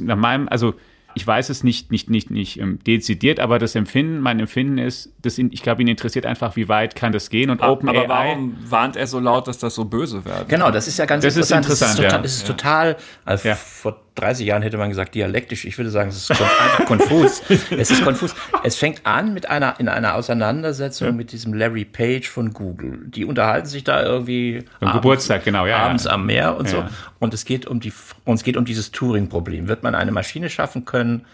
nach 0.00 0.16
meinem, 0.16 0.48
also 0.48 0.74
ich 1.14 1.26
weiß 1.26 1.48
es 1.48 1.64
nicht, 1.64 1.90
nicht, 1.90 2.10
nicht, 2.10 2.30
nicht 2.30 2.60
ähm, 2.60 2.78
dezidiert, 2.84 3.40
aber 3.40 3.58
das 3.58 3.74
Empfinden, 3.74 4.20
mein 4.20 4.38
Empfinden 4.38 4.78
ist, 4.78 5.12
das, 5.20 5.38
ich 5.38 5.62
glaube, 5.62 5.82
ihn 5.82 5.88
interessiert 5.88 6.26
einfach, 6.26 6.54
wie 6.54 6.68
weit 6.68 6.94
kann 6.94 7.12
das 7.12 7.30
gehen 7.30 7.50
und 7.50 7.60
Open 7.62 7.88
Aber 7.88 8.08
warum 8.08 8.56
warnt 8.70 8.96
er 8.96 9.06
so 9.06 9.18
laut, 9.18 9.48
dass 9.48 9.58
das 9.58 9.74
so 9.74 9.84
böse 9.84 10.24
wird? 10.24 10.48
Genau, 10.48 10.70
das 10.70 10.86
ist 10.86 10.98
ja 10.98 11.06
ganz 11.06 11.24
das 11.24 11.34
interessant. 11.34 11.64
Ist 11.64 11.70
interessant 11.72 12.24
das 12.24 12.36
ist 12.36 12.46
total, 12.46 12.86
ja. 12.86 12.94
es 12.94 12.94
ist 12.94 12.96
total 12.96 12.96
also 13.24 13.48
ja. 13.48 13.54
vor 13.56 14.00
30 14.18 14.46
Jahren 14.46 14.62
hätte 14.62 14.76
man 14.76 14.88
gesagt 14.88 15.14
dialektisch. 15.14 15.64
Ich 15.64 15.78
würde 15.78 15.90
sagen, 15.90 16.10
es 16.10 16.16
ist 16.16 16.30
einfach 16.30 16.84
konfus. 16.86 17.42
Es 17.70 17.90
ist 17.90 18.02
konfus. 18.02 18.34
Es 18.64 18.76
fängt 18.76 19.06
an 19.06 19.32
mit 19.34 19.48
einer, 19.48 19.78
in 19.78 19.88
einer 19.88 20.14
Auseinandersetzung 20.14 21.08
ja. 21.08 21.12
mit 21.12 21.32
diesem 21.32 21.54
Larry 21.54 21.84
Page 21.84 22.28
von 22.28 22.52
Google. 22.52 23.00
Die 23.06 23.24
unterhalten 23.24 23.66
sich 23.66 23.84
da 23.84 24.02
irgendwie 24.02 24.64
am 24.80 24.92
Geburtstag, 24.92 25.44
genau, 25.44 25.66
ja. 25.66 25.78
Abends 25.78 26.06
am 26.06 26.26
Meer 26.26 26.56
und 26.56 26.68
so. 26.68 26.84
Und 27.18 27.34
es 27.34 27.44
geht 27.44 27.66
um 27.66 27.80
die, 27.80 27.92
und 28.24 28.36
es 28.36 28.42
geht 28.42 28.56
um 28.56 28.64
dieses 28.64 28.90
Turing-Problem. 28.90 29.68
Wird 29.68 29.82
man 29.82 29.94
eine 29.94 30.12
Maschine 30.12 30.50
schaffen 30.50 30.84
können, 30.84 31.24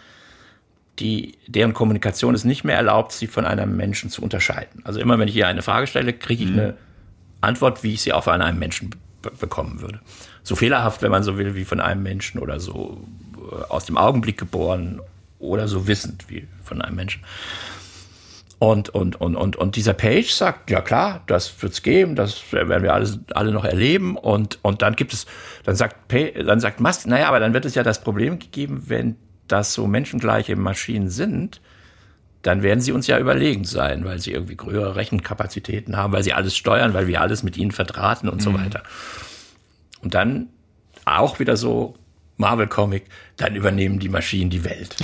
die, 0.99 1.37
deren 1.47 1.73
Kommunikation 1.73 2.35
es 2.35 2.45
nicht 2.45 2.63
mehr 2.63 2.75
erlaubt, 2.75 3.11
sie 3.11 3.27
von 3.27 3.45
einem 3.45 3.75
Menschen 3.75 4.09
zu 4.09 4.21
unterscheiden. 4.21 4.81
Also 4.85 4.99
immer, 4.99 5.19
wenn 5.19 5.27
ich 5.27 5.35
ihr 5.35 5.47
eine 5.47 5.61
Frage 5.61 5.87
stelle, 5.87 6.13
kriege 6.13 6.43
ich 6.43 6.51
mhm. 6.51 6.59
eine 6.59 6.77
Antwort, 7.41 7.83
wie 7.83 7.93
ich 7.93 8.01
sie 8.01 8.13
auch 8.13 8.23
von 8.23 8.41
einem 8.41 8.59
Menschen 8.59 8.91
bekommen 9.39 9.81
würde. 9.81 9.99
So 10.45 10.55
fehlerhaft, 10.55 11.01
wenn 11.01 11.11
man 11.11 11.23
so 11.23 11.37
will, 11.37 11.55
wie 11.55 11.65
von 11.65 11.81
einem 11.81 12.03
Menschen 12.03 12.39
oder 12.39 12.61
so 12.61 13.03
äh, 13.35 13.63
aus 13.69 13.85
dem 13.85 13.97
Augenblick 13.97 14.37
geboren 14.37 15.01
oder 15.39 15.67
so 15.67 15.87
wissend 15.87 16.29
wie 16.29 16.47
von 16.63 16.81
einem 16.81 16.95
Menschen. 16.95 17.21
Und, 18.57 18.89
und, 18.89 19.19
und, 19.19 19.35
und, 19.35 19.57
und 19.57 19.75
dieser 19.75 19.93
Page 19.93 20.31
sagt, 20.31 20.71
ja 20.71 20.79
klar, 20.79 21.23
das 21.27 21.61
wird's 21.61 21.81
geben, 21.81 22.15
das 22.15 22.53
werden 22.53 22.83
wir 22.83 22.93
alles, 22.93 23.19
alle 23.33 23.51
noch 23.51 23.65
erleben. 23.65 24.15
Und, 24.15 24.59
und 24.61 24.81
dann 24.81 24.95
gibt 24.95 25.13
es, 25.13 25.25
dann 25.63 25.75
sagt, 25.75 25.97
dann 26.13 26.59
sagt 26.61 26.79
Musk, 26.79 27.05
naja, 27.05 27.27
aber 27.27 27.39
dann 27.39 27.53
wird 27.53 27.65
es 27.65 27.75
ja 27.75 27.83
das 27.83 28.01
Problem 28.01 28.39
gegeben, 28.39 28.83
wenn 28.87 29.17
das 29.47 29.73
so 29.73 29.87
menschengleiche 29.87 30.55
Maschinen 30.55 31.09
sind, 31.09 31.59
dann 32.43 32.61
werden 32.61 32.79
sie 32.79 32.91
uns 32.91 33.07
ja 33.07 33.19
überlegen 33.19 33.65
sein, 33.65 34.05
weil 34.05 34.19
sie 34.19 34.31
irgendwie 34.31 34.55
größere 34.55 34.95
Rechenkapazitäten 34.95 35.97
haben, 35.97 36.13
weil 36.13 36.23
sie 36.23 36.33
alles 36.33 36.55
steuern, 36.55 36.93
weil 36.93 37.07
wir 37.07 37.19
alles 37.19 37.41
mit 37.41 37.57
ihnen 37.57 37.71
verdrahten 37.71 38.29
und 38.29 38.37
mhm. 38.37 38.41
so 38.41 38.53
weiter. 38.53 38.83
Und 40.05 40.13
dann 40.13 40.49
auch 41.03 41.39
wieder 41.39 41.57
so 41.57 41.95
Marvel-Comic, 42.37 43.05
dann 43.37 43.55
übernehmen 43.55 43.97
die 43.99 44.07
Maschinen 44.07 44.51
die 44.51 44.63
Welt. 44.63 44.95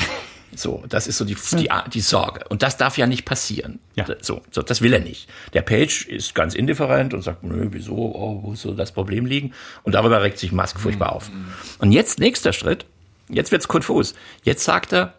So, 0.54 0.84
das 0.90 1.08
ist 1.08 1.18
so 1.18 1.24
die, 1.24 1.38
die, 1.54 1.70
die 1.94 2.02
Sorge. 2.02 2.46
Und 2.50 2.62
das 2.62 2.76
darf 2.76 2.98
ja 2.98 3.08
nicht 3.08 3.26
passieren. 3.26 3.80
Ja. 3.96 4.06
So, 4.22 4.42
so, 4.52 4.62
das 4.62 4.82
will 4.82 4.94
er 4.94 5.00
nicht. 5.00 5.30
Der 5.54 5.62
Page 5.62 6.06
ist 6.06 6.36
ganz 6.36 6.54
indifferent 6.54 7.14
und 7.14 7.22
sagt, 7.22 7.44
nö, 7.44 7.70
wieso, 7.72 7.96
oh, 7.96 8.44
wo 8.44 8.54
soll 8.56 8.76
das 8.76 8.92
Problem 8.92 9.26
liegen? 9.26 9.54
Und 9.84 9.96
darüber 9.96 10.22
regt 10.22 10.38
sich 10.38 10.52
Musk 10.52 10.80
furchtbar 10.80 11.14
auf. 11.14 11.32
Mhm. 11.32 11.46
Und 11.80 11.94
jetzt 11.94 12.20
nächster 12.20 12.52
Schritt, 12.52 12.86
jetzt 13.30 13.52
wird's 13.52 13.70
konfus. 13.70 14.14
Jetzt 14.44 14.66
sagt 14.66 14.94
er, 14.94 15.14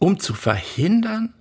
um 0.00 0.18
zu 0.18 0.34
verhindern, 0.34 1.32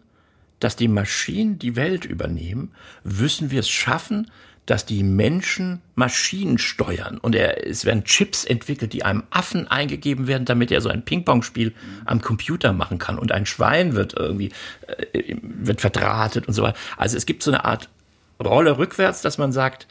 dass 0.60 0.76
die 0.76 0.88
Maschinen 0.88 1.58
die 1.58 1.76
Welt 1.76 2.06
übernehmen, 2.06 2.74
müssen 3.04 3.50
wir 3.50 3.62
es 3.62 3.70
schaffen, 3.70 4.30
dass 4.70 4.86
die 4.86 5.04
Menschen 5.04 5.82
Maschinen 5.96 6.60
steuern. 6.60 7.18
Und 7.18 7.34
er, 7.34 7.66
es 7.68 7.86
werden 7.86 8.04
Chips 8.04 8.46
entwickelt, 8.46 8.94
die 8.94 9.04
einem 9.04 9.24
Affen 9.32 9.68
eingegeben 9.68 10.28
werden, 10.28 10.46
damit 10.46 10.72
er 10.72 10.82
so 10.82 10.90
ein 10.90 11.04
Ping-Pong-Spiel 11.04 11.74
am 12.06 12.22
Computer 12.22 12.72
machen 12.72 13.00
kann. 13.00 13.18
Und 13.18 13.32
ein 13.32 13.48
Schwein 13.48 13.96
wird 13.96 14.14
irgendwie, 14.14 14.52
äh, 15.14 15.36
wird 15.42 15.82
verdrahtet 15.82 16.48
und 16.48 16.54
so 16.54 16.62
weiter. 16.62 16.78
Also 16.98 17.18
es 17.18 17.26
gibt 17.26 17.42
so 17.42 17.50
eine 17.50 17.66
Art 17.66 17.90
Rolle 18.44 18.78
rückwärts, 18.78 19.24
dass 19.24 19.40
man 19.40 19.52
sagt, 19.52 19.88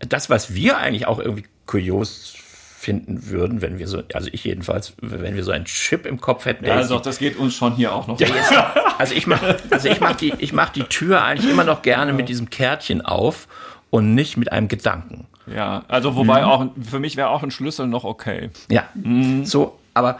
das, 0.00 0.28
was 0.28 0.54
wir 0.54 0.78
eigentlich 0.78 1.06
auch 1.06 1.20
irgendwie 1.20 1.44
kurios 1.66 2.34
finden 2.80 3.28
würden, 3.28 3.62
wenn 3.62 3.78
wir 3.78 3.86
so, 3.86 4.02
also 4.12 4.28
ich 4.32 4.42
jedenfalls, 4.42 4.94
wenn 5.00 5.36
wir 5.36 5.44
so 5.44 5.52
einen 5.52 5.66
Chip 5.66 6.04
im 6.04 6.20
Kopf 6.20 6.46
hätten. 6.46 6.64
Ja, 6.64 6.74
also 6.74 6.98
das 6.98 7.18
geht 7.18 7.36
uns 7.36 7.54
schon 7.54 7.76
hier 7.76 7.94
auch 7.94 8.08
noch. 8.08 8.18
also 8.98 9.14
ich 9.14 9.28
mache, 9.28 9.58
also 9.70 9.88
ich 9.88 10.00
mache 10.00 10.16
die, 10.16 10.34
ich 10.38 10.52
mache 10.52 10.72
die 10.72 10.84
Tür 10.84 11.22
eigentlich 11.22 11.48
immer 11.48 11.64
noch 11.64 11.82
gerne 11.82 12.12
mit 12.12 12.28
diesem 12.28 12.50
Kärtchen 12.50 13.02
auf 13.02 13.46
und 13.90 14.14
nicht 14.14 14.36
mit 14.36 14.52
einem 14.52 14.68
Gedanken. 14.68 15.26
Ja, 15.52 15.84
also 15.88 16.16
wobei 16.16 16.42
mhm. 16.42 16.46
auch 16.46 16.66
für 16.88 17.00
mich 17.00 17.16
wäre 17.16 17.28
auch 17.28 17.42
ein 17.42 17.50
Schlüssel 17.50 17.86
noch 17.86 18.04
okay. 18.04 18.50
Ja, 18.70 18.84
mhm. 18.94 19.44
so, 19.44 19.78
aber 19.94 20.18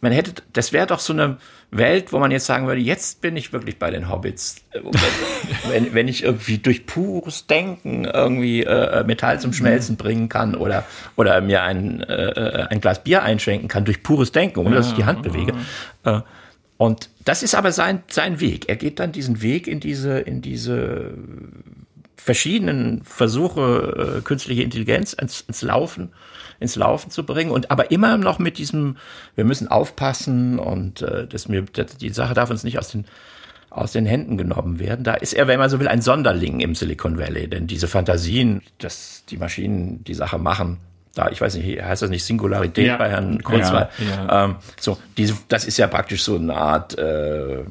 man 0.00 0.12
hätte, 0.12 0.42
das 0.52 0.72
wäre 0.72 0.86
doch 0.86 1.00
so 1.00 1.12
eine 1.12 1.38
Welt, 1.70 2.12
wo 2.12 2.18
man 2.18 2.30
jetzt 2.30 2.46
sagen 2.46 2.66
würde, 2.66 2.80
jetzt 2.80 3.20
bin 3.20 3.36
ich 3.36 3.52
wirklich 3.52 3.78
bei 3.78 3.90
den 3.90 4.08
Hobbits. 4.08 4.62
wenn, 5.68 5.92
wenn 5.92 6.08
ich 6.08 6.22
irgendwie 6.22 6.58
durch 6.58 6.86
pures 6.86 7.46
Denken 7.46 8.04
irgendwie 8.04 8.62
äh, 8.62 9.04
Metall 9.04 9.40
zum 9.40 9.52
Schmelzen 9.52 9.94
mhm. 9.94 9.98
bringen 9.98 10.28
kann 10.28 10.54
oder, 10.54 10.84
oder 11.16 11.40
mir 11.40 11.62
ein, 11.62 12.00
äh, 12.00 12.68
ein 12.70 12.80
Glas 12.80 13.02
Bier 13.02 13.22
einschenken 13.22 13.68
kann 13.68 13.84
durch 13.84 14.02
pures 14.02 14.32
Denken, 14.32 14.60
ohne 14.60 14.76
dass 14.76 14.88
ich 14.88 14.94
die 14.94 15.04
Hand 15.04 15.22
bewege. 15.22 15.54
Äh, 16.04 16.20
und 16.76 17.10
das 17.24 17.42
ist 17.42 17.56
aber 17.56 17.72
sein, 17.72 18.02
sein 18.08 18.40
Weg. 18.40 18.68
Er 18.68 18.76
geht 18.76 19.00
dann 19.00 19.10
diesen 19.10 19.42
Weg 19.42 19.66
in 19.66 19.80
diese, 19.80 20.20
in 20.20 20.40
diese 20.40 21.12
verschiedenen 22.28 23.02
Versuche, 23.04 24.18
äh, 24.18 24.20
künstliche 24.20 24.62
Intelligenz 24.62 25.14
ins, 25.14 25.40
ins 25.40 25.62
Laufen 25.62 26.12
ins 26.60 26.76
Laufen 26.76 27.10
zu 27.10 27.24
bringen 27.24 27.52
und 27.52 27.70
aber 27.70 27.90
immer 27.92 28.18
noch 28.18 28.38
mit 28.38 28.58
diesem, 28.58 28.96
wir 29.36 29.44
müssen 29.44 29.68
aufpassen 29.68 30.58
und 30.58 31.00
äh, 31.02 31.26
das 31.26 31.48
mir, 31.48 31.62
das, 31.72 31.96
die 31.96 32.10
Sache 32.10 32.34
darf 32.34 32.50
uns 32.50 32.64
nicht 32.64 32.78
aus 32.78 32.88
den 32.90 33.06
aus 33.70 33.92
den 33.92 34.06
Händen 34.06 34.36
genommen 34.36 34.78
werden. 34.78 35.04
Da 35.04 35.14
ist 35.14 35.34
er, 35.34 35.46
wenn 35.46 35.58
man 35.58 35.70
so 35.70 35.78
will, 35.78 35.88
ein 35.88 36.02
Sonderling 36.02 36.60
im 36.60 36.74
Silicon 36.74 37.16
Valley, 37.18 37.48
denn 37.48 37.66
diese 37.66 37.86
Fantasien, 37.86 38.62
dass 38.78 39.24
die 39.30 39.36
Maschinen 39.36 40.02
die 40.04 40.14
Sache 40.14 40.38
machen, 40.38 40.78
da, 41.14 41.28
ich 41.30 41.40
weiß 41.40 41.54
nicht, 41.56 41.82
heißt 41.82 42.02
das 42.02 42.10
nicht 42.10 42.24
Singularität 42.24 42.86
Ja. 42.86 42.96
bei 42.96 43.08
Herrn 43.10 43.42
Kurzweil? 43.42 43.88
Ja, 43.98 44.26
ja. 44.26 44.44
Ähm, 44.44 44.56
so, 44.80 44.98
diese, 45.16 45.34
das 45.48 45.64
ist 45.64 45.78
ja 45.78 45.86
praktisch 45.86 46.22
so 46.22 46.36
eine 46.36 46.54
Art, 46.54 46.98
äh, 46.98 47.62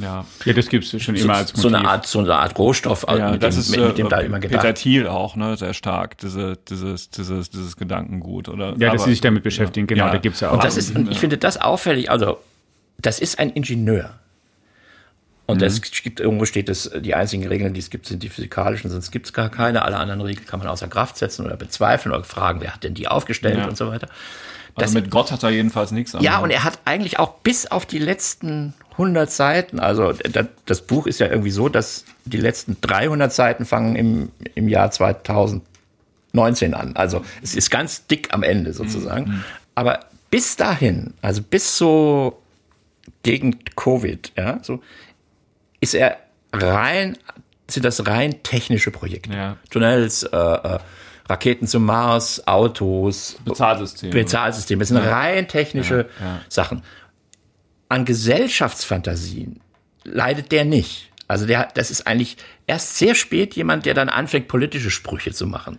Ja. 0.00 0.24
Ja, 0.44 0.52
das 0.52 0.68
gibt 0.68 0.84
es 0.84 1.02
schon 1.02 1.16
so, 1.16 1.24
immer 1.24 1.34
als 1.36 1.50
so 1.50 1.68
Motiv. 1.68 1.78
eine 1.78 1.88
Art, 1.88 2.06
so 2.06 2.18
eine 2.20 2.34
Art 2.34 2.58
Rohstoff, 2.58 3.04
Ja, 3.08 3.30
mit, 3.32 3.42
das 3.42 3.54
dem, 3.54 3.60
ist 3.60 3.70
mit, 3.70 3.80
äh, 3.80 3.86
mit 3.88 3.98
dem 3.98 4.08
da 4.08 4.18
immer 4.20 4.40
gedacht 4.40 4.60
Peter 4.62 4.74
Thiel 4.74 5.06
auch, 5.06 5.36
ne, 5.36 5.56
sehr 5.56 5.74
stark, 5.74 6.18
diese, 6.18 6.56
dieses, 6.68 7.10
dieses, 7.10 7.50
dieses 7.50 7.76
Gedankengut, 7.76 8.48
oder? 8.48 8.70
ja, 8.70 8.74
dass 8.76 8.88
Aber- 8.88 8.98
sie 9.04 9.10
sich 9.10 9.20
damit 9.20 9.42
beschäftigen, 9.42 9.86
genau, 9.86 10.06
Ja. 10.06 10.12
da 10.12 10.18
gibt 10.18 10.34
es 10.36 10.40
ja 10.40 10.48
auch. 10.50 10.54
Und 10.54 10.64
das 10.64 10.76
ist, 10.76 10.96
und 10.96 11.10
ich 11.10 11.18
finde 11.18 11.38
das 11.38 11.60
auffällig, 11.60 12.10
also, 12.10 12.38
das 12.98 13.20
ist 13.20 13.38
ein 13.38 13.50
Ingenieur. 13.50 14.10
Und 15.46 15.62
es 15.62 15.82
gibt, 15.82 16.20
irgendwo 16.20 16.44
steht 16.44 16.68
es, 16.68 16.88
die 17.00 17.14
einzigen 17.16 17.44
Regeln, 17.48 17.74
die 17.74 17.80
es 17.80 17.90
gibt, 17.90 18.06
sind 18.06 18.22
die 18.22 18.28
physikalischen, 18.28 18.88
sonst 18.88 19.10
gibt 19.10 19.26
es 19.26 19.32
gar 19.32 19.48
keine. 19.48 19.82
Alle 19.82 19.96
anderen 19.96 20.20
Regeln 20.20 20.46
kann 20.46 20.60
man 20.60 20.68
außer 20.68 20.86
Kraft 20.86 21.16
setzen 21.16 21.44
oder 21.44 21.56
bezweifeln 21.56 22.14
oder 22.14 22.22
fragen, 22.22 22.60
wer 22.60 22.72
hat 22.72 22.84
denn 22.84 22.94
die 22.94 23.08
aufgestellt 23.08 23.58
Ja. 23.58 23.66
und 23.66 23.76
so 23.76 23.88
weiter. 23.88 24.06
Also 24.76 24.94
mit 24.94 25.10
Gott 25.10 25.30
hat 25.32 25.42
er 25.42 25.50
jedenfalls 25.50 25.90
nichts 25.90 26.14
am 26.14 26.22
Ja, 26.22 26.38
und 26.38 26.50
er 26.50 26.64
hat 26.64 26.78
eigentlich 26.84 27.18
auch 27.18 27.34
bis 27.40 27.66
auf 27.66 27.86
die 27.86 27.98
letzten 27.98 28.74
100 28.92 29.30
Seiten, 29.30 29.80
also 29.80 30.12
da- 30.12 30.46
das 30.66 30.82
Buch 30.82 31.06
ist 31.06 31.20
ja 31.20 31.26
irgendwie 31.28 31.50
so, 31.50 31.68
dass 31.68 32.04
die 32.24 32.36
letzten 32.38 32.76
300 32.80 33.32
Seiten 33.32 33.64
fangen 33.64 33.96
im, 33.96 34.30
im 34.54 34.68
Jahr 34.68 34.90
2019 34.90 36.74
an. 36.74 36.96
Also 36.96 37.24
es 37.42 37.54
ist 37.54 37.70
ganz 37.70 38.06
dick 38.06 38.32
am 38.32 38.42
Ende 38.42 38.72
sozusagen. 38.72 39.44
Aber 39.74 40.00
bis 40.30 40.56
dahin, 40.56 41.14
also 41.22 41.42
bis 41.42 41.76
so 41.76 42.40
gegen 43.22 43.58
Covid, 43.76 44.32
ja, 44.36 44.58
so 44.62 44.80
ist 45.80 45.94
er 45.94 46.18
rein, 46.52 47.16
sind 47.68 47.84
das 47.84 48.06
rein 48.06 48.42
technische 48.42 48.90
Projekte. 48.90 49.32
Ja. 49.32 49.56
Tunnels, 49.70 50.24
äh, 50.24 50.36
äh, 50.36 50.78
Raketen 51.30 51.66
zum 51.68 51.84
Mars, 51.84 52.46
Autos, 52.46 53.36
Bezahlsystem. 53.44 54.10
Bezahlsysteme. 54.10 54.80
Das 54.80 54.88
sind 54.88 54.98
rein 54.98 55.46
technische 55.48 56.08
ja. 56.20 56.40
Sachen. 56.48 56.82
An 57.88 58.04
Gesellschaftsfantasien 58.04 59.60
leidet 60.04 60.52
der 60.52 60.64
nicht. 60.64 61.10
Also 61.28 61.46
der, 61.46 61.68
das 61.74 61.90
ist 61.90 62.06
eigentlich 62.06 62.36
erst 62.66 62.96
sehr 62.98 63.14
spät 63.14 63.54
jemand, 63.54 63.86
der 63.86 63.94
dann 63.94 64.08
anfängt, 64.08 64.48
politische 64.48 64.90
Sprüche 64.90 65.32
zu 65.32 65.46
machen. 65.46 65.78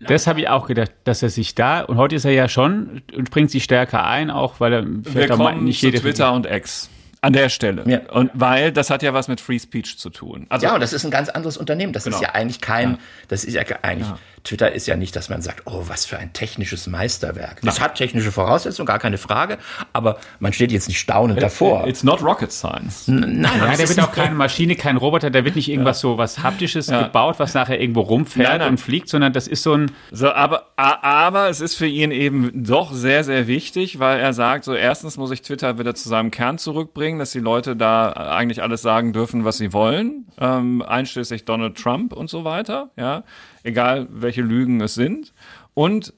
Das 0.00 0.26
habe 0.26 0.40
ich 0.40 0.48
auch 0.48 0.66
gedacht, 0.66 0.90
dass 1.04 1.22
er 1.22 1.30
sich 1.30 1.54
da, 1.54 1.82
und 1.82 1.96
heute 1.96 2.16
ist 2.16 2.24
er 2.24 2.32
ja 2.32 2.48
schon 2.48 3.02
und 3.16 3.30
bringt 3.30 3.50
sich 3.52 3.62
stärker 3.62 4.04
ein, 4.04 4.30
auch 4.30 4.58
weil 4.58 4.72
er 4.72 4.84
Wir 4.84 5.10
vielleicht 5.12 5.30
auch 5.32 5.52
nicht 5.54 5.78
zu 5.80 5.86
jede 5.86 6.00
Twitter 6.00 6.32
und 6.32 6.46
X. 6.46 6.88
An 7.24 7.32
der 7.32 7.50
Stelle. 7.50 7.84
Ja. 7.86 8.00
Und 8.10 8.32
weil 8.34 8.72
das 8.72 8.90
hat 8.90 9.04
ja 9.04 9.14
was 9.14 9.28
mit 9.28 9.40
Free 9.40 9.60
Speech 9.60 9.96
zu 9.96 10.10
tun. 10.10 10.46
Also 10.48 10.66
Ja, 10.66 10.74
und 10.74 10.80
das 10.80 10.92
ist 10.92 11.04
ein 11.04 11.12
ganz 11.12 11.28
anderes 11.28 11.56
Unternehmen. 11.56 11.92
Das 11.92 12.02
Genau. 12.02 12.16
ist 12.16 12.22
ja 12.22 12.30
eigentlich 12.30 12.60
kein, 12.60 12.98
das 13.28 13.44
ist 13.44 13.54
ja 13.54 13.62
eigentlich, 13.82 14.08
Twitter 14.44 14.72
ist 14.72 14.86
ja 14.86 14.96
nicht, 14.96 15.14
dass 15.14 15.28
man 15.28 15.40
sagt, 15.40 15.62
oh, 15.66 15.84
was 15.86 16.04
für 16.04 16.18
ein 16.18 16.32
technisches 16.32 16.86
Meisterwerk. 16.86 17.60
Das 17.62 17.80
hat 17.80 17.94
technische 17.94 18.32
Voraussetzungen, 18.32 18.86
gar 18.86 18.98
keine 18.98 19.18
Frage, 19.18 19.58
aber 19.92 20.18
man 20.40 20.52
steht 20.52 20.72
jetzt 20.72 20.88
nicht 20.88 20.98
staunend 20.98 21.40
davor. 21.40 21.86
It's 21.86 22.02
not 22.02 22.22
rocket 22.22 22.52
science. 22.52 23.06
Nein, 23.06 23.40
Ja, 23.42 23.76
der 23.76 23.88
wird 23.88 24.00
auch 24.00 24.12
keine 24.12 24.34
Maschine, 24.34 24.74
kein 24.74 24.96
Roboter, 24.96 25.30
da 25.30 25.44
wird 25.44 25.54
nicht 25.56 25.68
irgendwas 25.68 26.00
so 26.00 26.18
was 26.18 26.42
Haptisches 26.42 26.88
gebaut, 26.88 27.36
was 27.38 27.54
nachher 27.54 27.80
irgendwo 27.80 28.00
rumfährt 28.00 28.48
Nein, 28.48 28.58
nein. 28.58 28.68
und 28.70 28.78
fliegt, 28.78 29.08
sondern 29.08 29.32
das 29.32 29.46
ist 29.46 29.62
so 29.62 29.74
ein, 29.74 29.92
So, 30.10 30.32
aber, 30.32 30.66
aber 30.76 31.48
es 31.48 31.60
ist 31.60 31.76
für 31.76 31.86
ihn 31.86 32.10
eben 32.10 32.64
doch 32.64 32.92
sehr, 32.92 33.22
sehr 33.24 33.46
wichtig, 33.46 33.98
weil 34.00 34.18
er 34.18 34.32
sagt, 34.32 34.64
so 34.64 34.74
erstens 34.74 35.16
muss 35.16 35.30
ich 35.30 35.42
Twitter 35.42 35.78
wieder 35.78 35.94
zu 35.94 36.08
seinem 36.08 36.30
Kern 36.30 36.58
zurückbringen, 36.58 37.18
dass 37.18 37.30
die 37.30 37.40
Leute 37.40 37.76
da 37.76 38.10
eigentlich 38.12 38.62
alles 38.62 38.82
sagen 38.82 39.12
dürfen, 39.12 39.44
was 39.44 39.58
sie 39.58 39.72
wollen, 39.72 40.26
ähm, 40.40 40.82
einschließlich 40.82 41.44
Donald 41.44 41.76
Trump 41.76 42.12
und 42.12 42.28
so 42.28 42.44
weiter, 42.44 42.90
ja, 42.96 43.22
egal 43.62 44.06
welche 44.10 44.42
Lügen 44.42 44.80
es 44.80 44.94
sind. 44.94 45.32
Und 45.74 46.12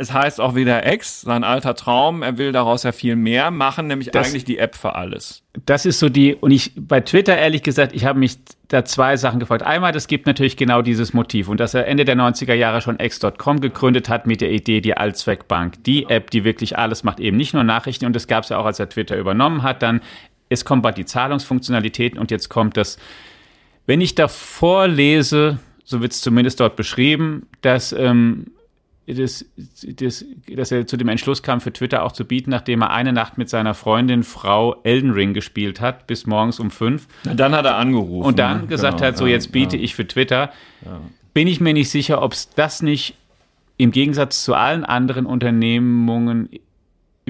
es 0.00 0.12
heißt 0.12 0.40
auch 0.40 0.54
wieder 0.54 0.86
Ex, 0.86 1.22
sein 1.22 1.42
alter 1.42 1.74
Traum, 1.74 2.22
er 2.22 2.38
will 2.38 2.52
daraus 2.52 2.84
ja 2.84 2.92
viel 2.92 3.16
mehr 3.16 3.50
machen, 3.50 3.88
nämlich 3.88 4.10
Das- 4.12 4.28
eigentlich 4.28 4.44
die 4.44 4.58
App 4.58 4.76
für 4.76 4.94
alles. 4.94 5.42
das 5.66 5.86
ist 5.86 5.98
so 5.98 6.08
die, 6.08 6.36
und 6.36 6.52
ich, 6.52 6.70
bei 6.76 7.00
Twitter 7.00 7.36
ehrlich 7.36 7.64
gesagt, 7.64 7.92
ich 7.92 8.04
habe 8.04 8.16
mich 8.20 8.36
da 8.68 8.84
zwei 8.84 9.16
Sachen 9.16 9.40
gefragt. 9.40 9.64
Einmal, 9.64 9.90
das 9.90 10.06
gibt 10.06 10.26
natürlich 10.28 10.56
genau 10.56 10.82
dieses 10.82 11.14
Motiv 11.14 11.48
und 11.48 11.58
dass 11.58 11.74
er 11.74 11.88
Ende 11.88 12.04
der 12.04 12.14
90er 12.14 12.54
Jahre 12.54 12.80
schon 12.80 13.00
X.com 13.00 13.60
gegründet 13.60 14.08
hat 14.08 14.24
mit 14.28 14.40
der 14.40 14.52
Idee, 14.52 14.80
die 14.80 14.96
Allzweckbank, 14.96 15.82
die 15.82 16.04
App, 16.08 16.30
die 16.30 16.44
wirklich 16.44 16.78
alles 16.78 17.02
macht, 17.02 17.18
eben 17.18 17.36
nicht 17.36 17.52
nur 17.52 17.64
Nachrichten 17.64 18.06
und 18.06 18.14
das 18.14 18.28
gab 18.28 18.44
es 18.44 18.50
ja 18.50 18.58
auch, 18.58 18.66
als 18.66 18.78
er 18.78 18.88
Twitter 18.88 19.16
übernommen 19.16 19.64
hat, 19.64 19.82
dann, 19.82 20.00
es 20.48 20.64
kommt 20.64 20.84
bald 20.84 20.96
die 20.96 21.06
Zahlungsfunktionalitäten 21.06 22.20
und 22.20 22.30
jetzt 22.30 22.48
kommt 22.48 22.76
das, 22.76 22.98
wenn 23.86 24.00
ich 24.00 24.14
davor 24.14 24.86
lese, 24.86 25.58
so 25.88 26.02
wird 26.02 26.12
es 26.12 26.20
zumindest 26.20 26.60
dort 26.60 26.76
beschrieben, 26.76 27.46
dass, 27.62 27.94
ähm, 27.94 28.48
das, 29.06 29.46
das, 29.82 30.22
dass 30.54 30.70
er 30.70 30.86
zu 30.86 30.98
dem 30.98 31.08
Entschluss 31.08 31.42
kam, 31.42 31.62
für 31.62 31.72
Twitter 31.72 32.02
auch 32.02 32.12
zu 32.12 32.26
bieten, 32.26 32.50
nachdem 32.50 32.82
er 32.82 32.90
eine 32.90 33.14
Nacht 33.14 33.38
mit 33.38 33.48
seiner 33.48 33.72
Freundin 33.72 34.22
Frau 34.22 34.76
Elden 34.82 35.12
Ring 35.12 35.32
gespielt 35.32 35.80
hat, 35.80 36.06
bis 36.06 36.26
morgens 36.26 36.60
um 36.60 36.70
fünf. 36.70 37.08
Dann 37.24 37.56
hat 37.56 37.64
er 37.64 37.76
angerufen. 37.76 38.26
Und 38.26 38.38
dann 38.38 38.62
ne? 38.62 38.66
gesagt 38.66 38.98
Genau, 38.98 39.08
hat, 39.08 39.16
so 39.16 39.24
ja, 39.24 39.32
jetzt 39.32 39.50
biete 39.50 39.78
ja. 39.78 39.82
ich 39.82 39.94
für 39.94 40.06
Twitter. 40.06 40.52
Bin 41.32 41.48
ich 41.48 41.58
mir 41.58 41.72
nicht 41.72 41.88
sicher, 41.88 42.20
ob 42.20 42.34
es 42.34 42.50
das 42.50 42.82
nicht 42.82 43.14
im 43.78 43.90
Gegensatz 43.90 44.44
zu 44.44 44.52
allen 44.52 44.84
anderen 44.84 45.24
Unternehmungen 45.24 46.50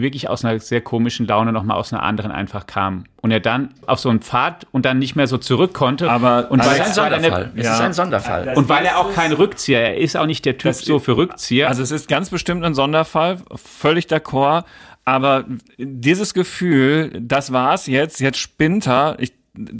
wirklich 0.03 0.28
aus 0.28 0.44
einer 0.44 0.59
sehr 0.61 0.80
komischen 0.80 1.26
Laune 1.26 1.53
nochmal 1.53 1.76
aus 1.76 1.92
einer 1.92 2.03
anderen 2.03 2.30
einfach 2.32 2.66
kam. 2.66 3.05
Und 3.20 3.30
er 3.30 3.40
dann 3.40 3.74
auf 3.86 3.99
so 3.99 4.09
einen 4.09 4.20
Pfad 4.20 4.66
und 4.72 4.84
dann 4.84 4.99
nicht 4.99 5.16
mehr 5.16 5.26
so 5.26 5.38
zurück 5.38 5.74
konnte. 5.74 6.11
Aber 6.11 6.51
und 6.51 6.61
Es 6.61 6.66
weil 6.66 6.80
ist 6.80 6.96
er 6.96 7.05
ein 7.05 7.12
eine- 7.12 7.22
Sonderfall. 7.22 7.53
Es 7.57 7.64
ja. 7.66 7.74
ist 7.74 7.80
ein 7.80 7.92
Sonderfall. 7.92 8.53
und 8.57 8.68
weil 8.68 8.84
er 8.86 8.99
auch 8.99 9.12
kein 9.14 9.32
Rückzieher, 9.32 9.80
er 9.80 9.96
ist 9.99 10.16
auch 10.16 10.26
nicht 10.26 10.44
der 10.44 10.59
Typ 10.59 10.70
Das- 10.70 10.80
so 10.80 10.99
für 10.99 11.16
Rückzieher. 11.16 11.68
Also 11.68 11.82
es 11.82 11.90
ist 11.90 12.09
ganz 12.09 12.30
bestimmt 12.30 12.64
ein 12.64 12.74
Sonderfall, 12.74 13.38
völlig 13.57 14.07
d'accord. 14.07 14.64
Aber 15.05 15.44
dieses 15.78 16.34
Gefühl, 16.34 17.18
das 17.20 17.53
war's 17.53 17.86
jetzt, 17.86 18.20
jetzt 18.20 18.38
spinnt 18.38 18.86
er. 18.86 19.16
Ich 19.18 19.32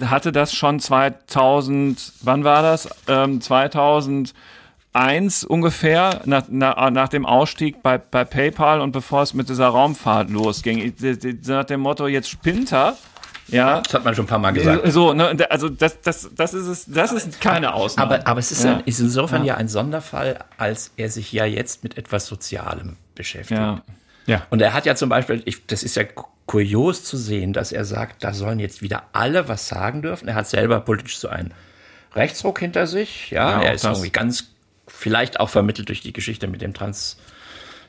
hatte 0.03 0.31
das 0.31 0.53
schon 0.53 0.79
2000, 0.79 2.13
wann 2.23 2.43
war 2.43 2.61
das? 2.61 2.89
Ähm, 3.07 3.39
2001 4.93 5.43
ungefähr, 5.45 6.21
nach, 6.25 6.43
nach, 6.49 6.89
nach 6.91 7.09
dem 7.09 7.25
Ausstieg 7.25 7.81
bei, 7.83 7.97
bei 7.97 8.23
PayPal 8.25 8.81
und 8.81 8.91
bevor 8.91 9.21
es 9.23 9.33
mit 9.33 9.49
dieser 9.49 9.67
Raumfahrt 9.67 10.29
losging. 10.29 10.93
Nach 11.45 11.63
dem 11.65 11.81
Motto, 11.81 12.07
jetzt 12.07 12.29
spinnt 12.29 12.71
er. 12.73 12.97
Ja, 13.47 13.81
Das 13.81 13.93
hat 13.95 14.05
man 14.05 14.13
schon 14.13 14.25
ein 14.25 14.27
paar 14.27 14.39
Mal 14.39 14.51
gesagt. 14.51 14.91
so, 14.91 15.13
ne, 15.13 15.35
also 15.49 15.69
das, 15.69 16.01
das, 16.01 16.29
das 16.35 16.53
ist 16.53 16.67
es, 16.67 16.85
das 16.87 17.11
ist 17.11 17.41
keine 17.41 17.73
Ausnahme. 17.73 18.15
Aber, 18.15 18.27
aber 18.27 18.39
es 18.39 18.51
ist, 18.51 18.63
Ja. 18.63 18.75
ein, 18.77 18.83
ist 18.85 18.99
insofern 18.99 19.43
ja. 19.43 19.55
ein 19.55 19.67
Sonderfall, 19.67 20.39
als 20.57 20.91
er 20.97 21.09
sich 21.09 21.31
ja 21.31 21.45
jetzt 21.45 21.83
mit 21.83 21.97
etwas 21.97 22.27
Sozialem 22.27 22.97
beschäftigt. 23.15 23.59
ja. 23.59 23.81
ja. 24.27 24.45
Und 24.51 24.61
er 24.61 24.73
hat 24.73 24.85
ja 24.85 24.95
zum 24.95 25.09
Beispiel, 25.09 25.41
ich, 25.45 25.65
das 25.65 25.81
ist 25.81 25.95
ja 25.95 26.03
kurios 26.45 27.03
zu 27.03 27.17
sehen, 27.17 27.53
dass 27.53 27.71
er 27.71 27.85
sagt, 27.85 28.23
da 28.23 28.33
sollen 28.33 28.59
jetzt 28.59 28.81
wieder 28.83 29.03
alle 29.13 29.47
was 29.47 29.67
sagen 29.67 30.03
dürfen. 30.03 30.27
Er 30.27 30.35
hat 30.35 30.47
selber 30.47 30.79
politisch 30.81 31.17
so 31.17 31.27
einen 31.27 31.51
Rechtsruck 32.15 32.59
hinter 32.59 32.85
sich. 32.85 33.31
Ja, 33.31 33.61
Ja, 33.61 33.61
er 33.63 33.73
ist 33.73 33.83
das. 33.83 33.97
irgendwie 33.97 34.11
ganz, 34.11 34.45
vielleicht 34.99 35.39
auch 35.39 35.49
vermittelt 35.49 35.87
durch 35.89 36.01
die 36.01 36.13
Geschichte 36.13 36.47
mit 36.47 36.61
dem 36.61 36.73
Trans, 36.73 37.17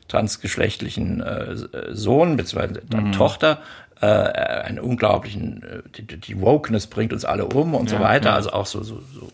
transgeschlechtlichen 0.07 1.21
äh, 1.21 1.55
Sohn 1.91 2.37
bzw. 2.37 2.79
Mhm. 2.95 3.11
Tochter. 3.11 3.61
Äh, 4.01 4.07
einen 4.07 4.79
unglaublichen, 4.79 5.61
äh, 5.61 5.81
die, 5.95 6.17
die 6.17 6.41
Wokeness 6.41 6.87
bringt 6.87 7.13
uns 7.13 7.23
alle 7.23 7.45
um 7.45 7.75
und 7.75 7.89
so 7.89 7.97
Ja, 7.97 8.01
weiter. 8.01 8.29
ja. 8.29 8.35
Also 8.35 8.51
auch 8.51 8.65
so, 8.65 8.81
so, 8.81 8.99
so 9.13 9.31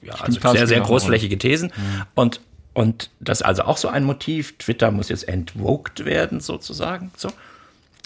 ja, 0.00 0.14
also 0.14 0.40
sehr, 0.52 0.66
sehr 0.66 0.80
großflächige 0.80 1.36
Thesen. 1.36 1.70
Und, 2.14 2.40
und 2.72 3.10
das 3.20 3.40
ist 3.40 3.46
also 3.46 3.64
auch 3.64 3.76
so 3.76 3.88
ein 3.88 4.04
Motiv. 4.04 4.56
Twitter 4.56 4.90
muss 4.90 5.10
jetzt 5.10 5.28
entwoked 5.28 6.04
werden, 6.04 6.40
sozusagen. 6.40 7.12
So. 7.16 7.28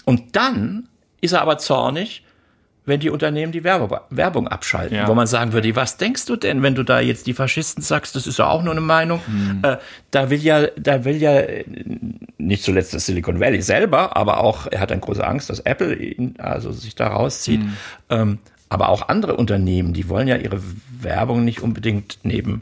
Und 0.03 0.35
dann 0.35 0.89
ist 1.21 1.31
er 1.31 1.41
aber 1.41 1.57
zornig, 1.57 2.23
wenn 2.87 3.01
die 3.01 3.09
Unternehmen 3.09 3.51
die 3.51 3.65
Werbe, 3.65 4.01
Werbung 4.09 4.47
abschalten, 4.47 4.95
Ja. 4.95 5.07
wo 5.07 5.13
man 5.13 5.27
sagen 5.27 5.51
würde, 5.51 5.75
was 5.75 5.97
denkst 5.97 6.25
du 6.25 6.37
denn, 6.37 6.63
wenn 6.63 6.73
du 6.73 6.83
da 6.83 7.01
jetzt 7.01 7.27
die 7.27 7.33
Faschisten 7.33 7.83
sagst, 7.83 8.15
das 8.15 8.25
ist 8.25 8.39
ja 8.39 8.47
auch 8.47 8.63
nur 8.63 8.71
eine 8.71 8.81
Meinung. 8.81 9.19
Hm. 9.25 9.59
Äh, 9.61 9.77
da 10.09 10.29
will 10.29 10.39
ja, 10.39 10.67
da 10.77 11.03
will 11.03 11.17
ja 11.17 11.37
äh, 11.37 11.65
nicht 12.37 12.63
zuletzt 12.63 12.93
das 12.93 13.05
Silicon 13.05 13.41
Valley 13.41 13.61
selber, 13.61 14.15
aber 14.15 14.39
auch, 14.39 14.67
er 14.71 14.79
hat 14.79 14.91
dann 14.91 15.01
große 15.01 15.25
Angst, 15.25 15.49
dass 15.49 15.59
Apple 15.59 15.95
ihn, 15.95 16.35
also 16.37 16.71
sich 16.71 16.95
da 16.95 17.09
rauszieht. 17.09 17.59
Hm. 17.61 17.73
Ähm, 18.09 18.37
aber 18.69 18.87
auch 18.89 19.09
andere 19.09 19.35
Unternehmen, 19.35 19.93
die 19.93 20.07
wollen 20.07 20.29
ja 20.29 20.37
ihre 20.37 20.61
Werbung 21.01 21.43
nicht 21.43 21.61
unbedingt 21.61 22.19
neben, 22.23 22.61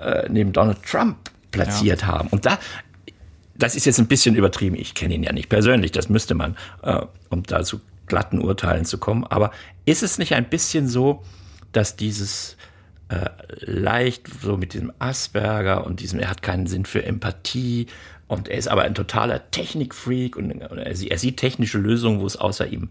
äh, 0.00 0.26
neben 0.30 0.54
Donald 0.54 0.82
Trump 0.84 1.16
platziert 1.50 2.06
haben. 2.06 2.28
Und 2.28 2.46
da, 2.46 2.58
das 3.54 3.76
ist 3.76 3.84
jetzt 3.84 3.98
ein 3.98 4.06
bisschen 4.06 4.34
übertrieben. 4.36 4.74
Ich 4.76 4.94
kenne 4.94 5.14
ihn 5.14 5.22
ja 5.22 5.32
nicht 5.32 5.50
persönlich, 5.50 5.92
das 5.92 6.08
müsste 6.08 6.34
man, 6.34 6.56
äh, 6.82 7.00
um 7.28 7.42
da 7.42 7.62
zu 7.62 7.80
glatten 8.06 8.40
Urteilen 8.40 8.84
zu 8.84 8.98
kommen. 8.98 9.24
Aber 9.24 9.50
ist 9.84 10.02
es 10.02 10.18
nicht 10.18 10.34
ein 10.34 10.48
bisschen 10.48 10.88
so, 10.88 11.22
dass 11.72 11.96
dieses 11.96 12.56
äh, 13.08 13.26
leicht 13.60 14.28
so 14.42 14.56
mit 14.56 14.72
diesem 14.74 14.92
Asperger 14.98 15.84
und 15.86 16.00
diesem, 16.00 16.20
er 16.20 16.30
hat 16.30 16.42
keinen 16.42 16.66
Sinn 16.66 16.84
für 16.86 17.04
Empathie 17.04 17.86
und 18.28 18.48
er 18.48 18.56
ist 18.58 18.68
aber 18.68 18.82
ein 18.82 18.94
totaler 18.94 19.50
Technikfreak 19.50 20.36
und, 20.36 20.52
und 20.52 20.78
er, 20.78 20.94
sieht- 20.96 21.10
er 21.10 21.18
sieht 21.18 21.36
technische 21.36 21.78
Lösungen, 21.78 22.20
wo 22.20 22.26
es 22.26 22.36
außer 22.36 22.66
ihm 22.66 22.90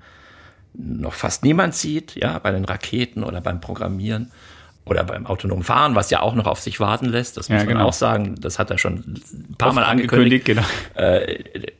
noch 0.76 1.14
fast 1.14 1.44
niemand 1.44 1.76
sieht, 1.76 2.16
ja, 2.16 2.38
bei 2.40 2.52
den 2.52 2.66
Raketen 2.66 3.24
oder 3.24 3.42
beim 3.42 3.62
Programmieren 3.62 4.32
oder 4.86 5.04
beim 5.04 5.26
autonomen 5.28 5.64
Fahren, 5.64 5.96
was 5.96 6.10
ja 6.10 6.22
auch 6.22 6.36
noch 6.36 6.46
auf 6.48 6.60
sich 6.60 6.80
warten 6.80 7.06
lässt. 7.06 7.38
Das 7.38 7.48
muss 7.50 7.60
ja, 7.62 7.66
genau. 7.66 7.80
man 7.80 7.88
auch 7.88 7.94
sagen. 7.94 8.36
Das 8.42 8.60
hat 8.60 8.70
er 8.72 8.78
schon 8.78 9.22
ein 9.34 9.56
paar 9.58 9.70
Oft 9.70 9.76
Mal 9.76 9.84
angekündigt. 9.86 10.48
angekündigt 10.50 10.90
genau. 10.94 11.08
Äh, 11.08 11.72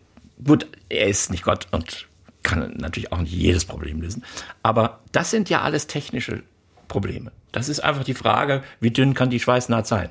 gut, 0.46 0.68
er 0.90 1.08
ist 1.08 1.30
nicht 1.32 1.44
Gott 1.44 1.68
und 1.72 2.08
kann 2.44 2.74
natürlich 2.78 3.12
auch 3.12 3.20
nicht 3.20 3.34
jedes 3.34 3.66
Problem 3.66 4.02
lösen. 4.02 4.24
Aber 4.62 5.00
das 5.12 5.32
sind 5.32 5.50
ja 5.50 5.62
alles 5.62 5.88
technische 5.88 6.44
Probleme. 6.88 7.32
Das 7.52 7.70
ist 7.70 7.80
einfach 7.80 8.04
die 8.04 8.14
Frage, 8.14 8.64
wie 8.80 8.92
dünn 8.92 9.14
kann 9.14 9.30
die 9.30 9.40
Schweißnaht 9.40 9.88
sein? 9.88 10.10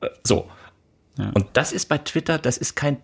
Äh, 0.00 0.08
so. 0.24 0.50
Ja. 1.16 1.30
Und 1.34 1.46
das 1.52 1.72
ist 1.72 1.86
bei 1.86 1.98
Twitter, 1.98 2.38
das 2.38 2.56
ist 2.56 2.74
kein 2.74 2.98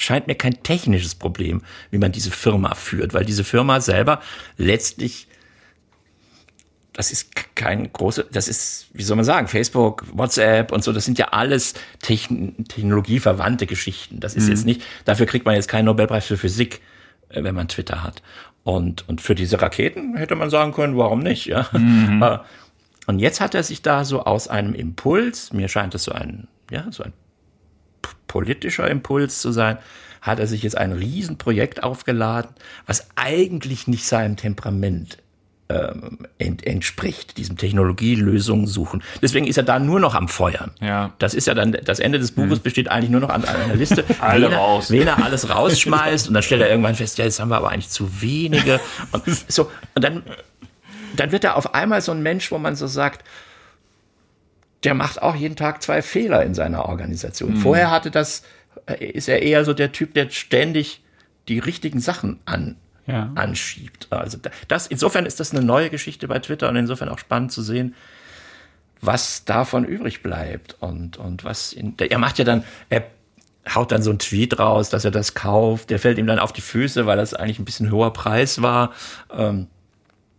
scheint 0.00 0.28
mir 0.28 0.36
kein 0.36 0.62
technisches 0.62 1.16
Problem, 1.16 1.62
wie 1.90 1.98
man 1.98 2.12
diese 2.12 2.30
Firma 2.30 2.76
führt, 2.76 3.14
weil 3.14 3.24
diese 3.24 3.42
Firma 3.42 3.80
selber 3.80 4.20
letztlich 4.56 5.26
das 6.98 7.12
ist 7.12 7.54
kein 7.54 7.92
große, 7.92 8.26
das 8.32 8.48
ist, 8.48 8.88
wie 8.92 9.04
soll 9.04 9.14
man 9.14 9.24
sagen, 9.24 9.46
Facebook, 9.46 10.04
WhatsApp 10.12 10.72
und 10.72 10.82
so, 10.82 10.92
das 10.92 11.04
sind 11.04 11.16
ja 11.16 11.28
alles 11.28 11.74
Techn 12.02 12.64
technologieverwandte 12.66 13.66
Geschichten. 13.66 14.18
Das 14.18 14.34
ist 14.34 14.46
mhm. 14.46 14.50
jetzt 14.50 14.66
nicht, 14.66 14.82
dafür 15.04 15.26
kriegt 15.26 15.46
man 15.46 15.54
jetzt 15.54 15.68
keinen 15.68 15.84
Nobelpreis 15.84 16.26
für 16.26 16.36
Physik, 16.36 16.80
wenn 17.30 17.54
man 17.54 17.68
Twitter 17.68 18.02
hat. 18.02 18.22
Und, 18.64 19.08
und 19.08 19.20
für 19.20 19.34
diese 19.34 19.62
Raketen 19.62 20.16
hätte 20.16 20.34
man 20.34 20.50
sagen 20.50 20.72
können, 20.72 20.96
warum 20.96 21.20
nicht, 21.20 21.46
ja. 21.46 21.68
Mhm. 21.72 22.22
Äh, 22.22 22.38
und 23.06 23.20
jetzt 23.20 23.40
hat 23.40 23.54
er 23.54 23.62
sich 23.62 23.80
da 23.80 24.04
so 24.04 24.24
aus 24.24 24.48
einem 24.48 24.74
Impuls, 24.74 25.50
mir 25.54 25.68
scheint 25.68 25.94
es 25.94 26.04
so 26.04 26.12
ein, 26.12 26.46
ja, 26.70 26.84
so 26.90 27.02
ein 27.04 27.14
politischer 28.26 28.86
Impuls 28.90 29.40
zu 29.40 29.50
sein, 29.50 29.78
hat 30.20 30.38
er 30.38 30.46
sich 30.46 30.62
jetzt 30.62 30.76
ein 30.76 30.92
Riesenprojekt 30.92 31.82
aufgeladen, 31.82 32.50
was 32.86 33.08
eigentlich 33.16 33.86
nicht 33.86 34.04
seinem 34.04 34.36
Temperament 34.36 35.18
ähm, 35.68 36.26
ent, 36.38 36.66
entspricht, 36.66 37.36
diesem 37.36 37.56
Technologielösungen 37.56 38.66
suchen. 38.66 39.02
Deswegen 39.20 39.46
ist 39.46 39.58
er 39.58 39.64
da 39.64 39.78
nur 39.78 40.00
noch 40.00 40.14
am 40.14 40.28
Feuern. 40.28 40.70
Ja. 40.80 41.12
Das 41.18 41.34
ist 41.34 41.46
ja 41.46 41.54
dann, 41.54 41.76
das 41.84 41.98
Ende 41.98 42.18
des 42.18 42.32
Buches 42.32 42.58
mhm. 42.58 42.62
besteht 42.62 42.90
eigentlich 42.90 43.10
nur 43.10 43.20
noch 43.20 43.28
an, 43.28 43.44
einer 43.44 43.74
Liste, 43.74 44.04
Alle 44.20 44.50
wen, 44.50 44.54
raus. 44.56 44.90
wen 44.90 45.06
er 45.06 45.22
alles 45.22 45.50
rausschmeißt 45.50 46.28
und 46.28 46.34
dann 46.34 46.42
stellt 46.42 46.62
er 46.62 46.70
irgendwann 46.70 46.94
fest, 46.94 47.18
ja, 47.18 47.24
jetzt 47.24 47.40
haben 47.40 47.50
wir 47.50 47.56
aber 47.56 47.70
eigentlich 47.70 47.90
zu 47.90 48.22
wenige. 48.22 48.80
Und 49.12 49.24
so, 49.48 49.70
und 49.94 50.02
dann, 50.02 50.22
dann 51.16 51.32
wird 51.32 51.44
er 51.44 51.56
auf 51.56 51.74
einmal 51.74 52.00
so 52.00 52.12
ein 52.12 52.22
Mensch, 52.22 52.50
wo 52.50 52.58
man 52.58 52.74
so 52.74 52.86
sagt, 52.86 53.24
der 54.84 54.94
macht 54.94 55.20
auch 55.20 55.34
jeden 55.34 55.56
Tag 55.56 55.82
zwei 55.82 56.02
Fehler 56.02 56.44
in 56.44 56.54
seiner 56.54 56.86
Organisation. 56.86 57.54
Mhm. 57.54 57.56
Vorher 57.58 57.90
hatte 57.90 58.10
das, 58.10 58.42
äh, 58.86 59.04
ist 59.04 59.28
er 59.28 59.42
eher 59.42 59.64
so 59.64 59.74
der 59.74 59.92
Typ, 59.92 60.14
der 60.14 60.30
ständig 60.30 61.02
die 61.48 61.58
richtigen 61.58 62.00
Sachen 62.00 62.38
an 62.44 62.76
ja. 63.08 63.30
anschiebt. 63.34 64.06
Also 64.10 64.38
das, 64.68 64.86
insofern 64.86 65.26
ist 65.26 65.40
das 65.40 65.52
eine 65.52 65.64
neue 65.64 65.90
Geschichte 65.90 66.28
bei 66.28 66.38
Twitter 66.38 66.68
und 66.68 66.76
insofern 66.76 67.08
auch 67.08 67.18
spannend 67.18 67.52
zu 67.52 67.62
sehen, 67.62 67.94
was 69.00 69.44
davon 69.44 69.84
übrig 69.84 70.22
bleibt 70.22 70.76
und, 70.80 71.16
und 71.16 71.44
was 71.44 71.72
in, 71.72 71.94
er 71.98 72.18
macht 72.18 72.38
ja 72.38 72.44
dann, 72.44 72.64
er 72.88 73.04
haut 73.74 73.92
dann 73.92 74.02
so 74.02 74.10
ein 74.10 74.18
Tweet 74.18 74.58
raus, 74.58 74.90
dass 74.90 75.04
er 75.04 75.10
das 75.10 75.34
kauft, 75.34 75.90
der 75.90 75.98
fällt 75.98 76.18
ihm 76.18 76.26
dann 76.26 76.38
auf 76.38 76.52
die 76.52 76.60
Füße, 76.60 77.06
weil 77.06 77.16
das 77.16 77.34
eigentlich 77.34 77.58
ein 77.58 77.64
bisschen 77.64 77.90
hoher 77.90 78.12
Preis 78.12 78.62
war, 78.62 78.92
ähm, 79.32 79.68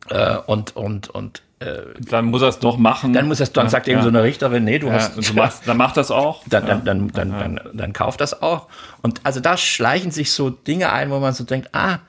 äh, 0.10 0.38
und, 0.38 0.76
und, 0.76 1.10
und, 1.10 1.42
äh, 1.60 1.82
dann 2.00 2.26
muss 2.26 2.42
er 2.42 2.48
es 2.48 2.60
doch 2.60 2.78
machen. 2.78 3.14
Dann 3.14 3.28
muss 3.28 3.40
er 3.40 3.48
dann 3.48 3.66
ja, 3.66 3.70
sagt 3.70 3.88
ja. 3.88 3.94
eben 3.94 4.02
so 4.02 4.08
eine 4.08 4.24
Richterin, 4.24 4.64
nee, 4.64 4.80
du 4.80 4.88
ja, 4.88 4.94
hast, 4.94 5.18
du 5.18 5.34
machst, 5.34 5.68
dann 5.68 5.78
macht 5.78 5.98
das 5.98 6.10
auch. 6.10 6.44
Dann, 6.48 6.66
dann, 6.66 6.86
dann, 6.86 7.10
dann, 7.10 7.32
dann, 7.32 7.60
dann 7.74 7.94
kauft 7.94 8.22
das 8.22 8.42
auch. 8.42 8.68
Und 9.02 9.22
also 9.24 9.40
da 9.40 9.58
schleichen 9.58 10.12
sich 10.12 10.32
so 10.32 10.50
Dinge 10.50 10.92
ein, 10.92 11.12
wo 11.12 11.20
man 11.20 11.34
so 11.34 11.44
denkt, 11.44 11.70
ah, 11.74 12.00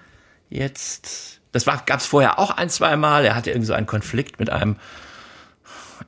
jetzt, 0.51 1.40
das 1.53 1.66
war, 1.66 1.82
gab 1.86 2.01
es 2.01 2.07
vorher 2.07 2.38
auch 2.38 2.51
ein, 2.51 2.68
zwei 2.68 2.96
Mal. 2.96 3.24
Er 3.24 3.34
hatte 3.34 3.51
irgendwie 3.51 3.66
so 3.66 3.72
einen 3.72 3.86
Konflikt 3.86 4.38
mit 4.38 4.51
einem 4.51 4.76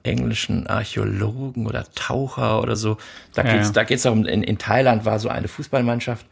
englischen 0.02 0.66
Archäologen 0.66 1.66
oder 1.66 1.84
Taucher 1.94 2.60
oder 2.60 2.76
so. 2.76 2.96
Da 3.34 3.44
ja, 3.44 3.54
geht's, 3.54 3.68
ja. 3.68 3.72
da 3.72 3.84
geht's 3.84 4.02
darum, 4.02 4.26
in, 4.26 4.42
in 4.42 4.58
Thailand 4.58 5.04
war 5.04 5.18
so 5.18 5.28
eine 5.28 5.48
Fußballmannschaft 5.48 6.26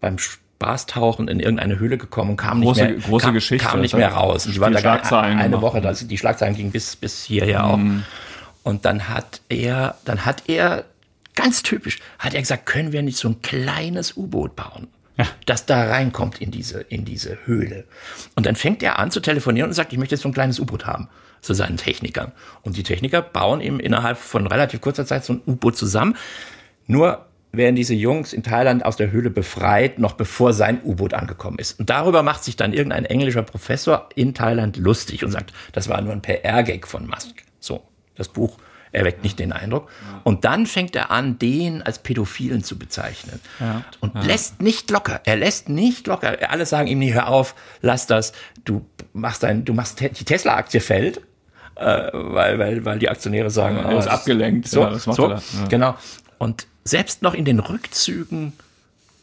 beim 0.00 0.18
Spaßtauchen 0.18 1.28
in 1.28 1.40
irgendeine 1.40 1.78
Höhle 1.78 1.98
gekommen 1.98 2.32
und 2.32 2.36
kam 2.36 2.60
große, 2.60 2.84
nicht 2.84 2.98
mehr, 2.98 3.08
große 3.08 3.26
kam, 3.26 3.34
Geschichte, 3.34 3.66
kam 3.66 3.80
nicht 3.80 3.94
mehr 3.94 4.12
raus. 4.12 4.46
Und 4.46 4.54
die 4.54 4.60
waren 4.60 4.72
da 4.72 4.80
Schlagzeilen 4.80 5.38
eine 5.38 5.56
gemacht. 5.56 5.74
Woche, 5.74 5.86
also 5.86 6.06
die 6.06 6.18
Schlagzeilen 6.18 6.54
gingen 6.54 6.72
bis, 6.72 6.96
bis 6.96 7.24
hierher 7.24 7.64
auch. 7.64 7.76
Mhm. 7.76 8.04
Und 8.62 8.84
dann 8.84 9.08
hat 9.08 9.40
er, 9.48 9.96
dann 10.04 10.24
hat 10.24 10.44
er, 10.48 10.84
ganz 11.34 11.62
typisch, 11.62 11.98
hat 12.18 12.34
er 12.34 12.40
gesagt, 12.40 12.66
können 12.66 12.92
wir 12.92 13.02
nicht 13.02 13.16
so 13.16 13.28
ein 13.28 13.42
kleines 13.42 14.16
U-Boot 14.16 14.54
bauen? 14.54 14.88
Ja. 15.18 15.26
das 15.46 15.66
da 15.66 15.88
reinkommt 15.88 16.40
in 16.40 16.50
diese, 16.50 16.80
in 16.80 17.04
diese 17.04 17.38
Höhle. 17.44 17.84
Und 18.34 18.46
dann 18.46 18.56
fängt 18.56 18.82
er 18.82 18.98
an 18.98 19.10
zu 19.10 19.20
telefonieren 19.20 19.70
und 19.70 19.74
sagt, 19.74 19.92
ich 19.92 19.98
möchte 19.98 20.14
jetzt 20.14 20.22
so 20.22 20.28
ein 20.28 20.34
kleines 20.34 20.58
U-Boot 20.60 20.86
haben 20.86 21.08
zu 21.40 21.54
seinen 21.54 21.76
Technikern. 21.76 22.32
Und 22.62 22.76
die 22.76 22.82
Techniker 22.82 23.20
bauen 23.20 23.60
ihm 23.60 23.80
innerhalb 23.80 24.16
von 24.16 24.46
relativ 24.46 24.80
kurzer 24.80 25.06
Zeit 25.06 25.24
so 25.24 25.34
ein 25.34 25.42
U-Boot 25.46 25.76
zusammen. 25.76 26.16
Nur 26.86 27.26
werden 27.52 27.76
diese 27.76 27.94
Jungs 27.94 28.32
in 28.32 28.42
Thailand 28.42 28.84
aus 28.84 28.96
der 28.96 29.10
Höhle 29.10 29.28
befreit, 29.28 29.98
noch 29.98 30.14
bevor 30.14 30.54
sein 30.54 30.80
U-Boot 30.82 31.12
angekommen 31.12 31.58
ist. 31.58 31.78
Und 31.78 31.90
darüber 31.90 32.22
macht 32.22 32.44
sich 32.44 32.56
dann 32.56 32.72
irgendein 32.72 33.04
englischer 33.04 33.42
Professor 33.42 34.08
in 34.14 34.32
Thailand 34.32 34.78
lustig 34.78 35.24
und 35.24 35.32
sagt, 35.32 35.52
das 35.72 35.88
war 35.88 36.00
nur 36.00 36.12
ein 36.12 36.22
PR-Gag 36.22 36.86
von 36.86 37.06
Musk. 37.06 37.42
So, 37.60 37.82
das 38.14 38.28
Buch 38.28 38.56
erweckt 38.92 39.22
nicht 39.24 39.38
den 39.38 39.52
Eindruck. 39.52 39.90
Und 40.22 40.44
dann 40.44 40.66
fängt 40.66 40.94
er 40.94 41.10
an, 41.10 41.38
den 41.38 41.82
als 41.82 41.98
Pädophilen 41.98 42.62
zu 42.62 42.78
bezeichnen. 42.78 43.40
Ja. 43.58 43.84
Und 44.00 44.14
ja. 44.14 44.22
lässt 44.22 44.62
nicht 44.62 44.90
locker. 44.90 45.20
Er 45.24 45.36
lässt 45.36 45.68
nicht 45.68 46.06
locker. 46.06 46.38
Alle 46.48 46.66
sagen 46.66 46.88
ihm 46.88 46.98
nie, 46.98 47.12
hör 47.12 47.28
auf, 47.28 47.54
lass 47.80 48.06
das. 48.06 48.32
Du 48.64 48.86
machst 49.12 49.42
dein, 49.42 49.64
du 49.64 49.72
machst, 49.72 50.00
die 50.00 50.24
Tesla-Aktie 50.24 50.80
fällt. 50.80 51.20
Äh, 51.74 52.10
weil, 52.12 52.58
weil, 52.58 52.84
weil 52.84 52.98
die 52.98 53.08
Aktionäre 53.08 53.50
sagen, 53.50 53.76
ja, 53.76 53.90
er 53.90 53.98
ist 53.98 54.06
oh, 54.06 54.10
abgelenkt. 54.10 54.68
So, 54.68 54.82
ja, 54.82 54.98
so 54.98 55.30
ja. 55.30 55.40
genau. 55.68 55.96
Und 56.38 56.66
selbst 56.84 57.22
noch 57.22 57.34
in 57.34 57.46
den 57.46 57.60
Rückzügen, 57.60 58.52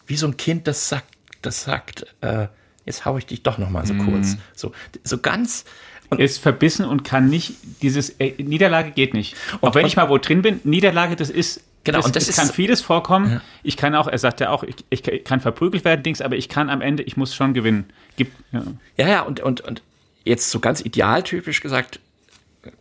wie 0.07 0.15
so 0.15 0.28
ein 0.28 0.38
Kind, 0.38 0.67
das 0.67 0.89
sagt, 0.89 1.05
das 1.43 1.63
sagt, 1.63 2.07
äh, 2.22 2.47
jetzt 2.86 3.05
hau 3.05 3.17
ich 3.17 3.28
dich 3.28 3.43
doch 3.43 3.59
noch 3.59 3.70
mal 3.70 3.86
so 3.86 3.93
mhm. 3.93 4.11
kurz. 4.11 4.36
So, 4.55 4.72
so 5.03 5.20
ganz, 5.20 5.65
und 6.10 6.20
ist 6.20 6.39
verbissen 6.39 6.86
und 6.86 7.03
kann 7.03 7.30
nicht 7.30 7.53
dieses 7.82 8.10
äh, 8.20 8.34
Niederlage 8.41 8.91
geht 8.91 9.14
nicht. 9.14 9.36
Auch 9.62 9.76
wenn 9.76 9.86
ich 9.86 9.95
mal 9.95 10.10
wo 10.10 10.18
drin 10.18 10.41
bin, 10.41 10.60
Niederlage, 10.64 11.16
das 11.16 11.30
ist 11.30 11.62
Genau, 11.86 11.99
das, 11.99 12.07
und 12.07 12.16
das 12.18 12.28
es 12.28 12.36
kann 12.36 12.49
vieles 12.49 12.82
vorkommen. 12.82 13.32
Ja. 13.32 13.41
Ich 13.64 13.78
kann 13.78 13.95
auch, 13.95 14.07
er 14.07 14.18
sagt 14.18 14.41
ja 14.41 14.49
auch, 14.49 14.64
ich, 14.64 14.76
ich, 14.89 15.24
kann 15.24 15.39
verprügelt 15.39 15.86
werden, 15.86 16.03
Dings, 16.03 16.22
aber 16.22 16.36
ich 16.36 16.49
kann 16.49 16.70
am 16.70 16.82
Ende, 16.82 17.03
ich 17.03 17.16
muss 17.16 17.34
schon 17.34 17.53
gewinnen. 17.53 17.86
Gibt, 18.18 18.36
ja. 18.51 18.64
ja, 18.97 19.07
ja, 19.07 19.22
und, 19.22 19.39
und, 19.39 19.62
und 19.62 19.82
jetzt 20.26 20.51
so 20.51 20.60
ganz 20.60 20.82
idealtypisch 20.82 21.62
gesagt, 21.62 22.01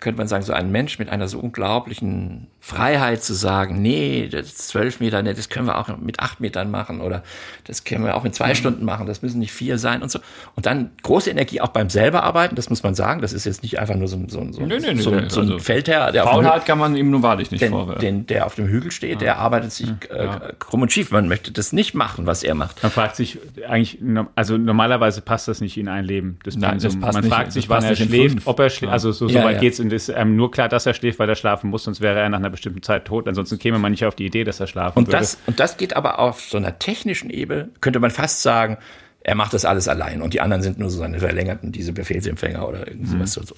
könnte 0.01 0.19
man 0.19 0.27
sagen, 0.27 0.43
so 0.43 0.53
ein 0.53 0.73
Mensch 0.73 0.99
mit 0.99 1.09
einer 1.09 1.29
so 1.29 1.39
unglaublichen 1.39 2.49
Freiheit 2.69 3.23
zu 3.23 3.33
sagen, 3.33 3.81
nee, 3.81 4.29
das 4.31 4.55
zwölf 4.55 5.01
Meter, 5.01 5.23
nee, 5.23 5.33
das 5.33 5.49
können 5.49 5.67
wir 5.67 5.79
auch 5.79 5.89
mit 5.97 6.21
acht 6.21 6.41
Metern 6.41 6.71
machen 6.71 7.01
oder 7.01 7.23
das 7.65 7.85
können 7.85 8.05
wir 8.05 8.15
auch 8.15 8.27
in 8.27 8.35
zwei 8.35 8.51
mhm. 8.51 8.57
Stunden 8.57 8.85
machen, 8.85 9.07
das 9.07 9.23
müssen 9.23 9.39
nicht 9.39 9.53
vier 9.53 9.79
sein 9.79 10.03
und 10.03 10.11
so. 10.11 10.19
Und 10.55 10.67
dann 10.67 10.91
große 11.03 11.31
Energie 11.31 11.63
auch 11.63 11.69
beim 11.69 11.89
selber 11.89 12.25
arbeiten, 12.25 12.57
das 12.57 12.69
muss 12.69 12.83
man 12.83 12.95
sagen, 12.95 13.23
das 13.23 13.33
ist 13.33 13.47
jetzt 13.47 13.63
nicht 13.63 13.79
einfach 13.79 13.95
nur 13.95 14.07
so, 14.07 14.19
ein 14.19 14.29
so, 14.29 14.47
so, 14.53 14.61
nee, 14.61 14.79
nee, 14.81 14.81
so, 14.81 15.11
nee, 15.11 15.29
so 15.31 15.41
ein 15.41 15.47
also 15.47 15.59
Feldherr. 15.59 16.13
Der 16.13 16.25
Faulheit 16.25 16.67
kann 16.67 16.79
man 16.79 16.95
ihm 16.95 17.11
nun 17.11 17.23
wahrlich 17.23 17.51
nicht 17.51 17.63
den, 17.63 17.71
vorwerfen. 17.71 18.03
Den, 18.03 18.27
der 18.27 18.45
auf 18.45 18.55
dem 18.55 18.67
Hügel 18.67 18.91
steht, 18.91 19.13
ja. 19.13 19.19
der 19.19 19.39
arbeitet 19.39 19.73
sich 19.73 19.89
äh, 20.11 20.27
ja. 20.27 20.41
krumm 20.59 20.83
und 20.83 20.93
schief. 20.93 21.11
Man 21.11 21.27
möchte 21.27 21.51
das 21.53 21.73
nicht 21.73 21.95
machen, 21.95 22.27
was 22.27 22.43
er 22.43 22.55
macht. 22.55 22.83
Man 22.83 22.93
fragt 22.93 23.17
sich 23.17 23.39
eigentlich, 23.67 23.99
also 24.35 24.59
normalerweise 24.59 25.23
passt 25.23 25.49
das 25.49 25.63
nicht 25.63 25.79
in 25.79 25.89
ein 25.89 26.05
Leben. 26.05 26.39
Das 26.45 26.55
Nein, 26.55 26.81
das 26.81 27.01
passt 27.01 27.15
man 27.15 27.25
nicht. 27.25 27.33
fragt 27.33 27.53
sich, 27.53 27.71
wann 27.71 27.83
er 27.83 27.97
schläft, 27.97 28.47
ob 28.47 28.61
er 28.61 28.69
schläft, 28.69 28.93
also 28.93 29.11
so, 29.11 29.27
so 29.27 29.39
weit 29.43 29.59
geht's 29.59 29.81
und 29.81 29.91
ist 29.91 30.11
ähm, 30.11 30.37
nur 30.37 30.51
klar, 30.51 30.69
dass 30.69 30.85
er 30.85 30.93
schläft, 30.93 31.19
weil 31.19 31.31
er 31.31 31.35
schlafen 31.35 31.71
muss, 31.71 31.85
sonst 31.85 32.03
wäre 32.03 32.21
er 32.21 32.29
nach 32.29 32.39
einer 32.39 32.51
bestimmten 32.59 32.83
Zeit 32.83 33.05
tot. 33.05 33.29
Ansonsten 33.29 33.59
käme 33.59 33.79
man 33.79 33.93
nicht 33.93 34.05
auf 34.05 34.15
die 34.15 34.27
Idee, 34.27 34.45
dass 34.45 34.61
er 34.61 34.67
schlafen 34.67 34.99
und 34.99 35.07
würde. 35.07 35.19
Das, 35.19 35.39
und 35.47 35.61
das 35.61 35.77
geht 35.77 35.97
aber 35.97 36.19
auf 36.19 36.41
so 36.43 36.57
einer 36.57 36.79
technischen 36.79 37.31
Ebene, 37.31 37.71
könnte 37.81 38.01
man 38.01 38.11
fast 38.11 38.43
sagen, 38.43 38.79
er 39.21 39.35
macht 39.35 39.53
das 39.53 39.65
alles 39.65 39.89
allein 39.89 40.23
und 40.23 40.35
die 40.35 40.41
anderen 40.41 40.63
sind 40.63 40.79
nur 40.79 40.91
so 40.91 40.99
seine 40.99 41.19
verlängerten, 41.19 41.73
diese 41.73 41.93
Befehlsempfänger 41.93 42.67
oder 42.67 42.89
irgendwas 42.89 43.37
mhm. 43.37 43.43
so. 43.45 43.55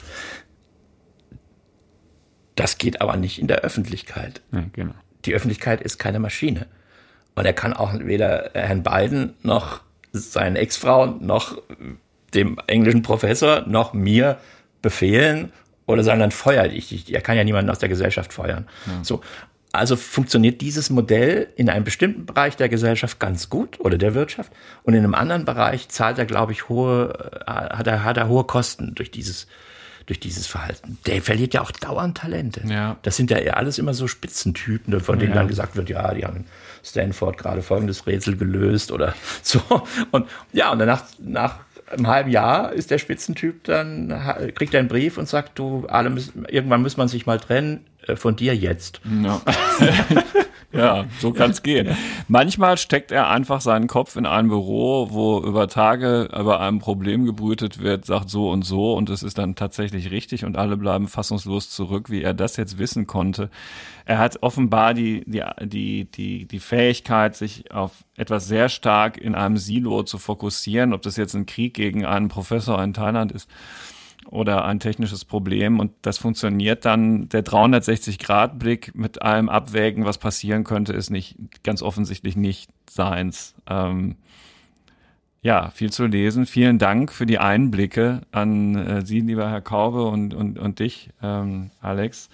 Das 2.54 2.78
geht 2.78 3.00
aber 3.00 3.16
nicht 3.16 3.38
in 3.38 3.46
der 3.46 3.60
Öffentlichkeit. 3.60 4.42
Ja, 4.52 4.64
genau. 4.72 4.94
Die 5.24 5.34
Öffentlichkeit 5.34 5.80
ist 5.80 5.98
keine 5.98 6.18
Maschine. 6.18 6.66
Und 7.34 7.46
er 7.46 7.52
kann 7.52 7.72
auch 7.72 7.92
weder 8.00 8.50
Herrn 8.54 8.82
Biden 8.82 9.34
noch 9.42 9.80
seinen 10.12 10.56
Ex-Frau 10.56 11.06
noch 11.06 11.62
dem 12.34 12.58
englischen 12.66 13.02
Professor 13.02 13.62
noch 13.66 13.92
mir 13.92 14.38
befehlen 14.82 15.52
oder 15.90 16.02
sagen, 16.02 16.20
dann 16.20 16.30
feuert 16.30 16.72
ich 16.72 16.88
dich. 16.88 17.12
Er 17.12 17.20
kann 17.20 17.36
ja 17.36 17.44
niemanden 17.44 17.70
aus 17.70 17.78
der 17.78 17.88
Gesellschaft 17.88 18.32
feuern. 18.32 18.66
Ja. 18.86 19.04
So. 19.04 19.20
Also 19.72 19.94
funktioniert 19.94 20.60
dieses 20.62 20.90
Modell 20.90 21.48
in 21.54 21.70
einem 21.70 21.84
bestimmten 21.84 22.26
Bereich 22.26 22.56
der 22.56 22.68
Gesellschaft 22.68 23.20
ganz 23.20 23.48
gut 23.50 23.78
oder 23.78 23.98
der 23.98 24.14
Wirtschaft 24.14 24.50
und 24.82 24.94
in 24.94 25.04
einem 25.04 25.14
anderen 25.14 25.44
Bereich 25.44 25.88
zahlt 25.88 26.18
er, 26.18 26.26
glaube 26.26 26.50
ich, 26.50 26.68
hohe, 26.68 27.12
äh, 27.46 27.50
hat 27.50 27.86
er, 27.86 28.02
hat 28.02 28.16
er 28.16 28.26
hohe 28.26 28.42
Kosten 28.42 28.96
durch 28.96 29.12
dieses, 29.12 29.46
durch 30.06 30.18
dieses 30.18 30.48
Verhalten. 30.48 30.98
Der 31.06 31.22
verliert 31.22 31.54
ja 31.54 31.60
auch 31.60 31.70
dauernd 31.70 32.18
Talente. 32.18 32.62
Ja. 32.66 32.96
Das 33.02 33.16
sind 33.16 33.30
ja 33.30 33.36
alles 33.52 33.78
immer 33.78 33.94
so 33.94 34.08
Spitzentypen, 34.08 34.98
von 34.98 35.20
denen 35.20 35.30
ja. 35.30 35.36
dann 35.36 35.46
gesagt 35.46 35.76
wird, 35.76 35.88
ja, 35.88 36.14
die 36.14 36.24
haben 36.24 36.38
in 36.38 36.44
Stanford 36.82 37.38
gerade 37.38 37.62
folgendes 37.62 38.08
Rätsel 38.08 38.36
gelöst 38.36 38.90
oder 38.90 39.14
so. 39.42 39.60
Und 40.10 40.26
ja, 40.52 40.72
und 40.72 40.80
danach 40.80 41.04
nach 41.20 41.60
im 41.96 42.06
halben 42.06 42.30
Jahr 42.30 42.72
ist 42.72 42.90
der 42.90 42.98
Spitzentyp 42.98 43.64
dann, 43.64 44.08
kriegt 44.54 44.74
er 44.74 44.80
einen 44.80 44.88
Brief 44.88 45.18
und 45.18 45.28
sagt, 45.28 45.58
du, 45.58 45.86
alle 45.88 46.10
müssen, 46.10 46.44
irgendwann 46.48 46.82
muss 46.82 46.96
man 46.96 47.08
sich 47.08 47.26
mal 47.26 47.38
trennen, 47.38 47.84
äh, 48.06 48.16
von 48.16 48.36
dir 48.36 48.54
jetzt. 48.54 49.00
Ja. 49.22 49.40
Ja, 50.72 51.06
so 51.18 51.32
kann's 51.32 51.62
gehen. 51.62 51.96
Manchmal 52.28 52.78
steckt 52.78 53.10
er 53.10 53.28
einfach 53.28 53.60
seinen 53.60 53.88
Kopf 53.88 54.14
in 54.14 54.24
ein 54.24 54.48
Büro, 54.48 55.08
wo 55.10 55.40
über 55.40 55.66
Tage 55.66 56.28
über 56.32 56.60
einem 56.60 56.78
Problem 56.78 57.24
gebrütet 57.24 57.80
wird, 57.80 58.04
sagt 58.04 58.30
so 58.30 58.50
und 58.50 58.62
so 58.62 58.94
und 58.94 59.10
es 59.10 59.24
ist 59.24 59.38
dann 59.38 59.56
tatsächlich 59.56 60.12
richtig 60.12 60.44
und 60.44 60.56
alle 60.56 60.76
bleiben 60.76 61.08
fassungslos 61.08 61.70
zurück, 61.70 62.08
wie 62.08 62.22
er 62.22 62.34
das 62.34 62.56
jetzt 62.56 62.78
wissen 62.78 63.08
konnte. 63.08 63.50
Er 64.04 64.18
hat 64.18 64.42
offenbar 64.42 64.94
die, 64.94 65.24
die, 65.26 65.42
die, 65.62 66.04
die, 66.04 66.46
die 66.46 66.60
Fähigkeit, 66.60 67.34
sich 67.34 67.72
auf 67.72 67.92
etwas 68.16 68.46
sehr 68.46 68.68
stark 68.68 69.18
in 69.18 69.34
einem 69.34 69.56
Silo 69.56 70.04
zu 70.04 70.18
fokussieren, 70.18 70.92
ob 70.92 71.02
das 71.02 71.16
jetzt 71.16 71.34
ein 71.34 71.46
Krieg 71.46 71.74
gegen 71.74 72.04
einen 72.04 72.28
Professor 72.28 72.82
in 72.82 72.94
Thailand 72.94 73.32
ist 73.32 73.48
oder 74.28 74.64
ein 74.64 74.80
technisches 74.80 75.24
Problem 75.24 75.80
und 75.80 75.92
das 76.02 76.18
funktioniert 76.18 76.84
dann. 76.84 77.28
Der 77.28 77.44
360-Grad-Blick 77.44 78.94
mit 78.94 79.22
allem 79.22 79.48
Abwägen, 79.48 80.04
was 80.04 80.18
passieren 80.18 80.64
könnte, 80.64 80.92
ist 80.92 81.10
nicht 81.10 81.36
ganz 81.62 81.82
offensichtlich 81.82 82.36
nicht 82.36 82.70
seins. 82.88 83.54
Ähm, 83.66 84.16
ja, 85.42 85.70
viel 85.70 85.90
zu 85.90 86.06
lesen. 86.06 86.44
Vielen 86.44 86.78
Dank 86.78 87.12
für 87.12 87.24
die 87.24 87.38
Einblicke 87.38 88.20
an 88.30 88.76
äh, 88.76 89.06
Sie, 89.06 89.20
lieber 89.20 89.48
Herr 89.48 89.62
Kaube 89.62 90.04
und, 90.04 90.34
und, 90.34 90.58
und 90.58 90.78
dich, 90.80 91.10
ähm, 91.22 91.70
Alex. 91.80 92.28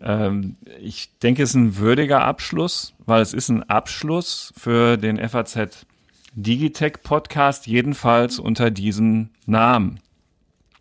Ähm, 0.00 0.56
ich 0.80 1.18
denke, 1.18 1.42
es 1.42 1.50
ist 1.50 1.56
ein 1.56 1.76
würdiger 1.78 2.22
Abschluss, 2.22 2.94
weil 3.06 3.22
es 3.22 3.34
ist 3.34 3.48
ein 3.48 3.68
Abschluss 3.68 4.52
für 4.56 4.96
den 4.96 5.18
FAZ 5.28 5.86
Digitech 6.36 7.02
Podcast, 7.02 7.66
jedenfalls 7.66 8.38
unter 8.38 8.70
diesem 8.70 9.30
Namen. 9.46 10.00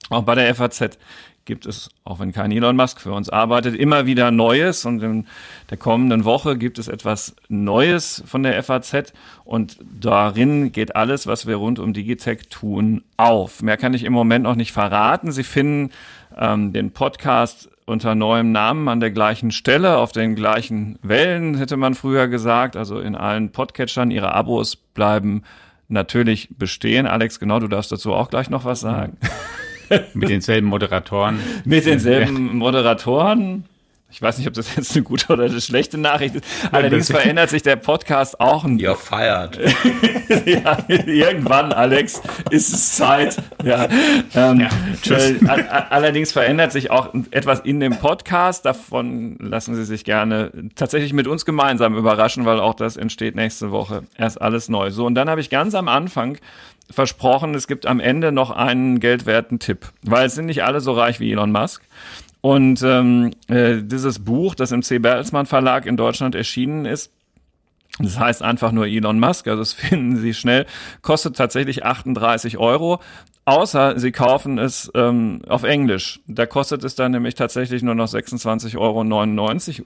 Auch 0.10 0.24
bei 0.24 0.36
der 0.36 0.54
FAZ 0.54 0.98
gibt 1.46 1.66
es, 1.66 1.90
auch 2.04 2.20
wenn 2.20 2.32
kein 2.32 2.52
Elon 2.52 2.76
Musk 2.76 3.02
für 3.02 3.12
uns 3.12 3.30
arbeitet, 3.30 3.76
immer 3.76 4.06
wieder 4.06 4.32
Neues. 4.32 4.86
Und 4.86 5.02
in 5.04 5.28
der 5.70 5.78
kommenden 5.78 6.26
Woche 6.26 6.58
gibt 6.58 6.80
es 6.80 6.88
etwas 6.88 7.36
Neues 7.50 8.24
von 8.26 8.44
der 8.44 8.62
FAZ. 8.64 9.14
Und 9.44 9.78
darin 9.82 10.72
geht 10.72 10.96
alles, 10.96 11.28
was 11.28 11.46
wir 11.46 11.58
rund 11.58 11.80
um 11.80 11.94
Digitech 11.94 12.50
tun, 12.50 13.04
auf. 13.18 13.62
Mehr 13.62 13.78
kann 13.78 13.94
ich 13.94 14.04
im 14.04 14.14
Moment 14.14 14.44
noch 14.44 14.56
nicht 14.56 14.72
verraten. 14.72 15.32
Sie 15.32 15.44
finden 15.44 15.92
ähm, 16.38 16.74
den 16.74 16.92
Podcast 16.92 17.70
unter 17.86 18.16
neuem 18.16 18.54
Namen 18.54 18.88
an 18.88 19.02
der 19.02 19.12
gleichen 19.12 19.52
Stelle, 19.52 19.98
auf 19.98 20.14
den 20.14 20.36
gleichen 20.36 20.98
Wellen, 21.02 21.58
hätte 21.58 21.76
man 21.76 21.96
früher 21.96 22.30
gesagt. 22.30 22.78
Also 22.78 23.00
in 23.00 23.16
allen 23.16 23.52
Podcatchern. 23.52 24.12
Ihre 24.12 24.34
Abos 24.34 24.78
bleiben 24.78 25.44
natürlich 25.90 26.50
bestehen. 26.58 27.06
Alex, 27.06 27.40
genau, 27.40 27.60
du 27.60 27.68
darfst 27.68 27.92
dazu 27.92 28.14
auch 28.14 28.30
gleich 28.30 28.50
noch 28.50 28.64
was 28.64 28.80
sagen. 28.80 29.18
Mit 30.14 30.30
denselben 30.30 30.68
Moderatoren. 30.68 31.40
Mit 31.66 31.86
denselben 31.86 32.58
Moderatoren. 32.58 33.66
Ich 34.14 34.22
weiß 34.22 34.38
nicht, 34.38 34.48
ob 34.48 34.54
das 34.54 34.76
jetzt 34.76 34.96
eine 34.96 35.04
gute 35.04 35.34
oder 35.34 35.46
eine 35.46 35.60
schlechte 35.60 35.98
Nachricht 35.98 36.36
ist. 36.36 36.46
Allerdings 36.72 37.10
verändert 37.10 37.50
sich 37.50 37.64
der 37.64 37.78
Podcast 37.78 38.40
auch 38.40 38.64
ein 38.64 38.78
Ihr 38.78 38.94
feiert. 38.94 39.58
ja, 40.46 40.78
irgendwann, 40.88 41.74
Alex, 41.74 42.22
ist 42.52 42.72
es 42.72 42.96
Zeit. 42.96 43.38
Ja, 43.64 43.88
ähm, 44.36 44.60
ja 44.60 44.70
tschüss. 45.02 45.42
Äh, 45.42 45.64
allerdings 45.90 46.32
verändert 46.32 46.72
sich 46.72 46.92
auch 46.92 47.12
etwas 47.32 47.62
in 47.62 47.80
dem 47.80 47.98
Podcast. 47.98 48.66
Davon 48.66 49.36
lassen 49.40 49.74
Sie 49.74 49.84
sich 49.84 50.04
gerne 50.04 50.52
tatsächlich 50.76 51.14
mit 51.14 51.26
uns 51.26 51.44
gemeinsam 51.44 51.98
überraschen, 51.98 52.46
weil 52.46 52.60
auch 52.60 52.76
das 52.76 52.98
entsteht 52.98 53.36
nächste 53.36 53.72
Woche. 53.72 54.04
Erst 54.16 54.40
alles 54.40 54.70
neu. 54.70 54.92
So, 54.92 55.08
und 55.08 55.16
dann 55.16 55.28
habe 55.28 55.42
ich 55.42 55.50
ganz 55.50 55.74
am 55.74 55.88
Anfang 55.88 56.38
versprochen, 56.88 57.56
es 57.56 57.68
gibt 57.68 57.88
am 57.88 58.00
Ende 58.00 58.32
noch 58.32 58.52
einen 58.52 59.00
geldwerten 59.00 59.58
Tipp, 59.58 59.88
weil 60.04 60.28
es 60.28 60.36
sind 60.36 60.46
nicht 60.46 60.64
alle 60.64 60.82
so 60.82 60.92
reich 60.92 61.20
wie 61.20 61.32
Elon 61.32 61.52
Musk. 61.52 61.82
Und 62.46 62.82
ähm, 62.84 63.32
äh, 63.48 63.82
dieses 63.82 64.20
Buch, 64.20 64.54
das 64.54 64.74
im 64.74 64.84
C. 64.84 65.00
Bertelsmann 65.00 65.46
Verlag 65.46 65.86
in 65.86 65.96
Deutschland 65.96 66.36
erschienen 66.36 66.84
ist, 66.84 67.10
das 68.00 68.20
heißt 68.20 68.42
einfach 68.42 68.72
nur 68.72 68.88
Elon 68.88 69.20
Musk, 69.20 69.48
also 69.48 69.62
das 69.62 69.74
finden 69.74 70.18
Sie 70.18 70.34
schnell, 70.34 70.66
kostet 71.02 71.38
tatsächlich 71.38 71.86
38 71.86 72.58
Euro, 72.58 73.00
außer 73.46 74.00
Sie 74.00 74.12
kaufen 74.12 74.58
es 74.58 74.92
ähm, 74.96 75.42
auf 75.48 75.62
Englisch. 75.64 76.20
Da 76.26 76.48
kostet 76.48 76.84
es 76.84 76.96
dann 76.96 77.12
nämlich 77.12 77.36
tatsächlich 77.36 77.84
nur 77.84 77.94
noch 77.94 78.08
26,99 78.08 78.78
Euro 78.80 79.02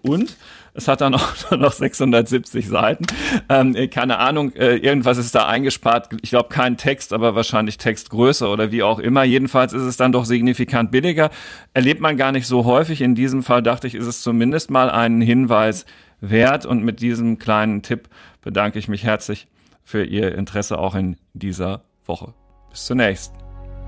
und 0.03 0.37
es 0.73 0.87
hat 0.87 1.01
dann 1.01 1.15
auch 1.15 1.51
nur 1.51 1.59
noch 1.59 1.73
670 1.73 2.69
Seiten. 2.69 3.07
Ähm, 3.49 3.75
keine 3.89 4.19
Ahnung, 4.19 4.53
äh, 4.53 4.77
irgendwas 4.77 5.17
ist 5.17 5.35
da 5.35 5.47
eingespart. 5.47 6.09
Ich 6.21 6.29
glaube 6.29 6.47
kein 6.47 6.77
Text, 6.77 7.11
aber 7.11 7.35
wahrscheinlich 7.35 7.77
Textgröße 7.77 8.47
oder 8.47 8.71
wie 8.71 8.83
auch 8.83 8.99
immer. 8.99 9.25
Jedenfalls 9.25 9.73
ist 9.73 9.81
es 9.81 9.97
dann 9.97 10.13
doch 10.13 10.23
signifikant 10.23 10.91
billiger. 10.91 11.29
Erlebt 11.73 11.99
man 11.99 12.15
gar 12.15 12.31
nicht 12.31 12.47
so 12.47 12.63
häufig. 12.63 13.01
In 13.01 13.15
diesem 13.15 13.43
Fall 13.43 13.63
dachte 13.63 13.87
ich, 13.87 13.95
ist 13.95 14.07
es 14.07 14.21
zumindest 14.21 14.71
mal 14.71 14.89
ein 14.89 15.19
Hinweis, 15.19 15.85
wert. 16.19 16.65
Und 16.65 16.83
mit 16.83 17.01
diesem 17.01 17.37
kleinen 17.37 17.81
Tipp 17.81 18.09
bedanke 18.41 18.79
ich 18.79 18.87
mich 18.87 19.03
herzlich 19.03 19.47
für 19.83 20.03
Ihr 20.03 20.35
Interesse 20.35 20.79
auch 20.79 20.95
in 20.95 21.17
dieser 21.33 21.83
Woche. 22.05 22.33
Bis 22.69 22.85
zunächst. 22.85 23.33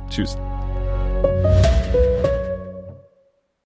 Tschüss. 0.10 0.38